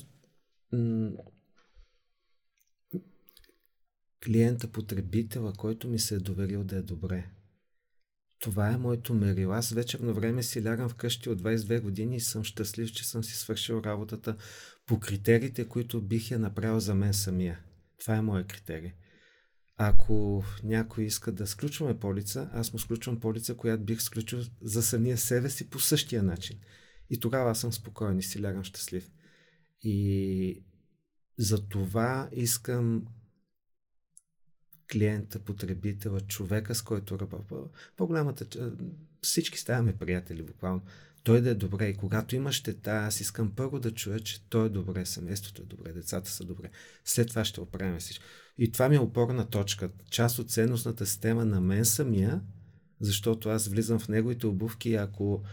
клиента, 4.26 4.68
потребителя, 4.68 5.54
който 5.54 5.88
ми 5.88 6.00
се 6.00 6.16
е 6.16 6.20
доверил 6.20 6.64
да 6.64 6.76
е 6.76 6.82
добре. 6.82 7.30
Това 8.40 8.72
е 8.72 8.78
моето 8.78 9.14
мерило. 9.14 9.54
Аз 9.54 9.70
вечерно 9.70 10.14
време 10.14 10.44
си 10.44 10.66
лягам 10.66 10.90
вкъщи 10.90 11.30
от 11.30 11.42
22 11.42 11.82
години 11.82 12.16
и 12.16 12.20
съм 12.20 12.44
щастлив, 12.44 12.92
че 12.92 13.08
съм 13.08 13.24
си 13.24 13.38
свършил 13.38 13.82
работата 13.86 14.36
по 14.86 15.00
критериите, 15.00 15.68
които 15.68 16.02
бих 16.02 16.32
я 16.32 16.40
направил 16.40 16.80
за 16.80 16.96
мен 16.96 17.14
самия. 17.14 17.60
Това 18.00 18.16
е 18.16 18.22
моят 18.22 18.48
критерий. 18.48 18.92
Ако 19.78 20.44
някой 20.64 21.04
иска 21.04 21.32
да 21.32 21.48
сключваме 21.48 22.00
полица, 22.00 22.50
аз 22.54 22.74
му 22.74 22.80
сключвам 22.80 23.20
полица, 23.20 23.56
която 23.56 23.84
бих 23.84 24.02
сключил 24.02 24.40
за 24.62 24.84
самия 24.84 25.18
себе 25.18 25.50
си 25.50 25.70
по 25.70 25.80
същия 25.80 26.24
начин. 26.24 26.60
И 27.10 27.20
тогава 27.20 27.52
аз 27.52 27.60
съм 27.60 27.74
спокоен 27.74 28.20
и 28.20 28.24
си 28.24 28.44
лягам 28.44 28.64
щастлив. 28.64 29.12
И 29.82 30.64
за 31.38 31.68
това 31.68 32.30
искам 32.32 33.06
клиента, 34.92 35.40
потребителя, 35.40 36.22
човека, 36.22 36.76
с 36.76 36.82
който 36.82 37.20
работя. 37.20 37.56
По-голямата, 37.98 38.72
всички 39.22 39.60
ставаме 39.60 39.94
приятели, 39.94 40.44
буквално. 40.44 40.82
Той 41.24 41.42
да 41.42 41.50
е 41.50 41.56
добре. 41.56 41.88
И 41.88 41.98
когато 41.98 42.36
има 42.36 42.52
щета, 42.52 42.92
аз 42.92 43.22
искам 43.22 43.52
първо 43.56 43.80
да 43.80 43.92
чуя, 43.92 44.20
че 44.20 44.50
той 44.50 44.66
е 44.66 44.70
добре, 44.70 45.06
семейството 45.06 45.62
е 45.62 45.66
добре, 45.66 45.94
децата 45.94 46.30
са 46.32 46.44
добре. 46.44 46.70
След 47.06 47.28
това 47.28 47.46
ще 47.46 47.62
оправим 47.62 48.00
всичко. 48.00 48.26
И 48.58 48.72
това 48.72 48.90
ми 48.90 48.96
е 48.96 49.00
опорна 49.00 49.50
точка. 49.50 49.90
Част 50.10 50.40
от 50.40 50.52
ценностната 50.52 51.06
система 51.06 51.46
на 51.46 51.62
мен 51.62 51.86
самия, 51.86 52.42
защото 53.02 53.50
аз 53.50 53.68
влизам 53.68 54.00
в 54.00 54.08
неговите 54.08 54.48
обувки, 54.48 54.96
ако 54.96 55.44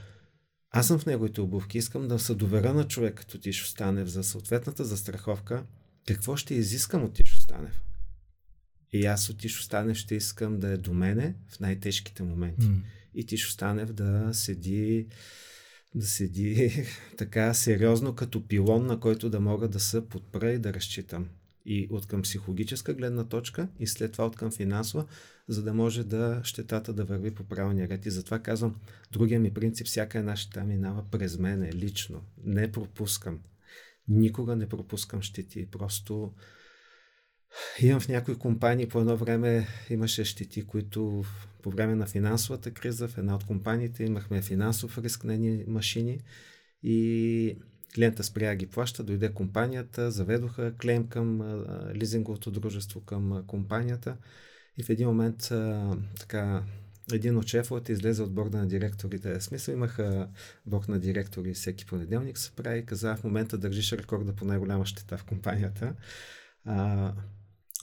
аз 0.70 0.86
съм 0.86 0.98
в 0.98 1.06
неговите 1.06 1.40
обувки, 1.40 1.78
искам 1.78 2.08
да 2.08 2.18
се 2.18 2.34
доверя 2.34 2.74
на 2.74 2.88
човек 2.88 3.14
като 3.14 3.38
Тишо 3.38 3.66
Станев 3.66 4.08
за 4.08 4.24
съответната 4.24 4.84
застраховка, 4.84 5.64
какво 6.08 6.36
ще 6.36 6.54
изискам 6.54 7.04
от 7.04 7.14
Тишо 7.14 7.36
Станев? 7.36 7.85
И 8.92 9.06
аз 9.06 9.30
от 9.30 9.38
Тишо 9.38 9.62
Станев 9.62 9.96
ще 9.96 10.14
искам 10.14 10.58
да 10.58 10.68
е 10.68 10.76
до 10.76 10.94
мене 10.94 11.34
в 11.48 11.60
най-тежките 11.60 12.22
моменти. 12.22 12.66
Mm. 12.66 12.80
И 13.14 13.26
Тишо 13.26 13.50
Станев 13.50 13.92
да 13.92 14.30
седи 14.32 15.06
да 15.94 16.06
седи 16.06 16.72
така 17.18 17.54
сериозно 17.54 18.14
като 18.14 18.48
пилон, 18.48 18.86
на 18.86 19.00
който 19.00 19.30
да 19.30 19.40
мога 19.40 19.68
да 19.68 19.80
се 19.80 20.08
подпра 20.08 20.50
и 20.50 20.58
да 20.58 20.74
разчитам. 20.74 21.28
И 21.68 21.88
от 21.90 22.06
към 22.06 22.22
психологическа 22.22 22.94
гледна 22.94 23.24
точка 23.24 23.68
и 23.80 23.86
след 23.86 24.12
това 24.12 24.26
от 24.26 24.36
към 24.36 24.50
финансова, 24.50 25.06
за 25.48 25.62
да 25.62 25.74
може 25.74 26.04
да 26.04 26.40
щетата 26.44 26.92
да 26.92 27.04
върви 27.04 27.34
по 27.34 27.44
правилния 27.44 27.88
ред. 27.88 28.06
И 28.06 28.10
затова 28.10 28.38
казвам, 28.38 28.76
другия 29.12 29.40
ми 29.40 29.54
принцип, 29.54 29.86
всяка 29.86 30.18
една 30.18 30.36
щета 30.36 30.64
минава 30.64 31.04
през 31.10 31.38
мене, 31.38 31.72
лично. 31.72 32.22
Не 32.44 32.72
пропускам. 32.72 33.40
Никога 34.08 34.56
не 34.56 34.68
пропускам 34.68 35.22
щети. 35.22 35.66
Просто 35.70 36.32
Имам 37.80 38.00
в 38.00 38.08
някои 38.08 38.38
компании 38.38 38.88
по 38.88 39.00
едно 39.00 39.16
време 39.16 39.66
имаше 39.90 40.24
щети, 40.24 40.66
които 40.66 41.24
по 41.62 41.70
време 41.70 41.94
на 41.94 42.06
финансовата 42.06 42.70
криза 42.70 43.08
в 43.08 43.18
една 43.18 43.34
от 43.34 43.44
компаниите 43.44 44.04
имахме 44.04 44.42
финансов 44.42 44.98
риск 44.98 45.24
на 45.24 45.34
едни 45.34 45.64
машини 45.66 46.20
и 46.82 47.58
клиента 47.94 48.24
спря 48.24 48.54
ги 48.54 48.66
плаща, 48.66 49.04
дойде 49.04 49.32
компанията, 49.32 50.10
заведоха 50.10 50.74
клейм 50.76 51.08
към 51.08 51.40
а, 51.40 51.64
лизинговото 51.94 52.50
дружество 52.50 53.00
към 53.00 53.32
а, 53.32 53.46
компанията 53.46 54.16
и 54.78 54.82
в 54.82 54.90
един 54.90 55.08
момент 55.08 55.42
а, 55.42 55.96
така 56.20 56.62
един 57.12 57.36
от 57.36 57.46
шефовете 57.46 57.92
излезе 57.92 58.22
от 58.22 58.34
борда 58.34 58.58
на 58.58 58.68
директорите. 58.68 59.40
Смисъл 59.40 59.72
имаха 59.72 60.28
борд 60.66 60.88
на 60.88 60.98
директори 60.98 61.54
всеки 61.54 61.86
понеделник 61.86 62.38
се 62.38 62.52
прави 62.56 62.78
и 62.78 62.86
каза 62.86 63.16
в 63.16 63.24
момента 63.24 63.58
държиш 63.58 63.92
рекорда 63.92 64.32
по 64.32 64.44
най-голяма 64.44 64.86
щета 64.86 65.18
в 65.18 65.24
компанията. 65.24 65.94
А, 66.64 67.12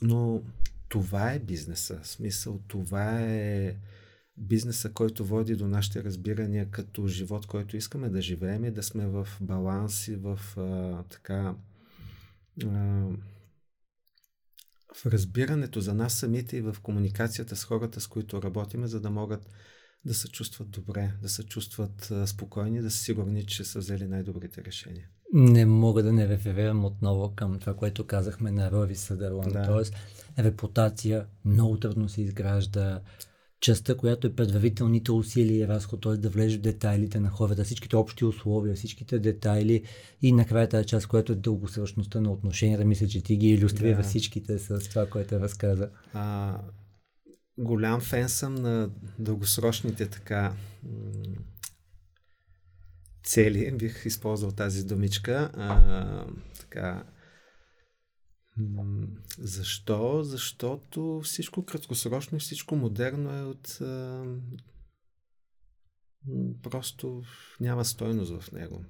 но 0.02 0.42
това 0.88 1.32
е 1.32 1.38
бизнеса. 1.38 2.00
Смисъл, 2.02 2.60
това 2.68 3.20
е 3.20 3.76
бизнеса, 4.36 4.92
който 4.92 5.24
води 5.24 5.56
до 5.56 5.68
нашите 5.68 6.04
разбирания 6.04 6.70
като 6.70 7.06
живот, 7.06 7.46
който 7.46 7.76
искаме 7.76 8.08
да 8.08 8.22
живеем 8.22 8.64
и 8.64 8.70
да 8.70 8.82
сме 8.82 9.06
в 9.06 9.28
баланс 9.40 10.08
и 10.08 10.16
в 10.16 10.40
а, 10.56 11.02
така 11.02 11.56
а, 12.64 13.06
в 14.96 15.06
разбирането 15.06 15.80
за 15.80 15.94
нас 15.94 16.14
самите 16.14 16.56
и 16.56 16.60
в 16.60 16.76
комуникацията 16.82 17.56
с 17.56 17.64
хората, 17.64 18.00
с 18.00 18.06
които 18.06 18.42
работиме, 18.42 18.86
за 18.86 19.00
да 19.00 19.10
могат 19.10 19.48
да 20.04 20.14
се 20.14 20.28
чувстват 20.28 20.70
добре, 20.70 21.12
да 21.22 21.28
се 21.28 21.46
чувстват 21.46 22.12
спокойни, 22.26 22.82
да 22.82 22.90
са 22.90 22.98
сигурни, 22.98 23.46
че 23.46 23.64
са 23.64 23.78
взели 23.78 24.06
най-добрите 24.06 24.64
решения. 24.64 25.08
Не 25.36 25.66
мога 25.66 26.02
да 26.02 26.12
не 26.12 26.28
реферирам 26.28 26.84
отново 26.84 27.32
към 27.36 27.58
това, 27.58 27.74
което 27.74 28.06
казахме 28.06 28.50
на 28.50 28.70
Рови 28.70 28.96
Съдърланд. 28.96 29.52
Да. 29.52 29.66
Тоест, 29.66 29.94
репутация 30.38 31.26
много 31.44 31.78
трудно 31.78 32.08
се 32.08 32.22
изгражда. 32.22 33.00
Частта, 33.60 33.96
която 33.96 34.26
е 34.26 34.34
предварителните 34.34 35.12
усилия 35.12 35.64
и 35.64 35.68
разход, 35.68 36.00
т.е. 36.00 36.16
да 36.16 36.30
влезеш 36.30 36.58
в 36.58 36.62
детайлите 36.62 37.20
на 37.20 37.30
хората, 37.30 37.64
всичките 37.64 37.96
общи 37.96 38.24
условия, 38.24 38.74
всичките 38.74 39.18
детайли 39.18 39.82
и 40.22 40.32
накрая 40.32 40.68
тази 40.68 40.86
част, 40.86 41.06
която 41.06 41.32
е 41.32 41.36
дългосрочността 41.36 42.20
на 42.20 42.32
отношенията. 42.32 42.84
Мисля, 42.84 43.08
че 43.08 43.22
ти 43.22 43.36
ги 43.36 43.48
иллюстрира 43.48 43.96
да. 43.96 44.02
всичките 44.02 44.58
с 44.58 44.78
това, 44.78 45.06
което 45.06 45.40
разказа. 45.40 45.88
А, 46.12 46.58
голям 47.58 48.00
фен 48.00 48.28
съм 48.28 48.54
на 48.54 48.90
дългосрочните 49.18 50.06
така 50.06 50.52
цели, 53.24 53.72
бих 53.78 54.06
използвал 54.06 54.52
тази 54.52 54.86
думичка. 54.86 55.50
А, 55.54 56.26
така, 56.60 57.06
защо? 59.38 60.22
Защото 60.22 61.20
всичко 61.24 61.64
краткосрочно 61.64 62.36
и 62.36 62.40
всичко 62.40 62.76
модерно 62.76 63.36
е 63.36 63.42
от. 63.42 63.78
А, 63.80 64.24
просто 66.62 67.22
няма 67.60 67.84
стойност 67.84 68.40
в 68.40 68.52
него. 68.52 68.84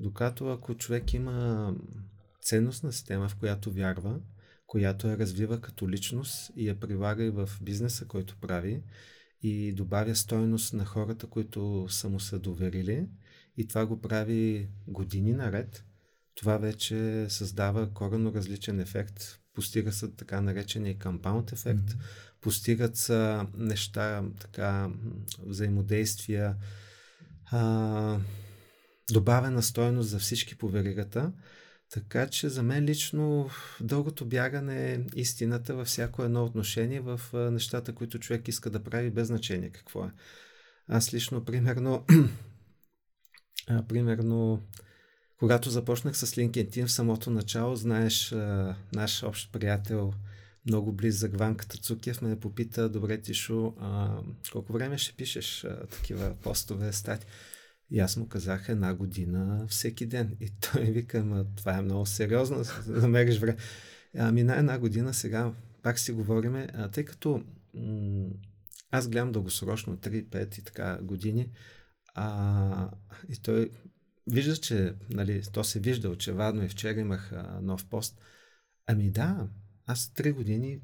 Докато 0.00 0.48
ако 0.48 0.74
човек 0.74 1.14
има 1.14 1.74
ценностна 2.42 2.92
система, 2.92 3.28
в 3.28 3.36
която 3.36 3.72
вярва, 3.72 4.20
която 4.66 5.08
я 5.08 5.18
развива 5.18 5.60
като 5.60 5.88
личност 5.88 6.50
и 6.56 6.68
я 6.68 6.80
прилага 6.80 7.24
и 7.24 7.30
в 7.30 7.50
бизнеса, 7.62 8.06
който 8.06 8.36
прави, 8.40 8.82
и 9.42 9.72
добавя 9.72 10.14
стойност 10.14 10.74
на 10.74 10.84
хората, 10.84 11.26
които 11.26 11.86
са 11.88 12.08
му 12.08 12.20
се 12.20 12.38
доверили, 12.38 13.08
и 13.60 13.68
това 13.68 13.86
го 13.86 14.00
прави 14.00 14.68
години 14.86 15.32
наред, 15.32 15.84
това 16.34 16.56
вече 16.56 17.26
създава 17.28 17.94
коренно 17.94 18.34
различен 18.34 18.80
ефект. 18.80 19.38
Постига 19.54 19.92
се 19.92 20.10
така 20.10 20.40
наречения 20.40 20.98
компаунд 20.98 21.52
ефект, 21.52 21.80
mm-hmm. 21.80 22.40
постигат 22.40 22.96
се 22.96 23.40
неща, 23.56 24.24
така, 24.40 24.90
взаимодействия, 25.46 26.56
а, 27.52 28.18
добавена 29.12 29.62
стоеност 29.62 30.08
за 30.08 30.18
всички 30.18 30.58
по 30.58 30.68
веригата. 30.68 31.32
Така 31.90 32.26
че 32.26 32.48
за 32.48 32.62
мен 32.62 32.84
лично 32.84 33.50
дългото 33.80 34.26
бягане 34.26 34.92
е 34.92 35.00
истината 35.14 35.74
във 35.74 35.86
всяко 35.86 36.22
едно 36.22 36.44
отношение 36.44 37.00
в 37.00 37.20
нещата, 37.34 37.94
които 37.94 38.18
човек 38.18 38.48
иска 38.48 38.70
да 38.70 38.82
прави 38.82 39.10
без 39.10 39.26
значение 39.26 39.70
какво 39.70 40.04
е. 40.04 40.10
Аз 40.88 41.14
лично, 41.14 41.44
примерно, 41.44 42.04
а, 43.68 43.82
примерно, 43.82 44.62
когато 45.38 45.70
започнах 45.70 46.16
с 46.16 46.26
LinkedIn 46.26 46.86
в 46.86 46.92
самото 46.92 47.30
начало, 47.30 47.76
знаеш, 47.76 48.32
а, 48.32 48.76
наш 48.94 49.22
общ 49.22 49.52
приятел, 49.52 50.12
много 50.66 50.92
близък 50.92 51.38
Ванка 51.38 51.68
Тацукев, 51.68 52.22
ме 52.22 52.40
попита, 52.40 52.88
добре 52.88 53.20
Тишо, 53.20 53.74
а, 53.80 54.18
колко 54.52 54.72
време 54.72 54.98
ще 54.98 55.16
пишеш 55.16 55.64
а, 55.64 55.86
такива 55.86 56.34
постове, 56.42 56.92
стати? 56.92 57.26
И 57.90 58.00
аз 58.00 58.16
му 58.16 58.28
казах 58.28 58.68
една 58.68 58.94
година 58.94 59.66
всеки 59.68 60.06
ден. 60.06 60.36
И 60.40 60.50
той 60.50 60.84
вика, 60.84 61.24
ма 61.24 61.44
това 61.56 61.78
е 61.78 61.82
много 61.82 62.06
сериозно, 62.06 62.62
да 62.86 63.00
намериш 63.00 63.38
време. 63.38 63.56
Мина 64.32 64.56
една 64.56 64.78
година 64.78 65.14
сега, 65.14 65.52
пак 65.82 65.98
си 65.98 66.12
говориме, 66.12 66.68
а, 66.74 66.88
тъй 66.88 67.04
като 67.04 67.42
м- 67.74 68.28
аз 68.90 69.08
гледам 69.08 69.32
дългосрочно, 69.32 69.96
3-5 69.96 70.58
и 70.58 70.62
така 70.62 70.98
години, 71.02 71.48
а, 72.14 72.90
и 73.28 73.36
той 73.36 73.70
вижда, 74.26 74.56
че 74.56 74.94
нали, 75.10 75.42
то 75.52 75.64
се 75.64 75.80
вижда 75.80 76.10
очевадно 76.10 76.64
и 76.64 76.68
вчера 76.68 77.00
имах 77.00 77.32
а, 77.32 77.60
нов 77.62 77.86
пост. 77.86 78.20
Ами 78.86 79.10
да, 79.10 79.48
аз 79.86 80.12
три 80.12 80.32
години 80.32 80.80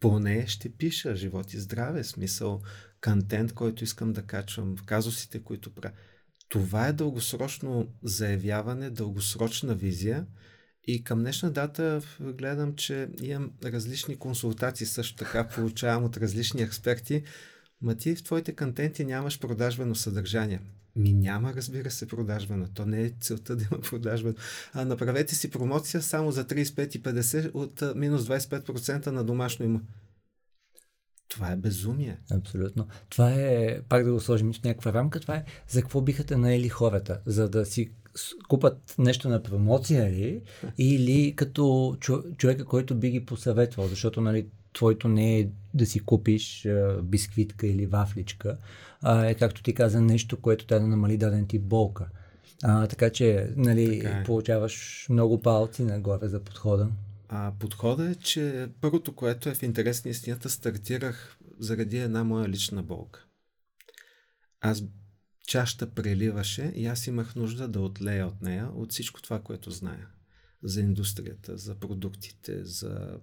поне 0.00 0.46
ще 0.46 0.72
пиша 0.72 1.16
живот 1.16 1.52
и 1.52 1.60
здраве, 1.60 2.04
смисъл, 2.04 2.62
контент, 3.04 3.52
който 3.52 3.84
искам 3.84 4.12
да 4.12 4.22
качвам, 4.22 4.76
казусите, 4.86 5.42
които 5.42 5.74
правя. 5.74 5.94
Това 6.48 6.88
е 6.88 6.92
дългосрочно 6.92 7.88
заявяване, 8.02 8.90
дългосрочна 8.90 9.74
визия 9.74 10.26
И 10.86 11.04
към 11.04 11.18
днешна 11.18 11.50
дата 11.50 12.02
гледам, 12.20 12.76
че 12.76 13.08
имам 13.22 13.52
различни 13.64 14.18
консултации, 14.18 14.86
също 14.86 15.16
така 15.16 15.48
получавам 15.48 16.04
от 16.04 16.16
различни 16.16 16.62
експерти. 16.62 17.22
Ма 17.82 17.94
ти 17.94 18.14
в 18.14 18.22
твоите 18.22 18.56
контенти 18.56 19.04
нямаш 19.04 19.40
продажбено 19.40 19.94
съдържание. 19.94 20.60
Ми 20.96 21.12
няма, 21.12 21.54
разбира 21.54 21.90
се, 21.90 22.08
продажбено. 22.08 22.68
То 22.74 22.86
не 22.86 23.02
е 23.02 23.12
целта 23.20 23.56
да 23.56 23.64
има 23.72 23.80
продажбено. 23.80 24.34
А 24.72 24.84
направете 24.84 25.34
си 25.34 25.50
промоция 25.50 26.02
само 26.02 26.32
за 26.32 26.44
35 26.44 26.96
и 26.96 27.02
50 27.02 27.50
от 27.54 27.96
минус 27.96 28.22
25% 28.22 29.06
на 29.06 29.24
домашно 29.24 29.64
има. 29.64 29.80
Това 31.28 31.52
е 31.52 31.56
безумие. 31.56 32.18
Абсолютно. 32.30 32.86
Това 33.08 33.32
е, 33.32 33.80
пак 33.88 34.04
да 34.04 34.12
го 34.12 34.20
сложим 34.20 34.52
в 34.52 34.64
някаква 34.64 34.92
рамка, 34.92 35.20
това 35.20 35.36
е 35.36 35.44
за 35.68 35.80
какво 35.80 36.00
биха 36.00 36.24
те 36.24 36.36
наели 36.36 36.68
хората? 36.68 37.20
За 37.26 37.48
да 37.48 37.66
си 37.66 37.90
купат 38.48 38.94
нещо 38.98 39.28
на 39.28 39.42
промоция 39.42 40.10
ли? 40.10 40.42
Или 40.78 41.32
като 41.36 41.96
човека, 42.36 42.64
който 42.64 42.94
би 42.94 43.10
ги 43.10 43.24
посъветвал? 43.24 43.88
Защото, 43.88 44.20
нали, 44.20 44.46
твоето 44.72 45.08
не 45.08 45.38
е 45.38 45.48
да 45.74 45.86
си 45.86 46.00
купиш 46.00 46.66
а, 46.66 47.02
бисквитка 47.02 47.66
или 47.66 47.86
вафличка, 47.86 48.56
а 49.02 49.26
е, 49.26 49.34
както 49.34 49.62
ти 49.62 49.74
каза, 49.74 50.00
нещо, 50.00 50.40
което 50.40 50.66
трябва 50.66 50.84
да 50.84 50.90
намали 50.90 51.16
даден 51.16 51.46
тип 51.46 51.62
болка. 51.62 52.06
А, 52.62 52.86
така 52.86 53.10
че, 53.10 53.50
нали, 53.56 54.00
така 54.00 54.18
е. 54.18 54.24
получаваш 54.24 55.06
много 55.10 55.42
палци 55.42 55.82
нагоре 55.82 56.28
за 56.28 56.40
подхода. 56.40 56.88
А 57.28 57.52
подхода 57.58 58.10
е, 58.10 58.14
че 58.14 58.68
първото, 58.80 59.14
което 59.14 59.48
е 59.48 59.54
в 59.54 59.62
интерес 59.62 60.04
на 60.04 60.10
истината, 60.10 60.50
стартирах 60.50 61.38
заради 61.58 61.98
една 61.98 62.24
моя 62.24 62.48
лична 62.48 62.82
болка. 62.82 63.26
Аз 64.60 64.82
чашата 65.46 65.94
преливаше 65.94 66.72
и 66.74 66.86
аз 66.86 67.06
имах 67.06 67.34
нужда 67.34 67.68
да 67.68 67.80
отлея 67.80 68.26
от 68.26 68.42
нея, 68.42 68.70
от 68.74 68.92
всичко 68.92 69.22
това, 69.22 69.42
което 69.42 69.70
зная. 69.70 70.08
За 70.62 70.80
индустрията, 70.80 71.56
за 71.56 71.74
продуктите, 71.74 72.64
за, 72.64 73.20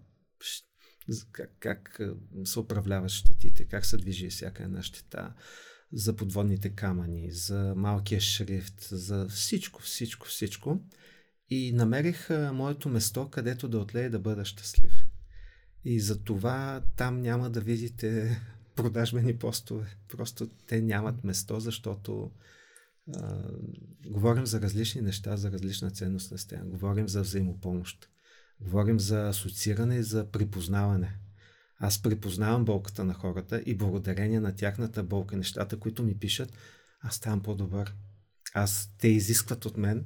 за 1.07 1.25
как, 1.31 1.51
как 1.59 1.99
се 2.45 2.59
управляват 2.59 3.09
щетите, 3.09 3.65
как 3.65 3.85
се 3.85 3.97
движи 3.97 4.29
всяка 4.29 4.63
една 4.63 4.83
щета, 4.83 5.33
за 5.93 6.15
подводните 6.15 6.69
камъни, 6.69 7.31
за 7.31 7.73
малкия 7.77 8.21
шрифт, 8.21 8.81
за 8.81 9.27
всичко, 9.29 9.81
всичко, 9.81 10.27
всичко. 10.27 10.79
И 11.53 11.71
намерих 11.73 12.29
а, 12.29 12.53
моето 12.53 12.89
место, 12.89 13.29
където 13.29 13.67
да 13.67 13.79
отлея 13.79 14.09
да 14.09 14.19
бъда 14.19 14.45
щастлив. 14.45 14.93
И 15.85 15.99
за 15.99 16.23
това 16.23 16.81
там 16.95 17.21
няма 17.21 17.49
да 17.49 17.61
видите 17.61 18.41
продажбени 18.75 19.37
постове. 19.37 19.97
Просто 20.09 20.49
те 20.67 20.81
нямат 20.81 21.23
место, 21.23 21.59
защото 21.59 22.31
а, 23.15 23.41
говорим 24.07 24.45
за 24.45 24.61
различни 24.61 25.01
неща, 25.01 25.37
за 25.37 25.51
различна 25.51 25.91
ценност 25.91 26.31
на 26.31 26.37
стена. 26.37 26.65
Говорим 26.65 27.07
за 27.07 27.21
взаимопомощ. 27.21 28.09
Говорим 28.61 28.99
за 28.99 29.27
асоцииране 29.27 29.95
и 29.95 30.03
за 30.03 30.31
припознаване. 30.31 31.17
Аз 31.79 32.01
припознавам 32.01 32.65
болката 32.65 33.03
на 33.03 33.13
хората 33.13 33.63
и 33.65 33.77
благодарение 33.77 34.39
на 34.39 34.55
тяхната 34.55 35.03
болка, 35.03 35.37
нещата, 35.37 35.79
които 35.79 36.03
ми 36.03 36.19
пишат, 36.19 36.53
аз 37.01 37.15
ставам 37.15 37.43
по-добър. 37.43 37.95
Аз 38.53 38.95
те 38.97 39.07
изискват 39.07 39.65
от 39.65 39.77
мен 39.77 40.05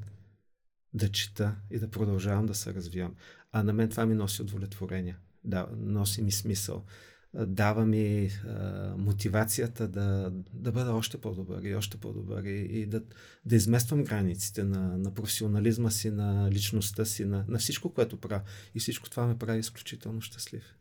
да 0.98 1.10
чета 1.10 1.56
и 1.72 1.80
да 1.80 1.89
продължавам 1.89 2.45
да 2.45 2.56
се 2.56 2.74
развивам. 2.74 3.16
А 3.52 3.64
на 3.64 3.74
мен 3.74 3.89
това 3.89 4.06
ми 4.06 4.16
носи 4.16 4.41
удовлетворение. 4.41 5.18
Да, 5.43 5.68
носи 5.78 6.22
ми 6.22 6.32
смисъл. 6.32 6.86
Дава 7.34 7.86
ми 7.86 8.30
а, 8.48 8.93
мотивацията 8.98 9.88
да, 9.88 10.32
да 10.54 10.72
бъда 10.72 10.91
още 10.91 11.18
по-добър 11.18 11.64
и 11.64 11.76
още 11.76 11.98
по-добър 11.98 12.43
и, 12.43 12.80
и 12.80 12.86
да, 12.86 13.04
да 13.45 13.56
измествам 13.56 14.04
границите 14.04 14.64
на, 14.64 14.98
на 14.98 15.14
професионализма 15.14 15.89
си, 15.89 16.12
на 16.12 16.52
личността 16.52 17.06
си, 17.06 17.26
на, 17.26 17.45
на 17.48 17.58
всичко, 17.58 17.93
което 17.93 18.18
правя. 18.18 18.41
И 18.76 18.80
всичко 18.80 19.10
това 19.10 19.28
ме 19.28 19.38
прави 19.38 19.60
изключително 19.60 20.22
щастлив. 20.22 20.76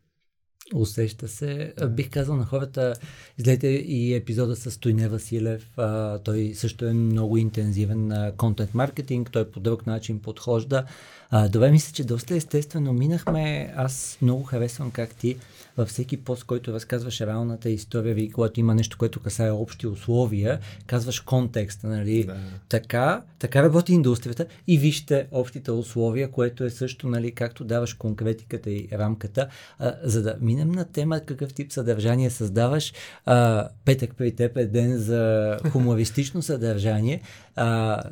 Усеща 0.75 1.27
се. 1.27 1.73
Бих 1.89 2.09
казал 2.09 2.35
на 2.35 2.45
хората, 2.45 2.93
изгледайте 3.37 3.67
и 3.67 4.15
епизода 4.15 4.55
с 4.55 4.79
Тойне 4.79 5.09
Василев. 5.09 5.69
А, 5.77 6.19
той 6.19 6.51
също 6.55 6.85
е 6.85 6.93
много 6.93 7.37
интензивен 7.37 8.07
на 8.07 8.31
контент 8.37 8.73
маркетинг. 8.73 9.31
Той 9.31 9.51
по 9.51 9.59
друг 9.59 9.87
начин 9.87 10.19
подхожда. 10.19 10.85
А, 11.29 11.49
добре, 11.49 11.71
мисля, 11.71 11.93
че 11.93 12.03
доста 12.03 12.35
естествено 12.35 12.93
минахме. 12.93 13.73
Аз 13.75 14.17
много 14.21 14.43
харесвам 14.43 14.91
как 14.91 15.15
ти 15.15 15.37
във 15.77 15.89
всеки 15.89 16.17
пост, 16.17 16.43
който 16.43 16.73
разказваш 16.73 17.21
реалната 17.21 17.69
история 17.69 18.15
ви, 18.15 18.31
когато 18.31 18.59
има 18.59 18.75
нещо, 18.75 18.97
което 18.97 19.19
касае 19.19 19.51
общи 19.51 19.87
условия, 19.87 20.59
казваш 20.85 21.19
контекста, 21.19 21.87
нали? 21.87 22.23
Да. 22.23 22.35
Така, 22.69 23.23
така 23.39 23.63
работи 23.63 23.93
индустрията 23.93 24.45
и 24.67 24.77
вижте 24.77 25.27
общите 25.31 25.71
условия, 25.71 26.31
което 26.31 26.63
е 26.63 26.69
също, 26.69 27.07
нали, 27.07 27.31
както 27.31 27.63
даваш 27.63 27.93
конкретиката 27.93 28.69
и 28.71 28.87
рамката, 28.93 29.47
а, 29.79 29.93
за 30.03 30.21
да 30.21 30.35
минем 30.41 30.71
на 30.71 30.85
тема 30.85 31.19
какъв 31.19 31.53
тип 31.53 31.71
съдържание 31.71 32.29
създаваш. 32.29 32.93
А, 33.25 33.67
петък 33.85 34.15
при 34.17 34.35
теб 34.35 34.57
е 34.57 34.65
ден 34.65 34.97
за 34.97 35.57
хумористично 35.71 36.41
съдържание. 36.41 37.21
А, 37.55 38.03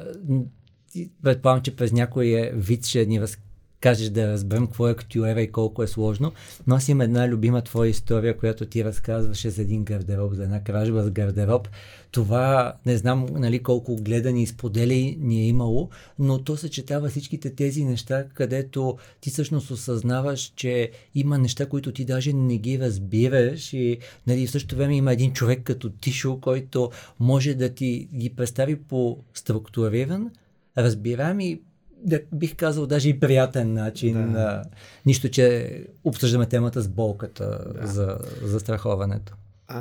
предполагам, 1.24 1.64
че 1.64 1.76
през 1.76 1.92
някой 1.92 2.28
е 2.28 2.52
вид 2.56 2.86
ще 2.86 3.06
ни 3.06 3.22
разкажеш 3.22 3.46
кажеш 3.86 4.10
да 4.10 4.28
разберем 4.28 4.66
какво 4.66 4.88
е 4.88 4.92
актюера 4.92 5.42
и 5.42 5.52
колко 5.52 5.84
е 5.84 5.88
сложно, 5.88 6.32
но 6.68 6.76
аз 6.76 6.90
имам 6.90 7.02
една 7.02 7.28
любима 7.28 7.62
твоя 7.62 7.90
история, 7.90 8.38
която 8.38 8.66
ти 8.66 8.84
разказваше 8.84 9.50
за 9.50 9.62
един 9.62 9.84
гардероб, 9.84 10.34
за 10.34 10.44
една 10.44 10.64
кражба 10.64 11.04
с 11.04 11.12
гардероб. 11.12 11.68
Това 12.12 12.74
не 12.86 12.98
знам 12.98 13.26
нали, 13.32 13.64
колко 13.64 13.96
гледани 13.96 14.44
и 14.44 14.48
сподели 14.48 15.18
ни 15.20 15.42
е 15.42 15.48
имало, 15.48 15.90
но 16.20 16.44
то 16.44 16.58
съчетава 16.58 17.10
всичките 17.10 17.56
тези 17.56 17.84
неща, 17.84 18.26
където 18.34 18.98
ти 19.22 19.30
всъщност 19.30 19.72
осъзнаваш, 19.72 20.54
че 20.56 20.92
има 21.16 21.38
неща, 21.38 21.66
които 21.66 21.92
ти 21.92 22.06
даже 22.06 22.34
не 22.34 22.58
ги 22.58 22.80
разбираш 22.80 23.74
и 23.74 23.98
нали, 24.28 24.48
в 24.48 24.52
същото 24.52 24.76
време 24.76 24.96
има 24.96 25.14
един 25.14 25.34
човек 25.34 25.64
като 25.64 25.90
Тишо, 25.90 26.40
който 26.42 26.92
може 27.20 27.54
да 27.54 27.70
ти 27.70 28.10
ги 28.14 28.30
представи 28.30 28.76
по 28.76 29.18
структуриран, 29.34 30.32
разбираем 30.78 31.40
и 31.40 31.62
да, 32.06 32.22
бих 32.34 32.56
казал, 32.56 32.88
даже 32.88 33.10
и 33.10 33.20
приятен 33.20 33.74
начин. 33.74 34.34
Да. 34.34 34.64
нищо, 35.06 35.30
че 35.30 35.88
обсъждаме 36.04 36.46
темата 36.46 36.82
с 36.82 36.88
болката 36.88 37.74
да. 37.82 37.88
за, 37.88 38.18
за 38.44 38.60
страховането. 38.60 39.34
А, 39.68 39.80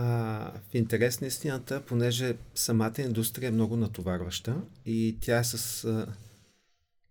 в 0.71 0.75
интерес 0.75 1.21
на 1.21 1.27
истината, 1.27 1.83
понеже 1.87 2.37
самата 2.55 2.95
индустрия 2.99 3.49
е 3.49 3.53
много 3.53 3.77
натоварваща 3.77 4.57
и 4.87 5.17
тя 5.21 5.39
е 5.39 5.45
с 5.45 5.85
а, 5.85 6.07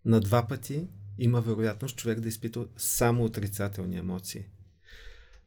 на 0.06 0.20
два 0.20 0.48
пъти 0.48 0.88
има 1.20 1.42
вероятност 1.42 1.98
човек 1.98 2.20
да 2.20 2.28
изпитва 2.28 2.66
само 2.78 3.24
отрицателни 3.24 3.98
емоции. 3.98 4.46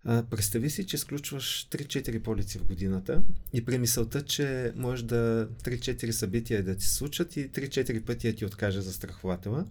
Представи 0.07 0.71
си, 0.71 0.87
че 0.87 0.99
сключваш 0.99 1.69
3-4 1.71 2.23
полици 2.23 2.59
в 2.59 2.67
годината 2.67 3.23
и 3.53 3.65
при 3.65 3.79
мисълта, 3.79 4.23
че 4.23 4.73
може 4.77 5.05
да 5.05 5.49
3-4 5.65 6.11
събития 6.11 6.65
да 6.65 6.77
ти 6.77 6.87
случат 6.87 7.37
и 7.37 7.51
3-4 7.51 8.05
пъти 8.05 8.35
ти 8.35 8.45
откаже 8.45 8.81
за 8.81 8.93
страхователя. 8.93 9.67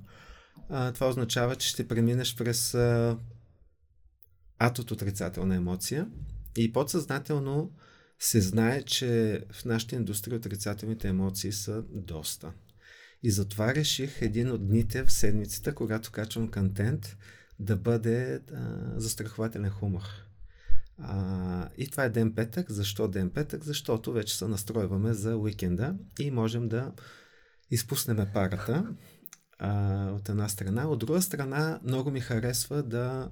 А, 0.70 0.92
това 0.92 1.08
означава, 1.08 1.56
че 1.56 1.70
ще 1.70 1.88
преминеш 1.88 2.36
през 2.36 2.74
а, 2.74 3.18
ад 4.60 4.80
от 4.80 4.92
отрицателна 4.92 5.56
емоция 5.56 6.08
и 6.58 6.74
подсъзнателно 6.74 7.72
се 8.20 8.42
знае, 8.42 8.82
че 8.84 9.42
в 9.52 9.66
нашата 9.66 9.96
индустрия 9.96 10.38
отрицателните 10.38 11.08
емоции 11.08 11.52
са 11.52 11.84
доста. 11.90 12.54
И 13.24 13.32
затова 13.32 13.76
реших 13.76 14.22
един 14.22 14.52
от 14.52 14.68
дните 14.68 15.04
в 15.04 15.12
седмицата, 15.12 15.76
когато 15.76 16.12
качвам 16.12 16.52
контент, 16.52 17.18
да 17.60 17.76
бъде 17.76 18.34
а, 18.36 18.40
застрахователен 19.00 19.70
хумор. 19.70 20.24
А, 20.98 21.70
и 21.78 21.88
това 21.89 22.04
е 22.04 22.10
ден 22.10 22.36
петък. 22.36 22.72
Защо 22.72 23.08
ден 23.08 23.30
петък? 23.30 23.64
Защото 23.64 24.14
вече 24.14 24.38
се 24.38 24.48
настройваме 24.48 25.14
за 25.14 25.38
уикенда 25.38 25.96
и 26.20 26.32
можем 26.32 26.68
да 26.68 26.91
изпуснем 27.72 28.28
парата 28.34 28.96
а, 29.60 30.12
от 30.12 30.30
една 30.30 30.50
страна. 30.50 30.88
От 30.88 31.00
друга 31.00 31.22
страна, 31.22 31.80
много 31.84 32.12
ми 32.12 32.20
харесва 32.20 32.84
да 32.84 33.32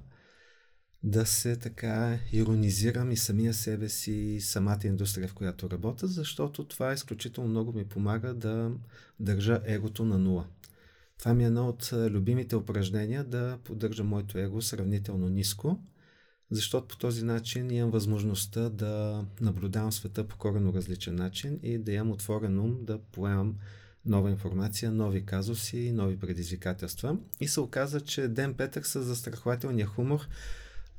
да 1.06 1.26
се 1.26 1.56
така 1.56 2.18
иронизирам 2.32 3.10
и 3.10 3.16
самия 3.16 3.54
себе 3.54 3.88
си, 3.88 4.12
и 4.12 4.40
самата 4.40 4.78
индустрия, 4.84 5.28
в 5.28 5.34
която 5.34 5.70
работя, 5.70 6.06
защото 6.06 6.64
това 6.64 6.92
изключително 6.92 7.50
много 7.50 7.72
ми 7.72 7.88
помага 7.88 8.34
да 8.34 8.72
държа 9.20 9.60
егото 9.64 10.04
на 10.04 10.18
нула. 10.18 10.46
Това 11.18 11.34
ми 11.34 11.44
е 11.44 11.46
едно 11.46 11.68
от 11.68 11.90
любимите 11.92 12.56
упражнения 12.56 13.24
да 13.24 13.58
поддържа 13.64 14.04
моето 14.04 14.38
его 14.38 14.62
сравнително 14.62 15.28
ниско 15.28 15.80
защото 16.50 16.86
по 16.86 16.96
този 16.96 17.24
начин 17.24 17.70
имам 17.70 17.90
възможността 17.90 18.68
да 18.68 19.24
наблюдавам 19.40 19.92
света 19.92 20.24
по 20.24 20.36
корено 20.36 20.72
различен 20.72 21.14
начин 21.14 21.58
и 21.62 21.78
да 21.78 21.92
имам 21.92 22.10
отворен 22.10 22.58
ум 22.58 22.76
да 22.82 22.98
поемам 22.98 23.54
нова 24.06 24.30
информация, 24.30 24.92
нови 24.92 25.26
казуси, 25.26 25.92
нови 25.92 26.18
предизвикателства. 26.18 27.16
И 27.40 27.48
се 27.48 27.60
оказа, 27.60 28.00
че 28.00 28.28
Ден 28.28 28.54
Петър 28.54 28.82
с 28.82 29.02
застрахователния 29.02 29.86
хумор 29.86 30.20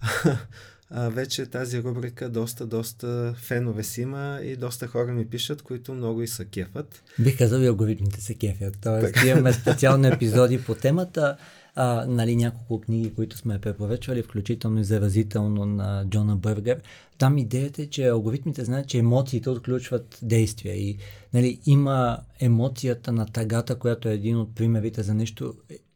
вече 0.91 1.45
тази 1.45 1.83
рубрика 1.83 2.29
доста, 2.29 2.65
доста 2.65 3.33
фенове 3.37 3.83
си 3.83 4.01
има 4.01 4.39
и 4.43 4.55
доста 4.55 4.87
хора 4.87 5.13
ми 5.13 5.29
пишат, 5.29 5.61
които 5.61 5.93
много 5.93 6.21
и 6.21 6.27
са 6.27 6.45
кефът. 6.45 7.03
Бих 7.19 7.37
казал 7.37 7.59
и 7.59 7.67
алгоритмите 7.67 8.21
се 8.21 8.35
кефят. 8.35 8.77
Тоест, 8.81 9.23
имаме 9.25 9.53
специални 9.53 10.07
епизоди 10.07 10.63
по 10.63 10.75
темата. 10.75 11.37
А, 11.76 12.05
нали, 12.05 12.36
няколко 12.36 12.82
книги, 12.82 13.13
които 13.13 13.38
сме 13.38 13.61
препоръчвали, 13.61 14.23
включително 14.23 14.80
и 14.80 14.84
заразително 14.84 15.65
на 15.65 16.05
Джона 16.09 16.36
Бъргер. 16.36 16.82
Там 17.17 17.38
идеята 17.38 17.82
е, 17.82 17.86
че 17.86 18.07
алгоритмите 18.07 18.65
знаят, 18.65 18.88
че 18.88 18.97
емоциите 18.97 19.49
отключват 19.49 20.19
действия 20.21 20.76
и 20.76 20.97
нали, 21.34 21.59
има 21.65 22.19
емоцията 22.39 23.11
на 23.11 23.26
тагата, 23.26 23.80
която 23.80 24.09
е 24.09 24.13
един 24.13 24.38
от 24.38 24.55
примерите 24.55 25.03
за 25.03 25.13
нещо 25.13 25.53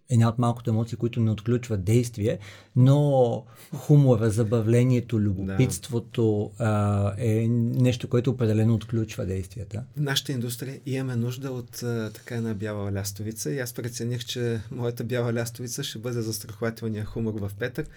една 0.10 0.30
от 0.30 0.40
малкото 0.40 0.70
емоции, 0.70 0.98
които 0.98 1.20
не 1.20 1.32
отключват 1.32 1.84
действие, 1.84 2.40
но 2.76 3.46
хумора, 3.76 4.30
забавлението, 4.30 5.20
любопитството 5.20 6.52
а, 6.58 7.14
е 7.18 7.48
нещо, 7.48 8.08
което 8.08 8.32
определено 8.32 8.74
отключва 8.74 9.26
действията. 9.26 9.84
В 9.98 10.00
нашата 10.00 10.32
индустрия 10.32 10.80
имаме 10.86 11.16
нужда 11.16 11.52
от 11.52 11.72
така 12.14 12.36
една 12.36 12.54
бяла 12.54 12.94
лястовица 12.94 13.52
и 13.52 13.60
аз 13.60 13.74
прецених, 13.74 14.26
че 14.26 14.62
моята 14.72 15.04
бяла 15.04 15.34
лястовица 15.34 15.84
ще 15.84 16.00
бъде 16.00 16.22
застрахователния 16.22 17.06
хумор 17.06 17.34
в 17.34 17.52
петък, 17.60 17.90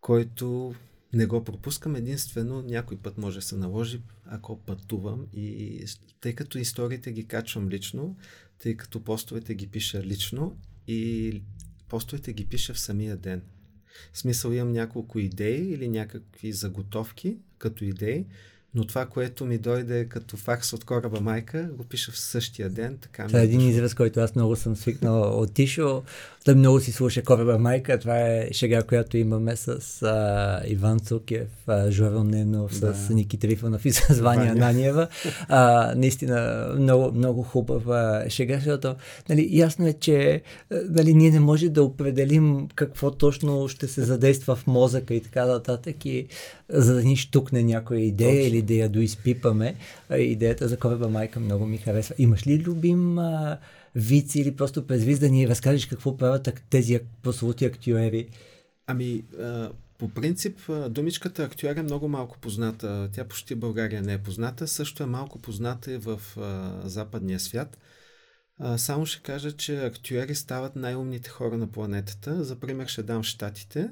който 0.00 0.74
не 1.12 1.26
го 1.26 1.44
пропускам. 1.44 1.96
Единствено, 1.96 2.62
някой 2.62 2.96
път 2.96 3.18
може 3.18 3.38
да 3.38 3.42
се 3.42 3.56
наложи, 3.56 4.00
ако 4.26 4.58
пътувам 4.58 5.26
и 5.32 5.84
тъй 6.20 6.34
като 6.34 6.58
историите 6.58 7.12
ги 7.12 7.26
качвам 7.26 7.68
лично, 7.68 8.16
тъй 8.58 8.76
като 8.76 9.04
постовете 9.04 9.54
ги 9.54 9.66
пиша 9.66 10.02
лично 10.02 10.56
и 10.86 11.42
постовете 11.88 12.32
ги 12.32 12.46
пиша 12.46 12.74
в 12.74 12.80
самия 12.80 13.16
ден. 13.16 13.42
В 14.12 14.18
смисъл 14.18 14.52
имам 14.52 14.72
няколко 14.72 15.18
идеи 15.18 15.72
или 15.72 15.88
някакви 15.88 16.52
заготовки 16.52 17.38
като 17.58 17.84
идеи, 17.84 18.26
но 18.74 18.84
това, 18.84 19.06
което 19.06 19.44
ми 19.44 19.58
дойде 19.58 20.04
като 20.04 20.36
факс 20.36 20.72
от 20.72 20.84
кораба 20.84 21.20
майка, 21.20 21.68
го 21.72 21.84
пиша 21.84 22.12
в 22.12 22.18
същия 22.18 22.70
ден. 22.70 22.98
Така 23.00 23.26
това 23.26 23.40
е 23.40 23.44
един 23.44 23.68
израз, 23.68 23.94
който 23.94 24.20
аз 24.20 24.34
много 24.34 24.56
съм 24.56 24.76
свикнал 24.76 25.40
от 25.40 25.54
Тишо. 25.54 26.02
Той 26.44 26.54
много 26.54 26.80
си 26.80 26.92
слуша 26.92 27.22
кораба 27.22 27.58
майка. 27.58 27.98
Това 27.98 28.20
е 28.20 28.48
шега, 28.52 28.82
която 28.82 29.16
имаме 29.16 29.56
с 29.56 30.02
а, 30.02 30.60
Иван 30.66 31.00
Цукев, 31.00 31.48
а, 31.66 31.90
Ненов, 32.24 32.80
да. 32.80 32.94
с 32.94 33.10
Ники 33.10 33.38
Трифонов 33.38 33.84
и 33.84 33.92
с 33.92 34.20
Ваня 34.20 34.50
Ананиева. 34.50 35.08
А, 35.48 35.92
наистина 35.96 36.68
много, 36.78 37.12
много 37.12 37.42
хубава 37.42 38.24
шега, 38.28 38.54
защото 38.56 38.94
нали, 39.28 39.48
ясно 39.50 39.86
е, 39.86 39.92
че 39.92 40.42
нали, 40.70 41.14
ние 41.14 41.30
не 41.30 41.40
можем 41.40 41.72
да 41.72 41.82
определим 41.82 42.68
какво 42.74 43.10
точно 43.10 43.68
ще 43.68 43.88
се 43.88 44.02
задейства 44.02 44.56
в 44.56 44.66
мозъка 44.66 45.14
и 45.14 45.20
така 45.20 45.46
нататък. 45.46 46.06
И 46.06 46.26
за 46.72 46.94
да 46.94 47.02
ни 47.02 47.16
штукне 47.16 47.62
някоя 47.62 48.00
идея 48.00 48.44
Точно. 48.44 48.48
или 48.48 48.62
да 48.62 48.74
я 48.74 48.88
доизпипаме. 48.88 49.74
Идеята 50.18 50.68
за 50.68 50.78
кораба 50.78 51.08
майка 51.08 51.40
много 51.40 51.66
ми 51.66 51.78
харесва. 51.78 52.14
Имаш 52.18 52.46
ли 52.46 52.58
любим 52.58 53.18
а, 53.18 53.58
вици 53.94 54.40
или 54.40 54.56
просто 54.56 54.86
през 54.86 55.18
да 55.18 55.28
ни 55.28 55.48
разкажеш 55.48 55.86
какво 55.86 56.16
правят 56.16 56.62
тези 56.70 57.00
прослути 57.22 57.64
актюери? 57.64 58.28
Ами, 58.86 59.24
а, 59.40 59.70
по 59.98 60.08
принцип, 60.08 60.58
думичката 60.88 61.44
актюер 61.44 61.76
е 61.76 61.82
много 61.82 62.08
малко 62.08 62.38
позната. 62.38 63.10
Тя 63.12 63.24
почти 63.24 63.54
в 63.54 63.58
България 63.58 64.02
не 64.02 64.12
е 64.12 64.18
позната. 64.18 64.68
Също 64.68 65.02
е 65.02 65.06
малко 65.06 65.38
позната 65.38 65.92
и 65.92 65.98
в 65.98 66.20
а, 66.36 66.72
западния 66.88 67.40
свят. 67.40 67.78
А, 68.58 68.78
само 68.78 69.06
ще 69.06 69.22
кажа, 69.22 69.52
че 69.52 69.84
актюери 69.84 70.34
стават 70.34 70.76
най-умните 70.76 71.30
хора 71.30 71.56
на 71.56 71.66
планетата. 71.66 72.44
За 72.44 72.56
пример 72.56 72.86
ще 72.86 73.02
дам 73.02 73.22
Штатите. 73.22 73.90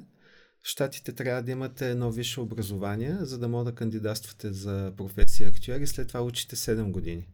Штатите 0.63 1.13
трябва 1.13 1.43
да 1.43 1.51
имате 1.51 1.89
едно 1.89 2.11
висше 2.11 2.39
образование, 2.39 3.17
за 3.21 3.39
да 3.39 3.47
мога 3.47 3.63
да 3.63 3.75
кандидатствате 3.75 4.53
за 4.53 4.93
професия 4.97 5.49
актюер 5.49 5.81
и 5.81 5.87
след 5.87 6.07
това 6.07 6.21
учите 6.21 6.55
7 6.55 6.91
години. 6.91 7.27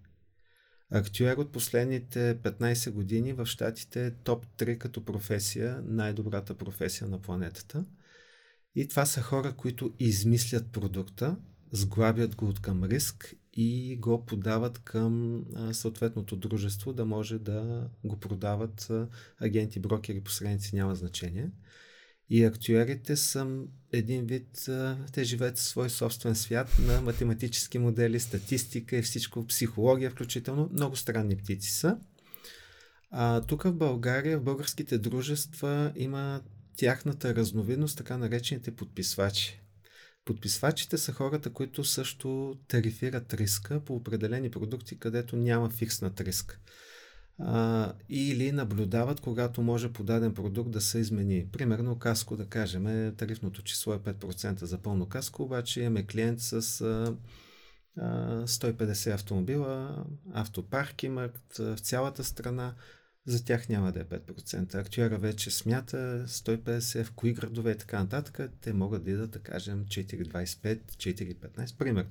Актюер 0.91 1.37
от 1.37 1.51
последните 1.51 2.37
15 2.43 2.91
години 2.91 3.33
в 3.33 3.45
Штатите 3.45 4.05
е 4.05 4.11
топ 4.11 4.45
3 4.57 4.77
като 4.77 5.05
професия, 5.05 5.81
най-добрата 5.85 6.57
професия 6.57 7.07
на 7.07 7.21
планетата. 7.21 7.85
И 8.75 8.87
това 8.87 9.05
са 9.05 9.21
хора, 9.21 9.53
които 9.53 9.93
измислят 9.99 10.71
продукта, 10.71 11.37
сглабят 11.71 12.35
го 12.35 12.45
от 12.45 12.59
към 12.59 12.83
риск 12.83 13.35
и 13.53 13.97
го 13.97 14.25
подават 14.25 14.79
към 14.79 15.43
съответното 15.71 16.35
дружество, 16.35 16.93
да 16.93 17.05
може 17.05 17.39
да 17.39 17.89
го 18.03 18.19
продават 18.19 18.91
агенти, 19.37 19.79
брокери, 19.79 20.21
посредници, 20.21 20.75
няма 20.75 20.95
значение. 20.95 21.51
И 22.29 22.43
актюерите 22.43 23.15
са 23.15 23.47
един 23.91 24.25
вид, 24.25 24.69
те 25.13 25.23
живеят 25.23 25.57
в 25.57 25.61
свой 25.61 25.89
собствен 25.89 26.35
свят 26.35 26.77
на 26.79 27.01
математически 27.01 27.79
модели, 27.79 28.19
статистика 28.19 28.97
и 28.97 29.01
всичко, 29.01 29.47
психология 29.47 30.11
включително. 30.11 30.69
Много 30.73 30.95
странни 30.95 31.37
птици 31.37 31.71
са. 31.71 31.97
А, 33.11 33.41
тук 33.41 33.63
в 33.63 33.73
България, 33.73 34.39
в 34.39 34.43
българските 34.43 34.97
дружества 34.97 35.93
има 35.95 36.41
тяхната 36.77 37.35
разновидност, 37.35 37.97
така 37.97 38.17
наречените 38.17 38.75
подписвачи. 38.75 39.61
Подписвачите 40.25 40.97
са 40.97 41.11
хората, 41.11 41.53
които 41.53 41.83
също 41.83 42.55
тарифират 42.67 43.33
риска 43.33 43.79
по 43.79 43.95
определени 43.95 44.51
продукти, 44.51 44.99
където 44.99 45.35
няма 45.35 45.69
фикснат 45.69 46.21
риск 46.21 46.59
или 48.09 48.51
наблюдават, 48.51 49.19
когато 49.19 49.61
може 49.61 49.93
подаден 49.93 50.33
продукт 50.33 50.71
да 50.71 50.81
се 50.81 50.99
измени. 50.99 51.47
Примерно 51.51 51.99
каско, 51.99 52.37
да 52.37 52.45
кажем, 52.45 53.13
тарифното 53.17 53.63
число 53.63 53.93
е 53.93 53.99
5% 53.99 54.63
за 54.63 54.77
пълно 54.77 55.05
каско, 55.05 55.43
обаче 55.43 55.81
имаме 55.81 56.05
клиент 56.05 56.39
с 56.41 56.81
а, 56.81 57.15
а, 57.97 58.47
150 58.47 59.13
автомобила, 59.13 60.05
автопарк 60.33 61.03
имат 61.03 61.39
в 61.57 61.77
цялата 61.77 62.23
страна, 62.23 62.75
за 63.27 63.45
тях 63.45 63.69
няма 63.69 63.91
да 63.91 63.99
е 63.99 64.03
5%. 64.03 64.75
Актюера 64.75 65.17
вече 65.17 65.51
смята 65.51 66.25
150 66.27 67.03
в 67.03 67.11
кои 67.11 67.33
градове 67.33 67.71
и 67.71 67.77
така 67.77 67.99
нататък, 67.99 68.51
те 68.61 68.73
могат 68.73 69.03
да 69.03 69.11
идат, 69.11 69.31
да 69.31 69.39
кажем, 69.39 69.85
4,25, 69.85 70.79
4,15, 70.95 71.77
примерно. 71.77 72.09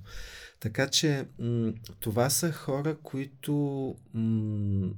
Така 0.61 0.89
че 0.89 1.27
м- 1.39 1.73
това 2.01 2.31
са 2.31 2.53
хора, 2.53 2.97
които 3.03 3.55
м- 4.15 4.91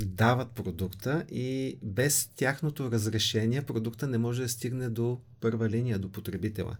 дават 0.00 0.50
продукта 0.50 1.24
и 1.30 1.78
без 1.82 2.30
тяхното 2.36 2.90
разрешение 2.90 3.62
продукта 3.62 4.06
не 4.06 4.18
може 4.18 4.42
да 4.42 4.48
стигне 4.48 4.88
до 4.88 5.20
първа 5.40 5.68
линия, 5.68 5.98
до 5.98 6.12
потребителя. 6.12 6.76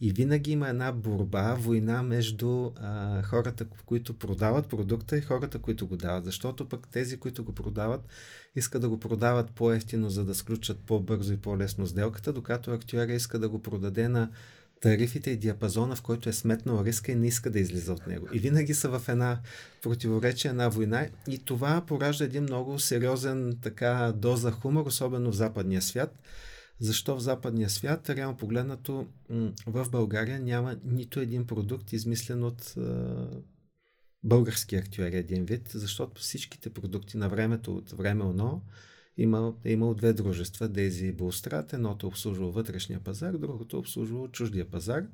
И 0.00 0.12
винаги 0.12 0.52
има 0.52 0.68
една 0.68 0.92
борба, 0.92 1.54
война 1.54 2.02
между 2.02 2.70
а, 2.76 3.22
хората, 3.22 3.66
които 3.86 4.18
продават 4.18 4.68
продукта 4.68 5.18
и 5.18 5.20
хората, 5.20 5.58
които 5.58 5.86
го 5.86 5.96
дават. 5.96 6.24
Защото 6.24 6.68
пък 6.68 6.88
тези, 6.88 7.16
които 7.16 7.44
го 7.44 7.52
продават, 7.52 8.08
искат 8.56 8.82
да 8.82 8.88
го 8.88 9.00
продават 9.00 9.50
по-ефтино, 9.50 10.10
за 10.10 10.24
да 10.24 10.34
сключат 10.34 10.78
по-бързо 10.78 11.32
и 11.32 11.36
по-лесно 11.36 11.86
сделката, 11.86 12.32
докато 12.32 12.70
актюера 12.70 13.12
иска 13.12 13.38
да 13.38 13.48
го 13.48 13.62
продаде 13.62 14.08
на 14.08 14.30
тарифите 14.84 15.30
и 15.30 15.36
диапазона, 15.36 15.96
в 15.96 16.02
който 16.02 16.28
е 16.28 16.32
сметнал 16.32 16.84
риска 16.84 17.12
и 17.12 17.14
не 17.14 17.26
иска 17.26 17.50
да 17.50 17.58
излиза 17.58 17.92
от 17.92 18.06
него. 18.06 18.28
И 18.32 18.38
винаги 18.38 18.74
са 18.74 18.98
в 18.98 19.08
една 19.08 19.40
противоречие, 19.82 20.50
една 20.50 20.68
война 20.68 21.08
и 21.28 21.38
това 21.38 21.84
поражда 21.86 22.24
един 22.24 22.42
много 22.42 22.78
сериозен 22.78 23.58
така 23.62 24.12
доза 24.16 24.50
хумор, 24.50 24.86
особено 24.86 25.32
в 25.32 25.34
западния 25.34 25.82
свят. 25.82 26.18
Защо 26.80 27.16
в 27.16 27.20
западния 27.20 27.70
свят, 27.70 28.10
реално 28.10 28.36
погледнато, 28.36 29.06
в 29.66 29.86
България 29.90 30.40
няма 30.40 30.76
нито 30.84 31.20
един 31.20 31.46
продукт 31.46 31.92
измислен 31.92 32.44
от 32.44 32.74
български 34.22 34.76
актюери 34.76 35.16
един 35.16 35.44
вид, 35.44 35.70
защото 35.74 36.22
всичките 36.22 36.70
продукти 36.70 37.16
на 37.16 37.28
времето 37.28 37.76
от 37.76 37.90
време 37.90 38.24
ОНО 38.24 38.62
има, 39.16 39.54
е 39.64 39.72
имал 39.72 39.94
две 39.94 40.12
дружества, 40.12 40.68
Дези 40.68 41.06
и 41.06 41.12
Булстрат. 41.12 41.72
Едното 41.72 42.06
обслужва 42.06 42.50
вътрешния 42.50 43.00
пазар, 43.00 43.32
другото 43.32 43.78
обслужва 43.78 44.28
чуждия 44.28 44.70
пазар. 44.70 45.06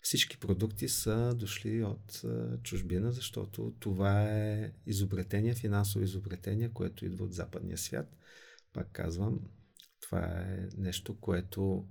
Всички 0.00 0.38
продукти 0.38 0.88
са 0.88 1.34
дошли 1.34 1.82
от 1.82 2.22
чужбина, 2.62 3.12
защото 3.12 3.74
това 3.80 4.22
е 4.22 4.72
изобретение, 4.86 5.54
финансово 5.54 6.04
изобретение, 6.04 6.68
което 6.68 7.04
идва 7.04 7.24
от 7.24 7.32
западния 7.32 7.78
свят. 7.78 8.16
Пак 8.72 8.88
казвам, 8.92 9.40
това 10.00 10.20
е 10.20 10.68
нещо, 10.76 11.20
което 11.20 11.86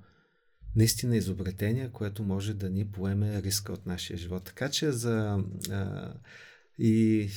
наистина 0.76 1.16
е 1.16 1.18
изобретение, 1.18 1.92
което 1.92 2.24
може 2.24 2.54
да 2.54 2.70
ни 2.70 2.92
поеме 2.92 3.42
риска 3.42 3.74
от 3.74 3.86
нашия 3.86 4.18
живот. 4.18 4.44
Така 4.44 4.70
че 4.70 4.92
за 4.92 5.44
а, 5.72 6.14
и 6.78 7.30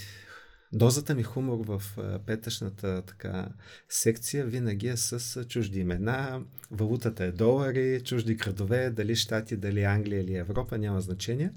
Дозата 0.72 1.14
ми 1.14 1.22
хумор 1.22 1.66
в 1.66 1.82
петъчната 2.26 3.02
така 3.02 3.48
секция 3.88 4.44
винаги 4.44 4.88
е 4.88 4.96
с 4.96 5.44
чужди 5.44 5.80
имена. 5.80 6.42
Валутата 6.70 7.24
е 7.24 7.32
долари, 7.32 8.00
чужди 8.04 8.34
градове, 8.34 8.90
дали 8.90 9.16
Штати, 9.16 9.56
дали 9.56 9.82
Англия 9.82 10.20
или 10.20 10.34
Европа, 10.34 10.78
няма 10.78 11.00
значение. 11.00 11.52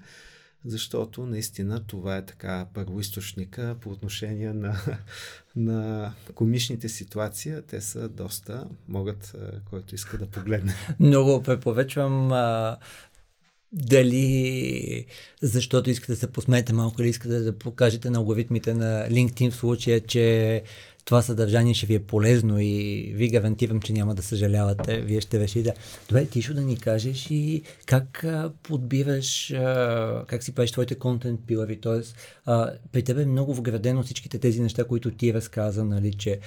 Защото 0.65 1.25
наистина 1.25 1.83
това 1.87 2.17
е 2.17 2.25
така 2.25 2.67
първоисточника 2.73 3.75
по 3.81 3.89
отношение 3.89 4.53
на, 4.53 4.75
на 5.55 6.13
комичните 6.35 6.89
ситуации. 6.89 7.53
Те 7.67 7.81
са 7.81 8.09
доста, 8.09 8.67
могат, 8.87 9.35
който 9.69 9.95
иска 9.95 10.17
да 10.17 10.27
погледне. 10.27 10.73
Много 10.99 11.43
преповечвам 11.43 12.31
дали 13.73 15.05
защото 15.41 15.89
искате 15.89 16.11
да 16.11 16.17
се 16.17 16.27
посмеете 16.27 16.73
малко 16.73 17.01
или 17.01 17.09
искате 17.09 17.39
да 17.39 17.57
покажете 17.57 18.09
на 18.09 18.17
алгоритмите 18.17 18.73
на 18.73 19.07
LinkedIn 19.09 19.51
в 19.51 19.55
случая, 19.55 19.99
че 19.99 20.63
това 21.05 21.21
съдържание 21.21 21.73
ще 21.73 21.85
ви 21.85 21.95
е 21.95 21.99
полезно 21.99 22.59
и 22.59 23.11
ви 23.15 23.29
гарантирам, 23.29 23.81
че 23.81 23.93
няма 23.93 24.15
да 24.15 24.21
съжалявате. 24.21 25.01
Вие 25.01 25.21
ще 25.21 25.39
решите. 25.39 25.73
Добре, 26.09 26.25
ти 26.25 26.41
ще 26.41 26.53
да 26.53 26.61
ни 26.61 26.77
кажеш 26.77 27.27
и 27.29 27.61
как 27.85 28.23
а, 28.23 28.51
подбираш, 28.63 29.53
как 30.27 30.43
си 30.43 30.55
правиш 30.55 30.71
твоите 30.71 30.95
контент 30.95 31.39
пилари. 31.47 31.79
А, 32.45 32.71
при 32.91 33.03
теб 33.03 33.17
е 33.17 33.25
много 33.25 33.53
вградено 33.53 34.03
всичките 34.03 34.39
тези 34.39 34.61
неща, 34.61 34.83
които 34.83 35.11
ти 35.11 35.33
разказа, 35.33 35.85
нали, 35.85 36.13
че 36.13 36.39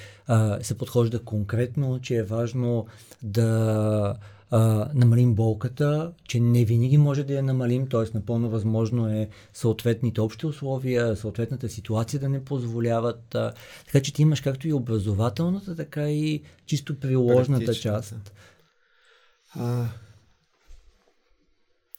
се 0.63 0.79
подхожда 0.79 1.19
конкретно, 1.19 2.01
че 2.01 2.17
е 2.17 2.23
важно 2.23 2.87
да 3.23 4.15
а, 4.51 4.91
намалим 4.95 5.35
болката, 5.35 6.13
че 6.25 6.41
не 6.41 6.65
винаги 6.65 6.99
може 6.99 7.25
да 7.25 7.35
я 7.35 7.43
намалим, 7.43 7.89
т.е. 7.89 8.17
напълно 8.19 8.51
възможно 8.51 9.09
е 9.09 9.29
съответните 9.53 10.21
общи 10.21 10.47
условия, 10.47 11.17
съответната 11.17 11.69
ситуация 11.69 12.21
да 12.21 12.29
не 12.29 12.45
позволяват. 12.45 13.35
А, 13.35 13.53
така 13.87 14.03
че 14.03 14.13
ти 14.13 14.23
имаш 14.23 14.41
както 14.41 14.69
и 14.69 14.73
образователната, 14.73 15.77
така 15.77 16.11
и 16.11 16.43
чисто 16.67 17.01
приложната 17.01 17.75
част. 17.75 18.33
А, 19.55 19.89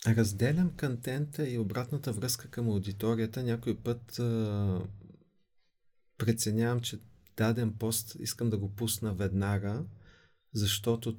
разделям 0.08 0.72
контента 0.80 1.50
и 1.50 1.58
обратната 1.58 2.12
връзка 2.12 2.48
към 2.50 2.70
аудиторията. 2.70 3.44
Някой 3.44 3.76
път 3.76 4.20
а, 4.20 4.80
преценявам, 6.18 6.80
че 6.80 7.00
даден 7.38 7.74
пост 7.74 8.16
искам 8.20 8.50
да 8.50 8.58
го 8.58 8.76
пусна 8.76 9.14
веднага, 9.14 9.84
защото 10.54 11.18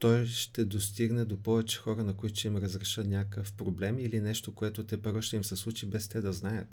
той 0.00 0.26
ще 0.26 0.64
достигне 0.64 1.24
до 1.24 1.42
повече 1.42 1.78
хора, 1.78 2.04
на 2.04 2.16
които 2.16 2.38
ще 2.38 2.48
им 2.48 2.56
разреша 2.56 3.04
някакъв 3.04 3.52
проблем 3.52 3.98
или 3.98 4.20
нещо, 4.20 4.54
което 4.54 4.86
те 4.86 5.02
първо 5.02 5.22
ще 5.22 5.36
им 5.36 5.44
се 5.44 5.56
случи, 5.56 5.86
без 5.86 6.08
те 6.08 6.20
да 6.20 6.32
знаят, 6.32 6.68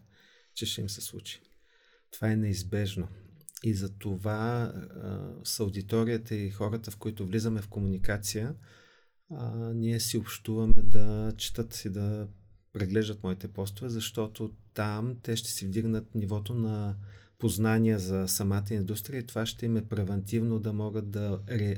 че 0.53 0.65
ще 0.65 0.81
им 0.81 0.89
се 0.89 1.01
случи. 1.01 1.41
Това 2.11 2.31
е 2.31 2.35
неизбежно. 2.35 3.07
И 3.63 3.73
за 3.73 3.97
това 3.97 4.73
а, 5.03 5.29
с 5.43 5.59
аудиторията 5.59 6.35
и 6.35 6.49
хората, 6.49 6.91
в 6.91 6.97
които 6.97 7.25
влизаме 7.25 7.61
в 7.61 7.67
комуникация, 7.67 8.55
а, 9.29 9.73
ние 9.73 9.99
си 9.99 10.17
общуваме 10.17 10.81
да 10.81 11.33
четат 11.37 11.85
и 11.85 11.89
да 11.89 12.27
преглеждат 12.73 13.23
моите 13.23 13.47
постове, 13.47 13.89
защото 13.89 14.53
там 14.73 15.17
те 15.23 15.35
ще 15.35 15.49
си 15.49 15.65
вдигнат 15.67 16.15
нивото 16.15 16.53
на 16.53 16.95
познания 17.39 17.99
за 17.99 18.27
самата 18.27 18.65
индустрия 18.71 19.19
и 19.19 19.25
това 19.25 19.45
ще 19.45 19.65
им 19.65 19.77
е 19.77 19.87
превентивно 19.87 20.59
да 20.59 20.73
могат 20.73 21.11
да 21.11 21.39
ре, 21.49 21.75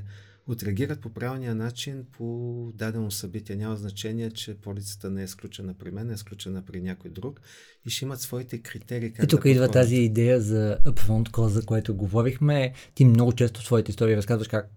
отреагират 0.52 1.02
по 1.02 1.10
правилния 1.10 1.56
начин 1.56 2.06
по 2.12 2.72
дадено 2.76 3.12
събитие. 3.12 3.56
Няма 3.56 3.76
значение, 3.76 4.32
че 4.32 4.54
полицата 4.54 5.10
не 5.10 5.22
е 5.22 5.24
изключена 5.24 5.74
при 5.74 5.92
мен, 5.92 6.12
е 6.12 6.14
изключена 6.14 6.62
при 6.66 6.82
някой 6.82 7.12
друг 7.12 7.42
и 7.86 7.90
ще 7.90 8.06
имат 8.06 8.22
своите 8.22 8.58
критерии. 8.58 9.14
Как 9.14 9.26
и 9.26 9.28
тук 9.28 9.44
да 9.44 9.50
идва 9.50 9.72
тази 9.72 9.96
идея 9.96 10.42
за 10.42 10.78
upfront 10.86 11.30
call, 11.30 11.48
за 11.48 11.66
което 11.66 11.96
говорихме. 11.96 12.74
Ти 12.96 13.06
много 13.06 13.34
често 13.34 13.62
в 13.62 13.64
своите 13.64 13.92
истории 13.92 14.18
разказваш 14.18 14.48
как 14.48 14.70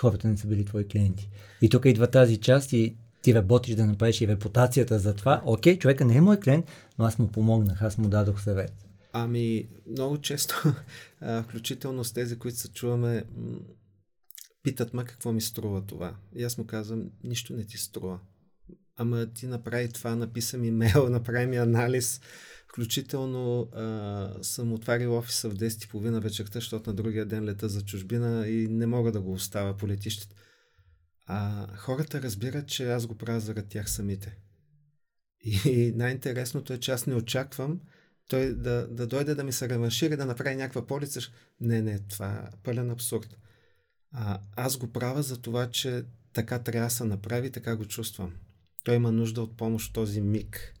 хората 0.00 0.28
не 0.28 0.36
са 0.36 0.46
били 0.46 0.64
твои 0.64 0.88
клиенти. 0.88 1.30
И 1.62 1.68
тук 1.68 1.84
идва 1.84 2.06
тази 2.06 2.36
част 2.36 2.72
и 2.72 2.96
ти 3.22 3.34
работиш 3.34 3.74
да 3.74 3.86
направиш 3.86 4.20
и 4.20 4.28
репутацията 4.28 4.98
за 4.98 5.14
това. 5.14 5.42
Окей, 5.44 5.78
човека 5.78 6.04
не 6.04 6.16
е 6.16 6.20
мой 6.20 6.40
клиент, 6.40 6.66
но 6.98 7.04
аз 7.04 7.18
му 7.18 7.28
помогнах, 7.28 7.82
аз 7.82 7.98
му 7.98 8.08
дадох 8.08 8.42
съвет. 8.42 8.72
Ами, 9.12 9.68
много 9.90 10.18
често, 10.18 10.74
включително 11.42 12.04
с 12.04 12.12
тези, 12.12 12.38
които 12.38 12.58
се 12.58 12.68
чуваме, 12.68 13.24
питат 14.62 14.94
ма 14.94 15.04
какво 15.04 15.32
ми 15.32 15.40
струва 15.40 15.86
това. 15.86 16.16
И 16.34 16.44
аз 16.44 16.58
му 16.58 16.66
казвам, 16.66 17.10
нищо 17.24 17.52
не 17.52 17.64
ти 17.64 17.78
струва. 17.78 18.20
Ама 18.96 19.32
ти 19.32 19.46
направи 19.46 19.88
това, 19.88 20.16
написа 20.16 20.58
ми 20.58 20.70
мейл, 20.70 21.08
направи 21.10 21.46
ми 21.46 21.56
анализ. 21.56 22.20
Включително 22.68 23.62
а, 23.62 24.34
съм 24.42 24.72
отварил 24.72 25.14
офиса 25.16 25.50
в 25.50 25.54
10.30 25.54 26.20
вечерта, 26.20 26.52
защото 26.52 26.90
на 26.90 26.96
другия 26.96 27.26
ден 27.26 27.44
лета 27.44 27.68
за 27.68 27.84
чужбина 27.84 28.48
и 28.48 28.68
не 28.68 28.86
мога 28.86 29.12
да 29.12 29.20
го 29.20 29.32
оставя 29.32 29.76
по 29.76 29.88
летището. 29.88 30.36
А 31.26 31.66
хората 31.76 32.22
разбират, 32.22 32.66
че 32.66 32.90
аз 32.90 33.06
го 33.06 33.18
правя 33.18 33.40
заради 33.40 33.68
тях 33.68 33.90
самите. 33.90 34.38
И 35.64 35.92
най-интересното 35.96 36.72
е, 36.72 36.78
че 36.78 36.92
аз 36.92 37.06
не 37.06 37.14
очаквам 37.14 37.80
той 38.30 38.54
да, 38.54 38.86
да 38.90 39.06
дойде 39.06 39.34
да 39.34 39.44
ми 39.44 39.52
се 39.52 39.68
реваншира, 39.68 40.16
да 40.16 40.26
направи 40.26 40.56
някаква 40.56 40.86
полица. 40.86 41.20
Не, 41.60 41.82
не, 41.82 41.98
това 41.98 42.32
е 42.32 42.56
пълен 42.62 42.90
абсурд. 42.90 43.38
А, 44.12 44.40
аз 44.56 44.76
го 44.76 44.92
правя 44.92 45.22
за 45.22 45.40
това, 45.40 45.70
че 45.70 46.04
така 46.32 46.58
трябва 46.58 46.86
да 46.86 46.90
се 46.94 47.04
направи, 47.04 47.50
така 47.50 47.76
го 47.76 47.84
чувствам. 47.84 48.32
Той 48.84 48.96
има 48.96 49.12
нужда 49.12 49.42
от 49.42 49.56
помощ 49.56 49.94
този 49.94 50.20
миг. 50.20 50.74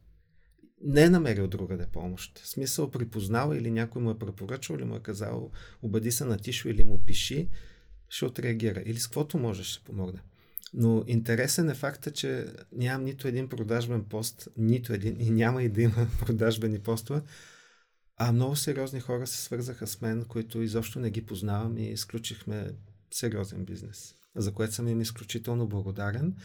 Не 0.82 1.02
е 1.02 1.10
намерил 1.10 1.48
другаде 1.48 1.86
помощ. 1.92 2.38
В 2.38 2.48
смисъл 2.48 2.90
припознава 2.90 3.58
или 3.58 3.70
някой 3.70 4.02
му 4.02 4.10
е 4.10 4.18
препоръчал 4.18 4.74
или 4.74 4.84
му 4.84 4.96
е 4.96 5.02
казал 5.02 5.50
обади 5.82 6.12
се 6.12 6.24
на 6.24 6.38
Тишо 6.38 6.68
или 6.68 6.84
му 6.84 7.04
пиши, 7.06 7.48
ще 8.08 8.24
отреагира. 8.24 8.82
Или 8.86 8.98
с 8.98 9.06
каквото 9.06 9.38
можеш 9.38 9.66
ще 9.66 9.84
помогне. 9.84 10.20
Но 10.74 11.04
интересен 11.06 11.70
е 11.70 11.74
факта, 11.74 12.10
че 12.10 12.46
нямам 12.72 13.04
нито 13.04 13.28
един 13.28 13.48
продажбен 13.48 14.04
пост, 14.04 14.48
нито 14.56 14.92
един 14.92 15.20
и 15.20 15.30
няма 15.30 15.62
и 15.62 15.68
да 15.68 15.82
има 15.82 16.06
продажбени 16.20 16.78
постове, 16.78 17.22
а 18.16 18.32
много 18.32 18.56
сериозни 18.56 19.00
хора 19.00 19.26
се 19.26 19.42
свързаха 19.42 19.86
с 19.86 20.00
мен, 20.00 20.24
които 20.24 20.62
изобщо 20.62 21.00
не 21.00 21.10
ги 21.10 21.26
познавам 21.26 21.78
и 21.78 21.90
изключихме 21.90 22.70
сериозен 23.10 23.64
бизнес, 23.64 24.14
за 24.36 24.52
което 24.52 24.74
съм 24.74 24.88
им 24.88 25.00
изключително 25.00 25.66
благодарен 25.66 26.36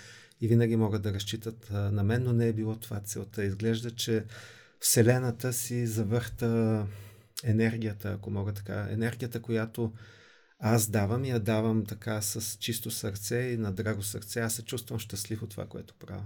и 0.41 0.47
винаги 0.47 0.75
могат 0.75 1.01
да 1.01 1.13
разчитат 1.13 1.69
на 1.71 2.03
мен, 2.03 2.23
но 2.23 2.33
не 2.33 2.47
е 2.47 2.53
било 2.53 2.75
това 2.75 2.99
целта. 2.99 3.43
Изглежда, 3.43 3.91
че 3.91 4.25
Вселената 4.79 5.53
си 5.53 5.87
завърта 5.87 6.87
енергията, 7.43 8.11
ако 8.11 8.31
мога 8.31 8.53
така. 8.53 8.87
Енергията, 8.89 9.41
която 9.41 9.93
аз 10.59 10.87
давам 10.87 11.25
и 11.25 11.29
я 11.29 11.39
давам 11.39 11.85
така 11.85 12.21
с 12.21 12.57
чисто 12.57 12.91
сърце 12.91 13.37
и 13.37 13.57
на 13.57 13.71
драго 13.71 14.03
сърце. 14.03 14.39
Аз 14.39 14.53
се 14.53 14.61
чувствам 14.61 14.99
щастлив 14.99 15.43
от 15.43 15.49
това, 15.49 15.65
което 15.65 15.93
правя. 15.99 16.23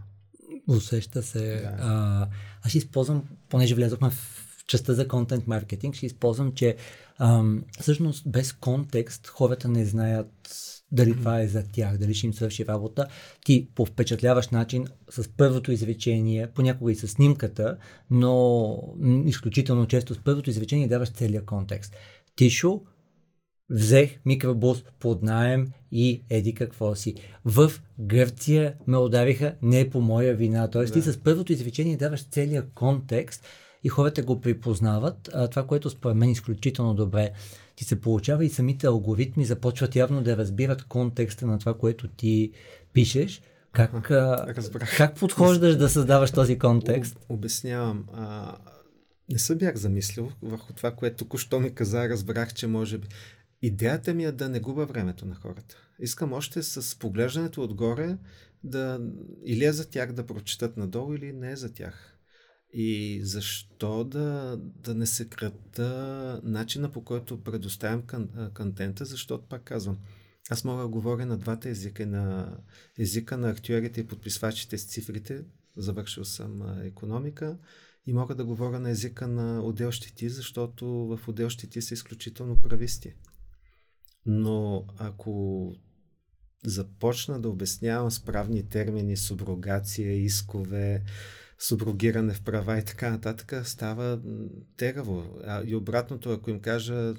Усеща 0.68 1.24
се. 1.24 1.62
Да. 1.62 1.78
А, 1.80 2.28
аз 2.62 2.70
ще 2.70 2.78
използвам, 2.78 3.24
понеже 3.50 3.76
влезохме 3.76 4.10
в 4.10 4.46
частта 4.68 4.94
за 4.94 5.08
контент 5.08 5.48
маркетинг, 5.48 5.96
ще 5.96 6.06
използвам, 6.06 6.54
че 6.54 6.76
ам, 7.20 7.64
всъщност 7.80 8.32
без 8.32 8.54
контекст 8.54 9.28
хората 9.28 9.68
не 9.68 9.86
знаят 9.86 10.30
дали 10.92 11.18
това 11.18 11.42
е 11.42 11.48
за 11.48 11.64
тях, 11.72 11.98
дали 11.98 12.14
ще 12.14 12.28
им 12.28 12.34
свърши 12.34 12.66
работа. 12.66 13.08
Ти 13.46 13.70
по 13.76 13.86
впечатляващ 13.86 14.52
начин 14.52 14.88
с 15.10 15.30
първото 15.38 15.72
изречение, 15.72 16.48
понякога 16.56 16.92
и 16.92 16.96
с 16.96 17.08
снимката, 17.08 17.78
но 18.12 18.78
изключително 19.26 19.88
често 19.88 20.14
с 20.14 20.24
първото 20.24 20.50
изречение 20.50 20.88
даваш 20.88 21.12
целият 21.12 21.46
контекст. 21.46 21.96
Тишо, 22.36 22.82
взех 23.70 24.20
микробус 24.26 24.84
под 25.00 25.24
найем 25.24 25.68
и 25.92 26.24
еди 26.30 26.54
какво 26.54 26.96
си. 26.96 27.16
В 27.46 27.72
Гърция 28.00 28.76
ме 28.88 28.98
удариха 28.98 29.56
не 29.62 29.90
по 29.90 30.02
моя 30.02 30.36
вина. 30.36 30.68
Тоест 30.68 30.94
да. 30.94 31.02
ти 31.02 31.12
с 31.12 31.18
първото 31.18 31.54
изречение 31.54 31.98
даваш 31.98 32.24
целият 32.24 32.72
контекст 32.76 33.46
и 33.84 33.90
хората 33.90 34.24
го 34.24 34.42
припознават. 34.42 35.30
А, 35.34 35.48
това, 35.48 35.68
което 35.68 35.90
според 35.90 36.18
мен 36.18 36.30
е 36.30 36.32
изключително 36.32 36.94
добре 36.94 37.32
ти 37.80 37.86
се 37.86 38.02
получава 38.02 38.46
и 38.46 38.50
самите 38.50 38.88
алгоритми 38.88 39.46
започват 39.46 39.96
явно 39.96 40.22
да 40.24 40.38
разбират 40.38 40.84
контекста 40.84 41.48
на 41.48 41.60
това, 41.60 41.78
което 41.78 42.08
ти 42.08 42.52
пишеш. 42.94 43.42
Как, 43.72 44.12
а, 44.12 44.54
как 44.98 45.16
подхождаш 45.16 45.76
да 45.76 45.90
създаваш 45.90 46.32
този 46.32 46.60
контекст? 46.60 47.18
Обяснявам. 47.30 48.06
А, 48.14 48.58
не 49.30 49.40
съм 49.40 49.58
бях 49.58 49.76
замислил 49.76 50.32
върху 50.42 50.74
това, 50.74 50.92
което 50.92 51.18
току-що 51.18 51.60
ми 51.60 51.76
каза, 51.76 52.10
разбрах, 52.10 52.54
че 52.54 52.68
може 52.68 52.98
би. 52.98 53.08
Идеята 53.62 54.14
ми 54.14 54.26
е 54.26 54.32
да 54.32 54.50
не 54.50 54.60
губа 54.60 54.86
времето 54.86 55.26
на 55.26 55.36
хората. 55.36 55.76
Искам 56.00 56.34
още 56.34 56.64
с 56.64 57.00
поглеждането 57.00 57.64
отгоре 57.64 58.18
да 58.64 59.00
или 59.46 59.66
е 59.66 59.74
за 59.74 59.90
тях 59.90 60.12
да 60.12 60.26
прочитат 60.26 60.78
надолу, 60.78 61.14
или 61.14 61.34
не 61.34 61.52
е 61.52 61.56
за 61.56 61.74
тях. 61.74 62.19
И 62.74 63.22
защо 63.24 64.04
да, 64.04 64.58
да 64.62 64.96
не 64.96 65.06
се 65.06 65.30
крата 65.30 66.42
начина 66.44 66.92
по 66.92 67.04
който 67.04 67.44
предоставям 67.44 68.02
кон, 68.02 68.30
контента, 68.54 69.06
защото 69.06 69.48
пак 69.48 69.64
казвам, 69.64 69.98
аз 70.50 70.64
мога 70.64 70.82
да 70.82 70.88
говоря 70.88 71.26
на 71.26 71.38
двата 71.38 71.70
езика, 71.70 72.06
на 72.06 72.58
езика 72.98 73.38
на 73.38 73.50
актьорите 73.50 74.02
и 74.02 74.08
подписвачите 74.08 74.78
с 74.78 74.86
цифрите, 74.86 75.44
завършил 75.78 76.26
съм 76.26 76.80
економика, 76.84 77.58
и 78.06 78.14
мога 78.14 78.36
да 78.36 78.46
говоря 78.46 78.80
на 78.80 78.90
езика 78.90 79.28
на 79.28 79.62
отдел 79.64 79.92
щети, 79.92 80.30
защото 80.30 80.88
в 80.88 81.20
отдел 81.28 81.50
щети 81.50 81.82
са 81.82 81.94
изключително 81.94 82.62
прависти. 82.62 83.14
Но 84.26 84.86
ако 84.98 85.76
започна 86.66 87.42
да 87.42 87.50
обяснявам 87.50 88.12
с 88.12 88.20
правни 88.26 88.70
термини, 88.70 89.18
суброгация, 89.18 90.24
искове, 90.24 91.04
суброгиране 91.60 92.34
в 92.34 92.42
права 92.42 92.78
и 92.78 92.86
така 92.86 93.10
нататък, 93.10 93.68
става 93.68 94.22
тегаво. 94.78 95.40
А, 95.44 95.64
и 95.66 95.76
обратното, 95.76 96.32
ако 96.32 96.50
им 96.50 96.60
кажа, 96.60 97.14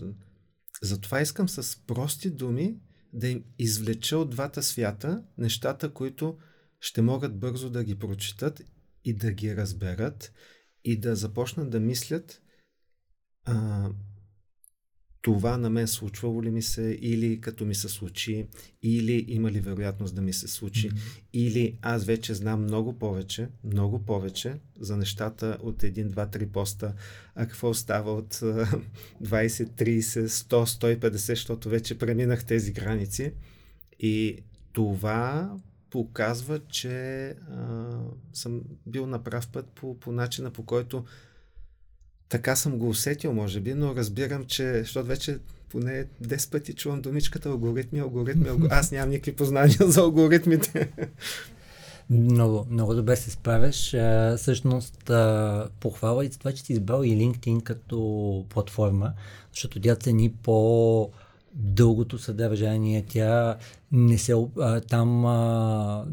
затова 0.82 1.20
искам 1.20 1.49
с 1.49 1.86
прости 1.86 2.30
думи 2.30 2.80
да 3.12 3.28
им 3.28 3.45
извлеча 3.59 4.18
от 4.18 4.30
двата 4.30 4.62
свята 4.62 5.24
нещата, 5.38 5.93
които 5.93 6.38
ще 6.80 7.03
могат 7.03 7.38
бързо 7.38 7.70
да 7.70 7.84
ги 7.84 7.99
прочитат 7.99 8.62
и 9.05 9.16
да 9.16 9.32
ги 9.32 9.57
разберат 9.57 10.32
и 10.84 11.01
да 11.01 11.16
започнат 11.16 11.70
да 11.70 11.80
мислят 11.80 12.43
а, 13.45 13.88
това 15.23 15.57
на 15.57 15.71
мен 15.71 15.89
случвало 15.89 16.43
ли 16.43 16.51
ми 16.51 16.62
се, 16.62 16.99
или 17.01 17.41
като 17.41 17.64
ми 17.64 17.75
се 17.75 17.89
случи, 17.89 18.47
или 18.83 19.25
има 19.29 19.51
ли 19.51 19.61
вероятност 19.61 20.14
да 20.14 20.23
ми 20.23 20.33
се 20.33 20.49
случи, 20.49 20.91
mm-hmm. 20.91 21.23
или 21.33 21.79
аз 21.83 22.05
вече 22.05 22.35
знам 22.35 22.62
много 22.62 22.99
повече, 22.99 23.49
много 23.64 23.99
повече 23.99 24.55
за 24.81 24.97
нещата 24.97 25.59
от 25.62 25.83
един, 25.83 26.09
два, 26.09 26.27
три 26.27 26.47
поста, 26.47 26.95
а 27.35 27.47
какво 27.47 27.75
става 27.75 28.12
от 28.12 28.35
20, 28.35 28.79
30, 29.23 30.01
100, 30.01 30.99
150, 30.99 31.16
защото 31.16 31.68
вече 31.68 31.99
преминах 31.99 32.45
тези 32.45 32.73
граници. 32.73 33.33
И 33.99 34.39
това 34.73 35.53
показва, 35.91 36.59
че 36.59 37.27
а, 37.29 37.89
съм 38.33 38.62
бил 38.87 39.07
на 39.07 39.23
прав 39.25 39.49
път 39.49 39.66
по, 39.75 40.01
по 40.01 40.12
начина 40.12 40.51
по 40.51 40.62
който 40.62 41.05
така 42.31 42.57
съм 42.57 42.78
го 42.78 42.89
усетил, 42.89 43.33
може 43.33 43.61
би, 43.61 43.74
но 43.74 43.95
разбирам, 43.95 44.45
че, 44.45 44.78
защото 44.78 45.07
вече 45.07 45.39
поне 45.70 46.05
10 46.24 46.51
пъти 46.51 46.74
чувам 46.74 47.01
думичката 47.01 47.49
алгоритми, 47.49 48.01
алгоритми, 48.01 48.49
алгоритми. 48.49 48.76
Аз 48.78 48.93
нямам 48.93 49.11
никакви 49.11 49.37
познания 49.37 49.78
за 49.81 50.01
алгоритмите. 50.01 50.91
Много, 52.11 52.66
много 52.70 52.95
добре 52.95 53.16
се 53.16 53.31
справяш. 53.31 53.95
А, 53.95 54.37
всъщност, 54.39 55.11
а, 55.11 55.68
похвала 55.81 56.24
и 56.24 56.28
за 56.28 56.39
това, 56.39 56.53
че 56.53 56.62
си 56.62 56.72
избрал 56.72 57.03
и 57.03 57.18
LinkedIn 57.18 57.62
като 57.62 58.45
платформа, 58.49 59.12
защото 59.53 59.81
тя 59.81 59.97
цени 59.97 60.33
по 60.33 61.11
дългото 61.55 62.18
съдържание. 62.18 63.05
Тя 63.09 63.57
не 63.93 64.18
се... 64.18 64.35
А, 64.61 64.81
там 64.81 65.26
а, 65.26 66.05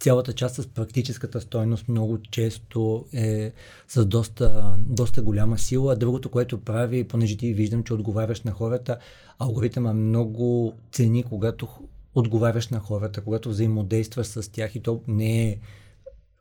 цялата 0.00 0.32
част 0.32 0.54
с 0.54 0.66
практическата 0.66 1.40
стойност 1.40 1.88
много 1.88 2.18
често 2.30 3.04
е 3.12 3.52
с 3.88 4.04
доста, 4.04 4.76
доста 4.86 5.22
голяма 5.22 5.58
сила. 5.58 5.96
Другото, 5.96 6.28
което 6.28 6.60
прави, 6.60 7.04
понеже 7.04 7.36
ти 7.36 7.54
виждам, 7.54 7.84
че 7.84 7.94
отговаряш 7.94 8.42
на 8.42 8.52
хората, 8.52 8.98
алгоритъма 9.38 9.92
много 9.92 10.74
цени, 10.92 11.22
когато 11.22 11.68
отговаряш 12.14 12.68
на 12.68 12.80
хората, 12.80 13.20
когато 13.20 13.48
взаимодействаш 13.48 14.26
с 14.26 14.52
тях 14.52 14.74
и 14.74 14.80
то 14.80 15.02
не 15.08 15.48
е 15.48 15.58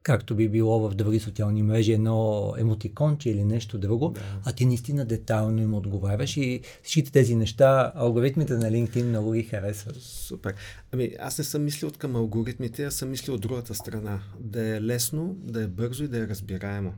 както 0.04 0.36
би 0.36 0.50
било 0.50 0.90
в 0.90 0.96
други 0.96 1.20
социални 1.20 1.64
мрежи, 1.64 1.94
едно 1.94 2.54
емотиконче 2.58 3.30
или 3.30 3.44
нещо 3.44 3.78
друго, 3.78 4.10
да. 4.10 4.22
а 4.44 4.52
ти 4.52 4.66
наистина 4.66 5.06
детайлно 5.06 5.62
им 5.62 5.74
отговаряш 5.74 6.38
и 6.38 6.62
всичките 6.84 7.12
тези 7.12 7.36
неща, 7.36 7.92
алгоритмите 7.96 8.54
на 8.54 8.72
LinkedIn 8.72 9.04
много 9.04 9.32
ги 9.32 9.44
харесват. 9.44 9.96
Супер. 9.96 10.56
Ами 10.92 11.12
аз 11.20 11.38
не 11.38 11.44
съм 11.44 11.64
мислил 11.64 11.92
към 11.98 12.16
алгоритмите, 12.16 12.86
аз 12.86 12.96
съм 12.96 13.10
мислил 13.10 13.36
от 13.36 13.42
другата 13.42 13.76
страна. 13.76 14.20
Да 14.40 14.68
е 14.68 14.82
лесно, 14.82 15.36
да 15.44 15.64
е 15.64 15.68
бързо 15.68 16.04
и 16.04 16.08
да 16.08 16.18
е 16.18 16.28
разбираемо. 16.28 16.94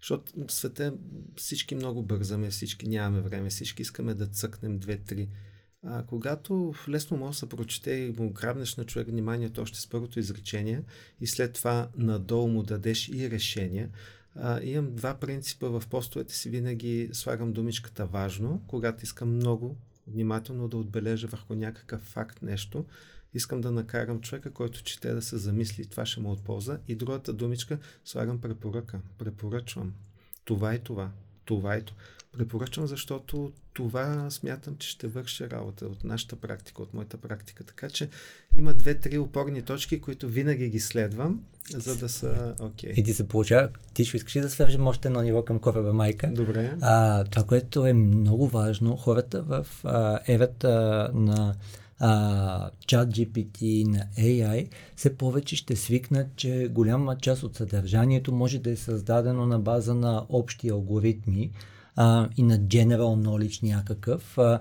Защото 0.00 0.32
в 0.48 0.52
света 0.52 0.94
всички 1.36 1.74
много 1.74 2.02
бързаме, 2.02 2.50
всички 2.50 2.88
нямаме 2.88 3.20
време, 3.20 3.50
всички 3.50 3.82
искаме 3.82 4.14
да 4.14 4.26
цъкнем 4.26 4.78
две-три 4.78 5.28
а, 5.86 6.02
когато 6.06 6.74
лесно 6.88 7.16
може 7.16 7.32
да 7.32 7.38
се 7.38 7.48
прочете 7.48 7.90
и 7.90 8.14
му 8.18 8.30
грабнеш 8.30 8.76
на 8.76 8.84
човек 8.84 9.08
вниманието 9.08 9.62
още 9.62 9.80
с 9.80 9.86
първото 9.86 10.18
изречение 10.18 10.82
и 11.20 11.26
след 11.26 11.52
това 11.52 11.88
надолу 11.96 12.48
му 12.48 12.62
дадеш 12.62 13.08
и 13.08 13.30
решение, 13.30 13.88
а, 14.34 14.62
имам 14.62 14.94
два 14.94 15.14
принципа 15.14 15.68
в 15.68 15.82
постовете 15.90 16.34
си. 16.34 16.50
Винаги 16.50 17.10
слагам 17.12 17.52
думичката 17.52 18.06
важно, 18.06 18.62
когато 18.66 19.04
искам 19.04 19.34
много 19.34 19.76
внимателно 20.06 20.68
да 20.68 20.76
отбележа 20.76 21.26
върху 21.26 21.54
някакъв 21.54 22.00
факт 22.00 22.42
нещо. 22.42 22.84
Искам 23.34 23.60
да 23.60 23.70
накарам 23.70 24.20
човека, 24.20 24.50
който 24.50 24.82
чете 24.82 25.12
да 25.12 25.22
се 25.22 25.38
замисли, 25.38 25.86
това 25.86 26.06
ще 26.06 26.20
му 26.20 26.30
от 26.30 26.42
полза. 26.42 26.78
И 26.88 26.94
другата 26.94 27.32
думичка 27.32 27.78
слагам 28.04 28.40
препоръка. 28.40 29.00
Препоръчвам. 29.18 29.94
Това 30.44 30.74
и 30.74 30.78
това. 30.78 31.10
Това 31.44 31.74
това. 31.74 31.92
Препоръчвам, 32.38 32.86
защото 32.86 33.52
това 33.72 34.30
смятам, 34.30 34.76
че 34.78 34.88
ще 34.88 35.06
върши 35.06 35.50
работа 35.50 35.86
от 35.86 36.04
нашата 36.04 36.36
практика, 36.36 36.82
от 36.82 36.94
моята 36.94 37.16
практика. 37.16 37.64
Така 37.64 37.90
че 37.90 38.08
има 38.58 38.74
две-три 38.74 39.18
опорни 39.18 39.62
точки, 39.62 40.00
които 40.00 40.28
винаги 40.28 40.68
ги 40.68 40.80
следвам, 40.80 41.40
за 41.70 41.96
да 41.96 42.08
са 42.08 42.54
окей. 42.60 42.92
Okay. 42.92 42.94
И 42.94 43.04
ти 43.04 43.14
се 43.14 43.28
получава, 43.28 43.68
ти 43.94 44.04
ще 44.04 44.16
искаш 44.16 44.32
да 44.32 44.50
свържем 44.50 44.86
още 44.86 45.08
едно 45.08 45.22
ниво 45.22 45.44
към 45.44 45.58
кореба 45.58 45.92
майка. 45.92 46.30
Добре. 46.32 46.76
А, 46.80 47.24
това, 47.24 47.46
което 47.46 47.86
е 47.86 47.92
много 47.92 48.48
важно, 48.48 48.96
хората 48.96 49.42
в 49.42 49.66
а, 49.84 50.20
ерата 50.26 51.10
на 51.14 51.54
а, 52.00 52.70
чат 52.86 53.08
GPT, 53.08 53.86
на 53.86 54.06
AI, 54.18 54.68
все 54.96 55.16
повече 55.16 55.56
ще 55.56 55.76
свикнат, 55.76 56.26
че 56.36 56.68
голяма 56.70 57.16
част 57.16 57.42
от 57.42 57.56
съдържанието 57.56 58.32
може 58.32 58.58
да 58.58 58.70
е 58.70 58.76
създадено 58.76 59.46
на 59.46 59.58
база 59.58 59.94
на 59.94 60.26
общи 60.28 60.68
алгоритми, 60.68 61.50
а, 61.96 62.28
и 62.36 62.42
на 62.42 62.58
general 62.58 63.26
knowledge 63.26 63.62
някакъв. 63.62 64.38
А, 64.38 64.60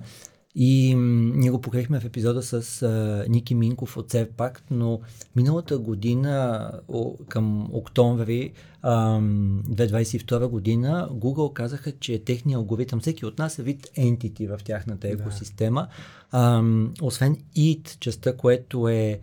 и 0.55 0.95
ние 0.95 1.51
го 1.51 1.61
покрихме 1.61 1.99
в 1.99 2.05
епизода 2.05 2.43
с 2.43 2.81
а, 2.81 3.25
Ники 3.29 3.55
Минков 3.55 3.97
от 3.97 4.11
Серпакт, 4.11 4.63
но 4.71 4.99
миналата 5.35 5.77
година, 5.77 6.71
о, 6.87 7.17
към 7.27 7.69
октомври 7.73 8.51
а, 8.81 9.19
2022 9.19 10.47
година, 10.47 11.09
Google 11.11 11.53
казаха, 11.53 11.91
че 11.91 12.23
техният 12.23 12.57
алгоритъм, 12.57 12.99
всеки 12.99 13.25
от 13.25 13.39
нас 13.39 13.59
е 13.59 13.63
вид 13.63 13.87
entity 13.97 14.57
в 14.57 14.63
тяхната 14.63 15.07
екосистема. 15.07 15.81
Да. 15.81 16.37
А, 16.39 16.63
освен 17.01 17.37
IT, 17.55 17.99
частта, 17.99 18.37
което 18.37 18.87
е 18.87 19.19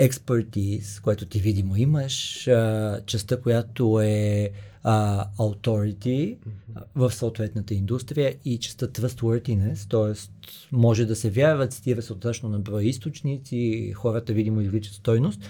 expertise, 0.00 1.02
което 1.02 1.26
ти 1.26 1.38
видимо 1.38 1.76
имаш, 1.76 2.48
а, 2.48 3.00
частта, 3.06 3.40
която 3.40 4.00
е 4.00 4.50
а, 4.82 5.26
authority 5.38 6.36
mm-hmm. 6.36 6.82
в 6.94 7.14
съответната 7.14 7.74
индустрия 7.74 8.34
и 8.44 8.58
частта 8.58 8.86
trustworthiness, 8.86 9.90
т.е. 9.90 10.30
може 10.72 11.04
да 11.04 11.16
се 11.16 11.30
вярва, 11.30 11.68
цитира 11.68 12.02
се 12.02 12.14
точно 12.14 12.48
на 12.48 12.58
брой 12.58 12.84
източници, 12.84 13.92
хората 13.96 14.32
видимо 14.32 14.60
извличат 14.60 14.94
стойност. 14.94 15.40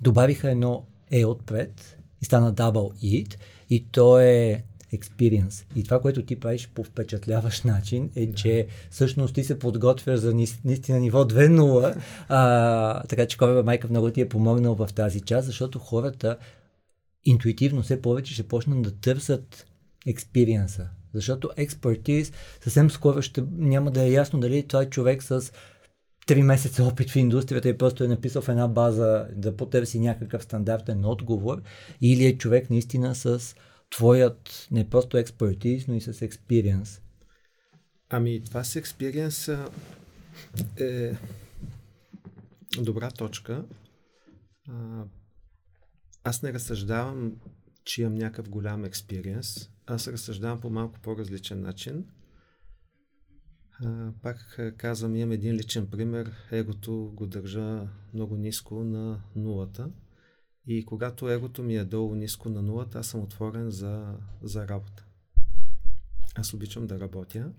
Добавиха 0.00 0.50
едно 0.50 0.84
E 1.12 1.26
отпред 1.26 1.98
и 2.22 2.24
стана 2.24 2.54
double 2.54 2.92
it 3.04 3.36
и 3.70 3.84
то 3.92 4.20
е 4.20 4.64
experience. 4.94 5.64
И 5.76 5.84
това, 5.84 6.00
което 6.00 6.22
ти 6.22 6.40
правиш 6.40 6.70
по 6.74 6.84
впечатляващ 6.84 7.64
начин 7.64 8.10
е, 8.16 8.32
че 8.32 8.66
всъщност 8.90 9.34
ти 9.34 9.44
се 9.44 9.58
подготвяш 9.58 10.18
за 10.18 10.34
наистина 10.64 11.00
ниво 11.00 11.24
2.0. 11.24 11.96
А, 12.28 13.02
така 13.02 13.26
че 13.26 13.36
Кореба 13.36 13.62
Майка 13.62 13.88
много 13.90 14.10
ти 14.10 14.20
е 14.20 14.28
помогнал 14.28 14.74
в 14.74 14.88
тази 14.94 15.20
част, 15.20 15.46
защото 15.46 15.78
хората 15.78 16.36
интуитивно 17.24 17.82
все 17.82 18.02
повече 18.02 18.34
ще 18.34 18.48
почнат 18.48 18.82
да 18.82 18.90
търсят 18.90 19.66
експириенса. 20.06 20.88
Защото 21.14 21.50
експертиз 21.56 22.32
съвсем 22.60 22.90
скоро 22.90 23.22
ще 23.22 23.44
няма 23.52 23.90
да 23.90 24.02
е 24.02 24.10
ясно 24.10 24.40
дали 24.40 24.66
той 24.66 24.84
е 24.84 24.90
човек 24.90 25.22
с 25.22 25.52
три 26.26 26.42
месеца 26.42 26.84
опит 26.84 27.10
в 27.10 27.16
индустрията 27.16 27.68
и 27.68 27.78
просто 27.78 28.04
е 28.04 28.08
написал 28.08 28.42
в 28.42 28.48
една 28.48 28.68
база 28.68 29.26
да 29.36 29.56
потърси 29.56 30.00
някакъв 30.00 30.42
стандартен 30.42 31.04
отговор 31.04 31.62
или 32.00 32.26
е 32.26 32.38
човек 32.38 32.70
наистина 32.70 33.14
с 33.14 33.54
твоят 33.90 34.68
не 34.70 34.90
просто 34.90 35.16
експертиз, 35.16 35.86
но 35.86 35.94
и 35.94 36.00
с 36.00 36.22
експириенс. 36.22 37.00
Ами 38.10 38.44
това 38.44 38.64
с 38.64 38.76
експириенс 38.76 39.50
е 40.80 41.16
добра 42.80 43.10
точка. 43.10 43.64
Аз 46.24 46.42
не 46.42 46.52
разсъждавам, 46.52 47.36
че 47.84 48.02
имам 48.02 48.14
някакъв 48.14 48.48
голям 48.48 48.84
експириенс. 48.84 49.70
Аз 49.86 50.08
разсъждавам 50.08 50.60
по 50.60 50.70
малко 50.70 51.00
по-различен 51.00 51.60
начин. 51.60 52.06
Пак 54.22 54.60
казвам, 54.76 55.16
имам 55.16 55.32
един 55.32 55.54
личен 55.54 55.86
пример. 55.86 56.32
Егото 56.50 57.12
го 57.14 57.26
държа 57.26 57.88
много 58.14 58.36
ниско 58.36 58.84
на 58.84 59.22
нулата. 59.36 59.90
И 60.70 60.84
когато 60.84 61.28
егото 61.28 61.62
ми 61.62 61.76
е 61.76 61.84
долу 61.84 62.14
ниско 62.14 62.48
на 62.48 62.62
нулата, 62.62 62.98
аз 62.98 63.06
съм 63.06 63.20
отворен 63.20 63.70
за, 63.70 64.14
за 64.42 64.68
работа. 64.68 65.04
Аз 66.34 66.54
обичам 66.54 66.86
да 66.86 67.00
работя. 67.00 67.52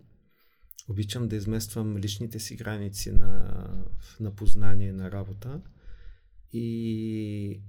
Обичам 0.90 1.28
да 1.28 1.36
измествам 1.36 1.98
личните 1.98 2.40
си 2.40 2.56
граници 2.56 3.12
на, 3.12 3.64
на 4.20 4.36
познание 4.36 4.92
на 4.92 5.12
работа. 5.12 5.62
И 6.54 7.62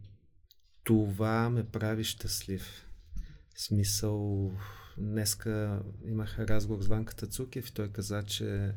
това 0.85 1.51
ме 1.51 1.65
прави 1.65 2.05
щастлив. 2.05 2.87
Смисъл, 3.57 4.51
днеска 4.99 5.83
имах 6.07 6.39
разговор 6.39 6.83
с 6.83 6.87
Ванката 6.87 7.27
Цукев 7.27 7.69
и 7.69 7.73
той 7.75 7.89
каза, 7.89 8.23
че 8.23 8.73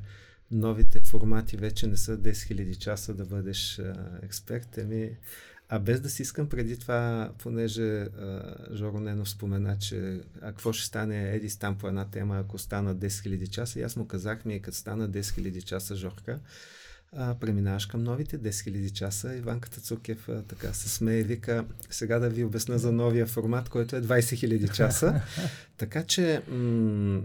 новите 0.52 1.00
формати 1.00 1.58
вече 1.58 1.88
не 1.88 1.98
са 1.98 2.18
10 2.18 2.32
000 2.32 2.78
часа 2.78 3.14
да 3.14 3.26
бъдеш 3.26 3.80
а, 3.80 4.20
експерт. 4.22 4.78
Ами, 4.78 5.18
а 5.76 5.80
без 5.80 6.02
да 6.02 6.10
си 6.10 6.22
искам 6.22 6.50
преди 6.50 6.78
това, 6.78 7.32
понеже 7.38 8.02
а, 8.02 8.56
Жоро 8.74 9.00
Ненов 9.00 9.30
спомена, 9.30 9.78
че 9.78 10.22
а 10.41 10.48
какво 10.48 10.74
ще 10.74 10.86
стане 10.86 11.36
Еди 11.36 11.60
там 11.60 11.78
по 11.78 11.88
една 11.88 12.06
тема, 12.06 12.40
ако 12.40 12.58
стана 12.58 12.95
10 12.95 13.08
000 13.08 13.50
часа, 13.50 13.80
и 13.80 13.84
аз 13.84 13.95
му 13.95 14.08
казах 14.08 14.45
ми, 14.45 14.62
като 14.62 14.78
стана 14.78 15.10
10 15.10 15.22
000 15.22 15.64
часа, 15.64 15.95
Жорка, 15.95 16.40
а, 17.16 17.36
преминаваш 17.36 17.86
към 17.86 18.04
новите 18.04 18.40
10 18.40 18.50
000 18.50 18.91
часа. 18.91 19.36
Иванката 19.36 19.82
Цукев 19.82 20.30
а, 20.30 20.41
така 20.41 20.74
се 20.74 20.90
смее 20.90 21.20
и 21.20 21.24
вика, 21.24 21.66
сега 21.90 22.20
да 22.20 22.30
ви 22.30 22.44
обясна 22.44 22.80
за 22.80 22.91
новия 22.91 23.26
формат, 23.26 23.70
който 23.70 23.95
е 23.95 24.02
20 24.02 24.20
000 24.20 24.72
часа. 24.74 25.22
така 25.78 26.04
че 26.04 26.41
м- 26.48 27.22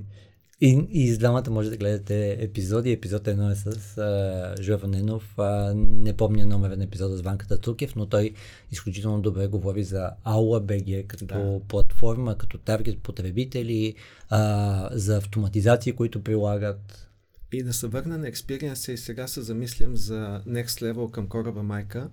И, 0.61 0.87
и 0.91 1.13
с 1.13 1.19
двамата 1.19 1.51
може 1.51 1.71
да 1.71 1.77
гледате 1.77 2.37
епизоди. 2.41 2.93
Епизод 2.93 3.29
едно 3.29 3.51
е 3.51 3.55
с 3.55 3.99
а, 3.99 4.87
Ненов. 4.87 5.39
А, 5.39 5.73
не 5.77 6.17
помня 6.17 6.47
номера 6.47 6.77
на 6.77 6.85
епизода 6.85 7.17
с 7.17 7.21
Ванката 7.21 7.59
Туркев, 7.59 7.97
но 7.97 8.07
той 8.07 8.35
изключително 8.71 9.21
добре 9.21 9.47
говори 9.47 9.85
за 9.85 10.11
Аула 10.25 10.61
БГ 10.61 11.07
като 11.07 11.25
да. 11.25 11.61
платформа, 11.69 12.39
като 12.39 12.59
таргет 12.59 12.99
потребители, 13.03 13.95
а, 14.29 14.89
за 14.93 15.17
автоматизации, 15.17 15.93
които 15.93 16.23
прилагат. 16.23 17.09
И 17.53 17.63
да 17.63 17.73
се 17.73 17.87
върна 17.87 18.19
на 18.19 18.29
експириенса 18.29 18.93
и 18.93 18.97
сега 18.97 19.27
се 19.27 19.43
замислям 19.43 19.97
за 19.97 20.43
Next 20.49 20.67
Level 20.67 21.11
към 21.11 21.27
кораба 21.27 21.63
майка. 21.63 22.11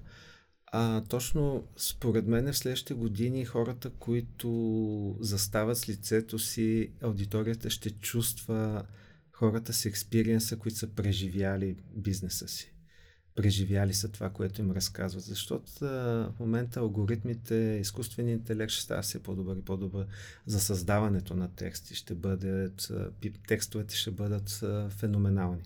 А, 0.72 1.02
точно 1.02 1.68
според 1.78 2.28
мен 2.28 2.54
в 2.54 2.58
следващите 2.58 2.94
години 2.94 3.46
хората, 3.46 3.90
които 3.90 5.18
застават 5.20 5.78
с 5.78 5.90
лицето 5.90 6.40
си, 6.40 6.92
аудиторията 7.02 7.70
ще 7.70 7.90
чувства 7.90 8.86
хората 9.32 9.74
с 9.74 9.86
експириенса, 9.86 10.58
които 10.58 10.78
са 10.78 10.88
преживяли 10.88 11.76
бизнеса 11.96 12.48
си. 12.48 12.72
Преживяли 13.36 13.94
са 13.94 14.12
това, 14.12 14.30
което 14.30 14.62
им 14.62 14.72
разказват. 14.72 15.24
Защото 15.24 15.72
а, 15.82 15.88
в 16.32 16.40
момента 16.40 16.80
алгоритмите, 16.80 17.80
изкуственият 17.82 18.40
интелект 18.40 18.72
ще 18.72 18.84
става 18.84 19.02
все 19.02 19.24
по-добър 19.24 19.58
и 19.58 19.62
по-добър 19.62 20.08
за 20.46 20.60
създаването 20.60 21.36
на 21.36 21.56
тексти. 21.56 21.96
Ще 21.96 22.16
бъдат, 22.16 22.92
текстовете 23.48 23.96
ще 23.96 24.12
бъдат 24.12 24.64
феноменални. 24.90 25.64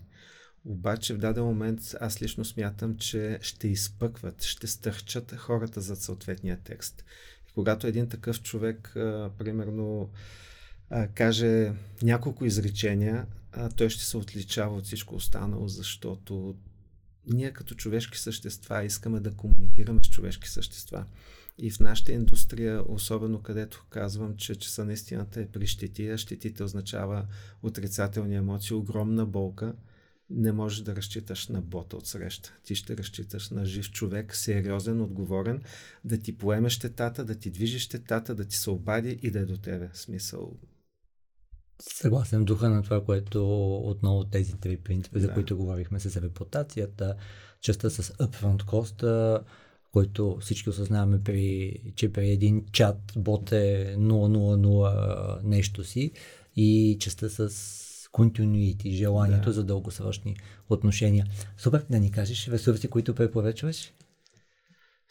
Обаче 0.64 1.14
в 1.14 1.18
даден 1.18 1.44
момент 1.44 1.80
аз 2.00 2.22
лично 2.22 2.44
смятам, 2.44 2.96
че 2.96 3.38
ще 3.42 3.68
изпъкват, 3.68 4.42
ще 4.42 4.66
стърчат 4.66 5.36
хората 5.36 5.80
за 5.80 5.96
съответния 5.96 6.58
текст. 6.64 7.04
И 7.48 7.52
когато 7.52 7.86
един 7.86 8.08
такъв 8.08 8.42
човек, 8.42 8.96
а, 8.96 9.30
примерно, 9.38 10.10
а, 10.90 11.08
каже 11.08 11.72
няколко 12.02 12.44
изречения, 12.44 13.26
а, 13.52 13.68
той 13.68 13.90
ще 13.90 14.04
се 14.04 14.16
отличава 14.16 14.76
от 14.76 14.84
всичко 14.84 15.14
останало, 15.14 15.68
защото 15.68 16.56
ние 17.26 17.52
като 17.52 17.74
човешки 17.74 18.18
същества 18.18 18.84
искаме 18.84 19.20
да 19.20 19.36
комуникираме 19.36 20.00
с 20.02 20.08
човешки 20.08 20.48
същества. 20.48 21.04
И 21.58 21.70
в 21.70 21.80
нашата 21.80 22.12
индустрия, 22.12 22.82
особено 22.88 23.42
където 23.42 23.86
казвам, 23.90 24.36
че 24.36 24.54
часа 24.54 24.84
на 24.84 24.92
истината 24.92 25.40
е 25.40 25.46
при 25.46 25.66
щети, 25.66 26.08
а 26.08 26.18
щетите 26.18 26.62
означава 26.62 27.26
отрицателни 27.62 28.36
емоции, 28.36 28.76
огромна 28.76 29.26
болка– 29.26 29.74
не 30.30 30.52
можеш 30.52 30.80
да 30.80 30.96
разчиташ 30.96 31.48
на 31.48 31.60
бота 31.60 31.96
от 31.96 32.06
среща. 32.06 32.54
Ти 32.64 32.74
ще 32.74 32.96
разчиташ 32.96 33.50
на 33.50 33.64
жив 33.64 33.90
човек, 33.90 34.36
сериозен, 34.36 35.00
отговорен, 35.00 35.62
да 36.04 36.18
ти 36.18 36.38
поеме 36.38 36.70
щетата, 36.70 37.24
да 37.24 37.34
ти 37.34 37.50
движи 37.50 37.78
щетата, 37.78 38.34
да 38.34 38.44
ти 38.44 38.56
се 38.56 38.70
обади 38.70 39.18
и 39.22 39.30
да 39.30 39.38
е 39.38 39.44
до 39.44 39.56
тебе. 39.56 39.90
Смисъл. 39.94 40.56
Съгласен 41.82 42.44
духа 42.44 42.70
на 42.70 42.82
това, 42.82 43.04
което 43.04 43.64
отново 43.78 44.24
тези 44.24 44.54
три 44.54 44.76
принципи, 44.76 45.20
да. 45.20 45.26
за 45.26 45.32
които 45.32 45.56
говорихме 45.56 46.00
с 46.00 46.22
репутацията, 46.22 47.16
частта 47.60 47.90
с 47.90 48.02
upfront 48.02 48.64
cost, 48.64 49.40
който 49.92 50.38
всички 50.40 50.70
осъзнаваме, 50.70 51.22
при, 51.22 51.72
че 51.96 52.12
при 52.12 52.30
един 52.30 52.64
чат 52.72 53.12
бот 53.16 53.52
е 53.52 53.94
000 53.98 55.42
нещо 55.42 55.84
си 55.84 56.12
и 56.56 56.96
частта 57.00 57.28
с 57.28 57.50
continuity, 58.12 58.90
желанието 58.94 59.48
да. 59.48 59.52
за 59.52 59.64
дългосрочни 59.64 60.36
отношения. 60.70 61.26
Супер, 61.56 61.84
да 61.90 61.98
ни 61.98 62.10
кажеш 62.10 62.48
ресурси, 62.48 62.88
които 62.88 63.14
препоръчваш? 63.14 63.92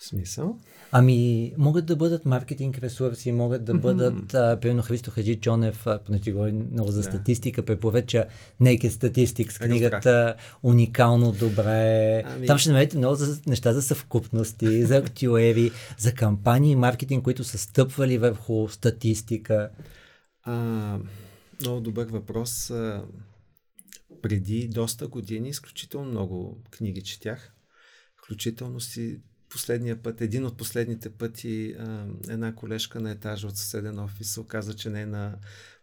Смисъл? 0.02 0.58
Ами, 0.92 1.52
могат 1.58 1.86
да 1.86 1.96
бъдат 1.96 2.26
маркетинг 2.26 2.78
ресурси, 2.78 3.32
могат 3.32 3.66
да 3.66 3.74
бъдат, 3.74 4.14
mm-hmm. 4.16 4.60
примерно 4.60 4.82
Христо 4.82 5.12
Хаджи 5.12 5.36
Чонев, 5.36 5.88
поне 6.06 6.20
ти 6.20 6.32
говори 6.32 6.52
много 6.52 6.92
за 6.92 7.04
статистика, 7.04 7.66
препоръча 7.66 8.26
Naked 8.62 8.90
Statistics, 8.90 9.60
книгата 9.66 10.36
уникално 10.64 11.32
добре. 11.32 12.24
Ами... 12.26 12.48
Там 12.48 12.58
ще 12.58 12.70
намерите 12.70 12.98
много 12.98 13.16
за, 13.16 13.42
неща 13.48 13.74
за 13.74 13.82
съвкупности, 13.82 14.86
за 14.86 14.98
актюери, 14.98 15.72
за 15.98 16.14
кампании, 16.14 16.76
маркетинг, 16.76 17.24
които 17.24 17.44
са 17.44 17.58
стъпвали 17.58 18.18
върху 18.18 18.68
статистика. 18.70 19.70
А, 20.44 20.98
много 21.60 21.82
добър 21.82 22.08
въпрос. 22.08 22.72
Преди 24.22 24.68
доста 24.68 25.08
години 25.08 25.50
изключително 25.50 26.12
много 26.12 26.64
книги 26.72 27.02
четях. 27.02 27.54
Включително 28.24 28.80
си 28.80 29.22
последния 29.50 30.04
път, 30.04 30.22
един 30.22 30.46
от 30.46 30.58
последните 30.58 31.10
пъти, 31.10 31.76
една 32.30 32.56
колежка 32.56 33.00
на 33.00 33.12
етажа 33.12 33.48
от 33.48 33.58
съседен 33.58 34.00
офис 34.00 34.38
оказа, 34.38 34.76
че 34.76 34.90
не 34.90 35.02
е 35.02 35.06
на 35.06 35.38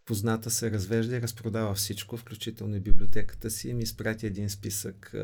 позната 0.05 0.49
се 0.49 0.71
развежда 0.71 1.15
и 1.15 1.21
разпродава 1.21 1.73
всичко, 1.73 2.17
включително 2.17 2.75
и 2.75 2.79
библиотеката 2.79 3.51
си 3.51 3.73
ми 3.73 3.83
изпрати 3.83 4.25
един 4.25 4.49
списък, 4.49 5.15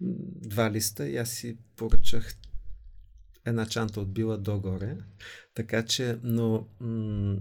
два 0.00 0.70
листа 0.70 1.08
и 1.08 1.16
аз 1.16 1.30
си 1.30 1.58
поръчах 1.76 2.34
една 3.44 3.66
чанта 3.66 4.00
от 4.00 4.12
била 4.12 4.36
догоре. 4.36 4.96
Така 5.54 5.84
че, 5.84 6.18
но 6.22 6.68
м- 6.80 7.36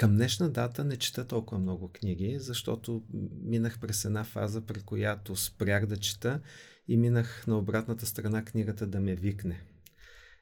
към 0.00 0.16
днешна 0.16 0.50
дата 0.50 0.84
не 0.84 0.96
чета 0.96 1.26
толкова 1.26 1.60
много 1.60 1.88
книги, 1.88 2.36
защото 2.38 3.02
минах 3.42 3.80
през 3.80 4.04
една 4.04 4.24
фаза, 4.24 4.60
при 4.60 4.80
която 4.80 5.36
спрях 5.36 5.86
да 5.86 5.96
чета 5.96 6.40
и 6.88 6.96
минах 6.96 7.46
на 7.46 7.58
обратната 7.58 8.06
страна 8.06 8.44
книгата 8.44 8.86
да 8.86 9.00
ме 9.00 9.14
викне. 9.14 9.62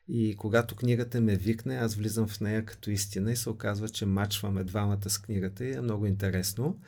И 0.09 0.36
когато 0.36 0.76
книгата 0.76 1.20
ме 1.20 1.36
викне, 1.36 1.76
аз 1.76 1.94
влизам 1.94 2.28
в 2.28 2.40
нея 2.40 2.64
като 2.64 2.90
истина 2.90 3.32
и 3.32 3.36
се 3.36 3.51
оказва, 3.51 3.89
че 3.89 4.06
мачваме 4.06 4.64
двамата 4.64 5.10
с 5.10 5.18
книгата 5.18 5.64
и 5.64 5.72
е 5.72 5.80
много 5.80 6.06
интересно. 6.06 6.80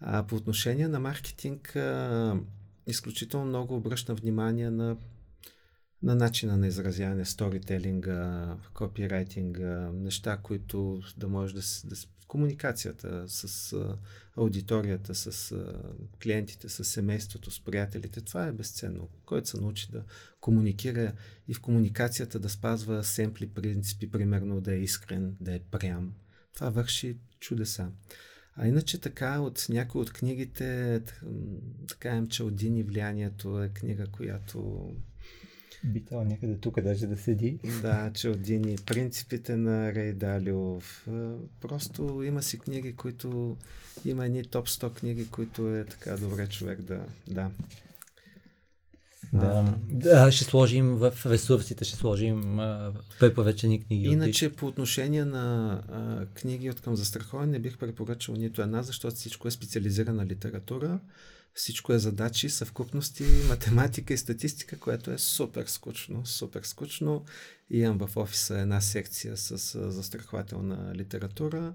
А 0.00 0.26
по 0.26 0.36
отношение 0.36 0.88
на 0.88 1.00
маркетинг, 1.00 1.76
изключително 2.86 3.46
много 3.46 3.76
обръщам 3.76 4.16
внимание 4.16 4.70
на 4.70 4.96
на 6.04 6.14
начина 6.14 6.56
на 6.56 6.66
изразяване, 6.66 7.24
сторителинга, 7.24 8.56
копирайтинга, 8.74 9.90
неща, 9.92 10.38
които 10.42 11.02
да 11.16 11.28
може 11.28 11.54
да, 11.54 11.60
да 11.84 11.96
комуникацията 12.28 13.24
с 13.28 13.72
а, 13.72 13.98
аудиторията, 14.36 15.14
с 15.14 15.52
а, 15.52 15.82
клиентите, 16.22 16.68
с 16.68 16.84
семейството, 16.84 17.50
с 17.50 17.64
приятелите, 17.64 18.20
това 18.20 18.46
е 18.46 18.52
безценно. 18.52 19.08
Който 19.26 19.48
се 19.48 19.60
научи 19.60 19.88
да 19.90 20.04
комуникира 20.40 21.12
и 21.48 21.54
в 21.54 21.60
комуникацията 21.60 22.38
да 22.38 22.48
спазва 22.48 23.04
семпли 23.04 23.46
принципи, 23.46 24.10
примерно 24.10 24.60
да 24.60 24.74
е 24.74 24.78
искрен, 24.78 25.36
да 25.40 25.54
е 25.54 25.60
прям, 25.60 26.14
това 26.54 26.70
върши 26.70 27.16
чудеса. 27.40 27.90
А 28.56 28.68
иначе 28.68 29.00
така, 29.00 29.40
от 29.40 29.66
някои 29.68 30.00
от 30.00 30.12
книгите, 30.12 31.00
така 31.88 32.16
им, 32.16 32.26
че 32.26 32.42
Одини 32.42 32.82
влиянието 32.82 33.62
е 33.62 33.68
книга, 33.68 34.06
която 34.06 34.90
би 35.84 36.04
трябвало 36.04 36.30
някъде 36.30 36.56
тук 36.56 36.80
даже 36.80 37.06
да 37.06 37.16
седи. 37.16 37.58
Да, 37.82 38.10
Чалдини, 38.14 38.76
принципите 38.86 39.56
на 39.56 39.94
Рей 39.94 40.12
Далиов. 40.12 41.08
Просто 41.60 42.22
има 42.22 42.42
си 42.42 42.58
книги, 42.58 42.96
които... 42.96 43.56
Има 44.04 44.26
едни 44.26 44.44
топ 44.44 44.68
100 44.68 44.92
книги, 44.92 45.28
които 45.30 45.76
е 45.76 45.84
така 45.84 46.16
добре 46.16 46.46
човек 46.46 46.82
да... 46.82 47.00
Да. 47.28 47.50
Да, 49.32 49.74
да, 49.88 50.32
ще 50.32 50.44
сложим 50.44 50.86
в 50.86 51.12
ресурсите, 51.26 51.84
ще 51.84 51.96
сложим 51.96 52.58
препоръчени 53.20 53.84
книги. 53.84 54.06
Иначе 54.06 54.52
по 54.52 54.66
отношение 54.66 55.24
на 55.24 55.72
а, 55.88 56.26
книги 56.26 56.70
от 56.70 56.80
към 56.80 56.96
застраховане 56.96 57.52
не 57.52 57.58
бих 57.58 57.78
препоръчал 57.78 58.34
нито 58.34 58.62
една, 58.62 58.82
защото 58.82 59.14
всичко 59.14 59.48
е 59.48 59.50
специализирана 59.50 60.26
литература. 60.26 61.00
Всичко 61.54 61.92
е 61.92 61.98
задачи, 61.98 62.50
съвкупности, 62.50 63.24
математика 63.48 64.14
и 64.14 64.18
статистика, 64.18 64.78
което 64.78 65.10
е 65.10 65.18
супер 65.18 65.66
скучно, 65.66 66.26
супер 66.26 66.62
скучно. 66.62 67.24
Имам 67.70 67.98
в 67.98 68.16
офиса 68.16 68.58
една 68.58 68.80
секция 68.80 69.36
с 69.36 69.90
застрахователна 69.90 70.94
литература. 70.94 71.74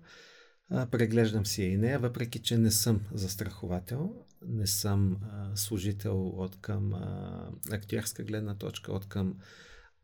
Преглеждам 0.92 1.46
си 1.46 1.64
и 1.64 1.78
нея, 1.78 2.00
въпреки 2.00 2.40
че 2.40 2.58
не 2.58 2.72
съм 2.72 3.02
застраховател, 3.14 4.16
не 4.48 4.68
съм 4.68 5.18
а, 5.22 5.56
служител 5.56 6.28
от 6.28 6.62
към 6.62 6.94
а, 6.94 7.50
актьорска 7.72 8.24
гледна 8.24 8.56
точка, 8.56 8.92
от 8.92 9.08
към 9.08 9.38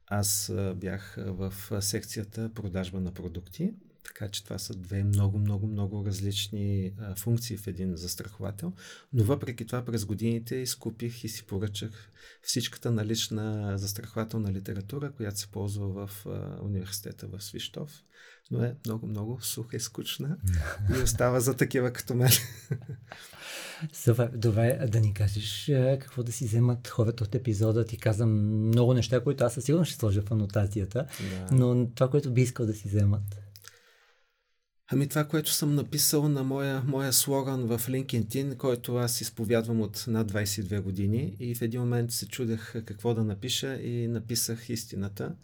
аз 0.08 0.50
а, 0.50 0.74
бях 0.76 1.16
в 1.18 1.54
секцията 1.82 2.52
продажба 2.54 3.00
на 3.00 3.14
продукти 3.14 3.74
така 4.06 4.28
че 4.30 4.44
това 4.44 4.58
са 4.58 4.74
две 4.74 5.04
много, 5.04 5.38
много, 5.38 5.68
много 5.68 6.06
различни 6.06 6.94
а, 7.00 7.16
функции 7.16 7.58
в 7.58 7.68
един 7.68 7.96
застраховател. 7.96 8.74
Но 9.14 9.24
въпреки 9.24 9.66
това 9.66 9.86
през 9.86 10.06
годините 10.06 10.56
изкупих 10.56 11.24
и 11.24 11.30
си 11.30 11.46
поръчах 11.46 12.12
всичката 12.42 12.92
налична 12.92 13.78
застрахователна 13.78 14.54
литература, 14.54 15.12
която 15.12 15.40
се 15.40 15.48
ползва 15.48 16.08
в 16.08 16.26
а, 16.26 16.64
университета 16.64 17.28
в 17.28 17.42
Свищов. 17.44 18.04
Но 18.52 18.64
е 18.64 18.76
много, 18.86 19.08
много 19.08 19.42
суха 19.42 19.78
и 19.78 19.80
скучна 19.80 20.38
и 20.98 21.02
остава 21.04 21.40
за 21.40 21.58
такива 21.58 21.94
като 21.94 22.16
мен. 22.16 22.32
Супер, 23.94 24.32
добре, 24.36 24.88
да 24.92 25.00
ни 25.00 25.14
кажеш 25.14 25.72
какво 26.00 26.24
да 26.24 26.32
си 26.32 26.46
вземат 26.46 26.88
хората 26.88 27.24
от 27.24 27.36
епизода. 27.36 27.86
Ти 27.86 27.98
казвам 27.98 28.30
много 28.68 28.94
неща, 28.94 29.24
които 29.24 29.44
аз 29.44 29.54
със 29.54 29.66
сигурност 29.66 29.90
ще 29.90 30.00
сложа 30.00 30.22
в 30.22 30.32
анотацията, 30.32 31.08
да. 31.50 31.56
но 31.56 31.90
това, 31.96 32.10
което 32.10 32.34
би 32.34 32.42
искал 32.42 32.66
да 32.66 32.74
си 32.74 32.88
вземат. 32.88 33.45
Ами 34.88 35.08
това, 35.08 35.24
което 35.24 35.52
съм 35.52 35.76
написал 35.76 36.30
на 36.30 36.44
моя, 36.44 36.84
моя 36.84 37.14
слоган 37.14 37.66
в 37.66 37.80
LinkedIn, 37.80 38.58
който 38.58 38.96
аз 38.96 39.22
изповядвам 39.22 39.82
от 39.82 40.06
над 40.08 40.32
22 40.32 40.82
години 40.82 41.36
и 41.40 41.56
в 41.56 41.62
един 41.62 41.82
момент 41.82 42.12
се 42.12 42.28
чудех 42.28 42.74
какво 42.86 43.14
да 43.14 43.24
напиша 43.24 43.76
и 43.76 44.08
написах 44.08 44.70
истината. 44.70 45.36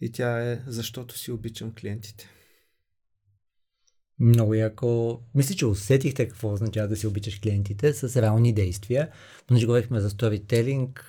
И 0.00 0.12
тя 0.12 0.52
е 0.52 0.60
защото 0.66 1.18
си 1.18 1.32
обичам 1.32 1.72
клиентите. 1.80 2.28
Много 4.18 4.54
яко. 4.54 5.20
Мисля, 5.34 5.54
че 5.54 5.66
усетихте 5.66 6.28
какво 6.28 6.52
означава 6.52 6.88
да 6.88 6.96
си 6.96 7.06
обичаш 7.06 7.38
клиентите 7.38 7.92
с 7.92 8.22
реални 8.22 8.54
действия. 8.54 9.10
Понеже 9.46 9.66
говорихме 9.66 10.00
за 10.00 10.10
storytelling, 10.10 11.00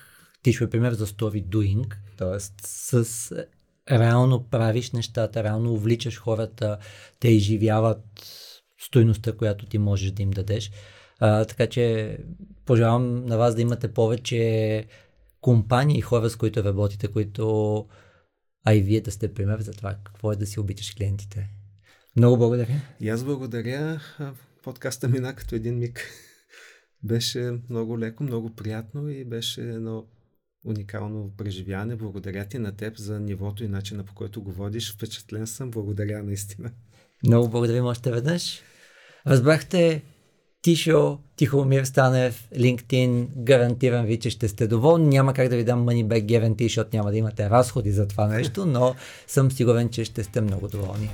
ти 0.42 0.52
ще 0.52 0.70
пример 0.70 0.92
за 0.92 1.06
story 1.06 1.46
doing, 1.46 1.96
т.е. 2.16 2.40
с 2.66 3.46
реално 3.90 4.48
правиш 4.48 4.90
нещата, 4.90 5.44
реално 5.44 5.72
увличаш 5.72 6.18
хората, 6.18 6.78
те 7.20 7.28
изживяват 7.28 8.04
стойността, 8.78 9.32
която 9.32 9.66
ти 9.66 9.78
можеш 9.78 10.10
да 10.10 10.22
им 10.22 10.30
дадеш. 10.30 10.70
А, 11.18 11.44
така 11.44 11.66
че 11.66 12.18
пожелавам 12.64 13.26
на 13.26 13.38
вас 13.38 13.54
да 13.54 13.62
имате 13.62 13.92
повече 13.92 14.84
компании 15.40 15.98
и 15.98 16.00
хора, 16.00 16.30
с 16.30 16.36
които 16.36 16.64
работите, 16.64 17.08
които 17.08 17.86
а 18.64 18.74
и 18.74 18.80
вие 18.80 19.00
да 19.00 19.10
сте 19.10 19.34
пример 19.34 19.60
за 19.60 19.72
това 19.72 19.96
какво 20.04 20.32
е 20.32 20.36
да 20.36 20.46
си 20.46 20.60
обичаш 20.60 20.94
клиентите. 20.94 21.50
Много 22.16 22.36
благодаря. 22.36 22.80
И 23.00 23.08
аз 23.08 23.24
благодаря. 23.24 24.00
Подкаста 24.62 25.08
мина 25.08 25.34
като 25.34 25.54
един 25.54 25.78
миг. 25.78 26.06
Беше 27.02 27.58
много 27.70 27.98
леко, 27.98 28.24
много 28.24 28.54
приятно 28.54 29.08
и 29.08 29.24
беше 29.24 29.60
едно 29.60 30.06
уникално 30.64 31.30
преживяване. 31.36 31.96
Благодаря 31.96 32.44
ти 32.44 32.58
на 32.58 32.72
теб 32.72 32.98
за 32.98 33.20
нивото 33.20 33.64
и 33.64 33.68
начина 33.68 34.04
по 34.04 34.14
който 34.14 34.42
го 34.42 34.52
водиш. 34.52 34.92
Впечатлен 34.92 35.46
съм. 35.46 35.70
Благодаря 35.70 36.22
наистина. 36.22 36.70
Много 37.26 37.48
благодарим 37.48 37.84
още 37.84 38.10
веднъж. 38.10 38.60
Разбрахте 39.26 40.02
Тишо, 40.62 41.18
Тихомир 41.36 41.84
Станев, 41.84 42.48
LinkedIn, 42.56 43.26
гарантирам 43.36 44.06
ви, 44.06 44.18
че 44.18 44.30
ще 44.30 44.48
сте 44.48 44.66
доволни. 44.66 45.08
Няма 45.08 45.34
как 45.34 45.48
да 45.48 45.56
ви 45.56 45.64
дам 45.64 45.86
money 45.86 46.06
back 46.06 46.26
guarantee, 46.26 46.62
защото 46.62 46.96
няма 46.96 47.10
да 47.10 47.16
имате 47.16 47.50
разходи 47.50 47.92
за 47.92 48.08
това 48.08 48.26
нещо, 48.26 48.66
но 48.66 48.94
съм 49.26 49.50
сигурен, 49.50 49.88
че 49.88 50.04
ще 50.04 50.24
сте 50.24 50.40
много 50.40 50.68
доволни. 50.68 51.10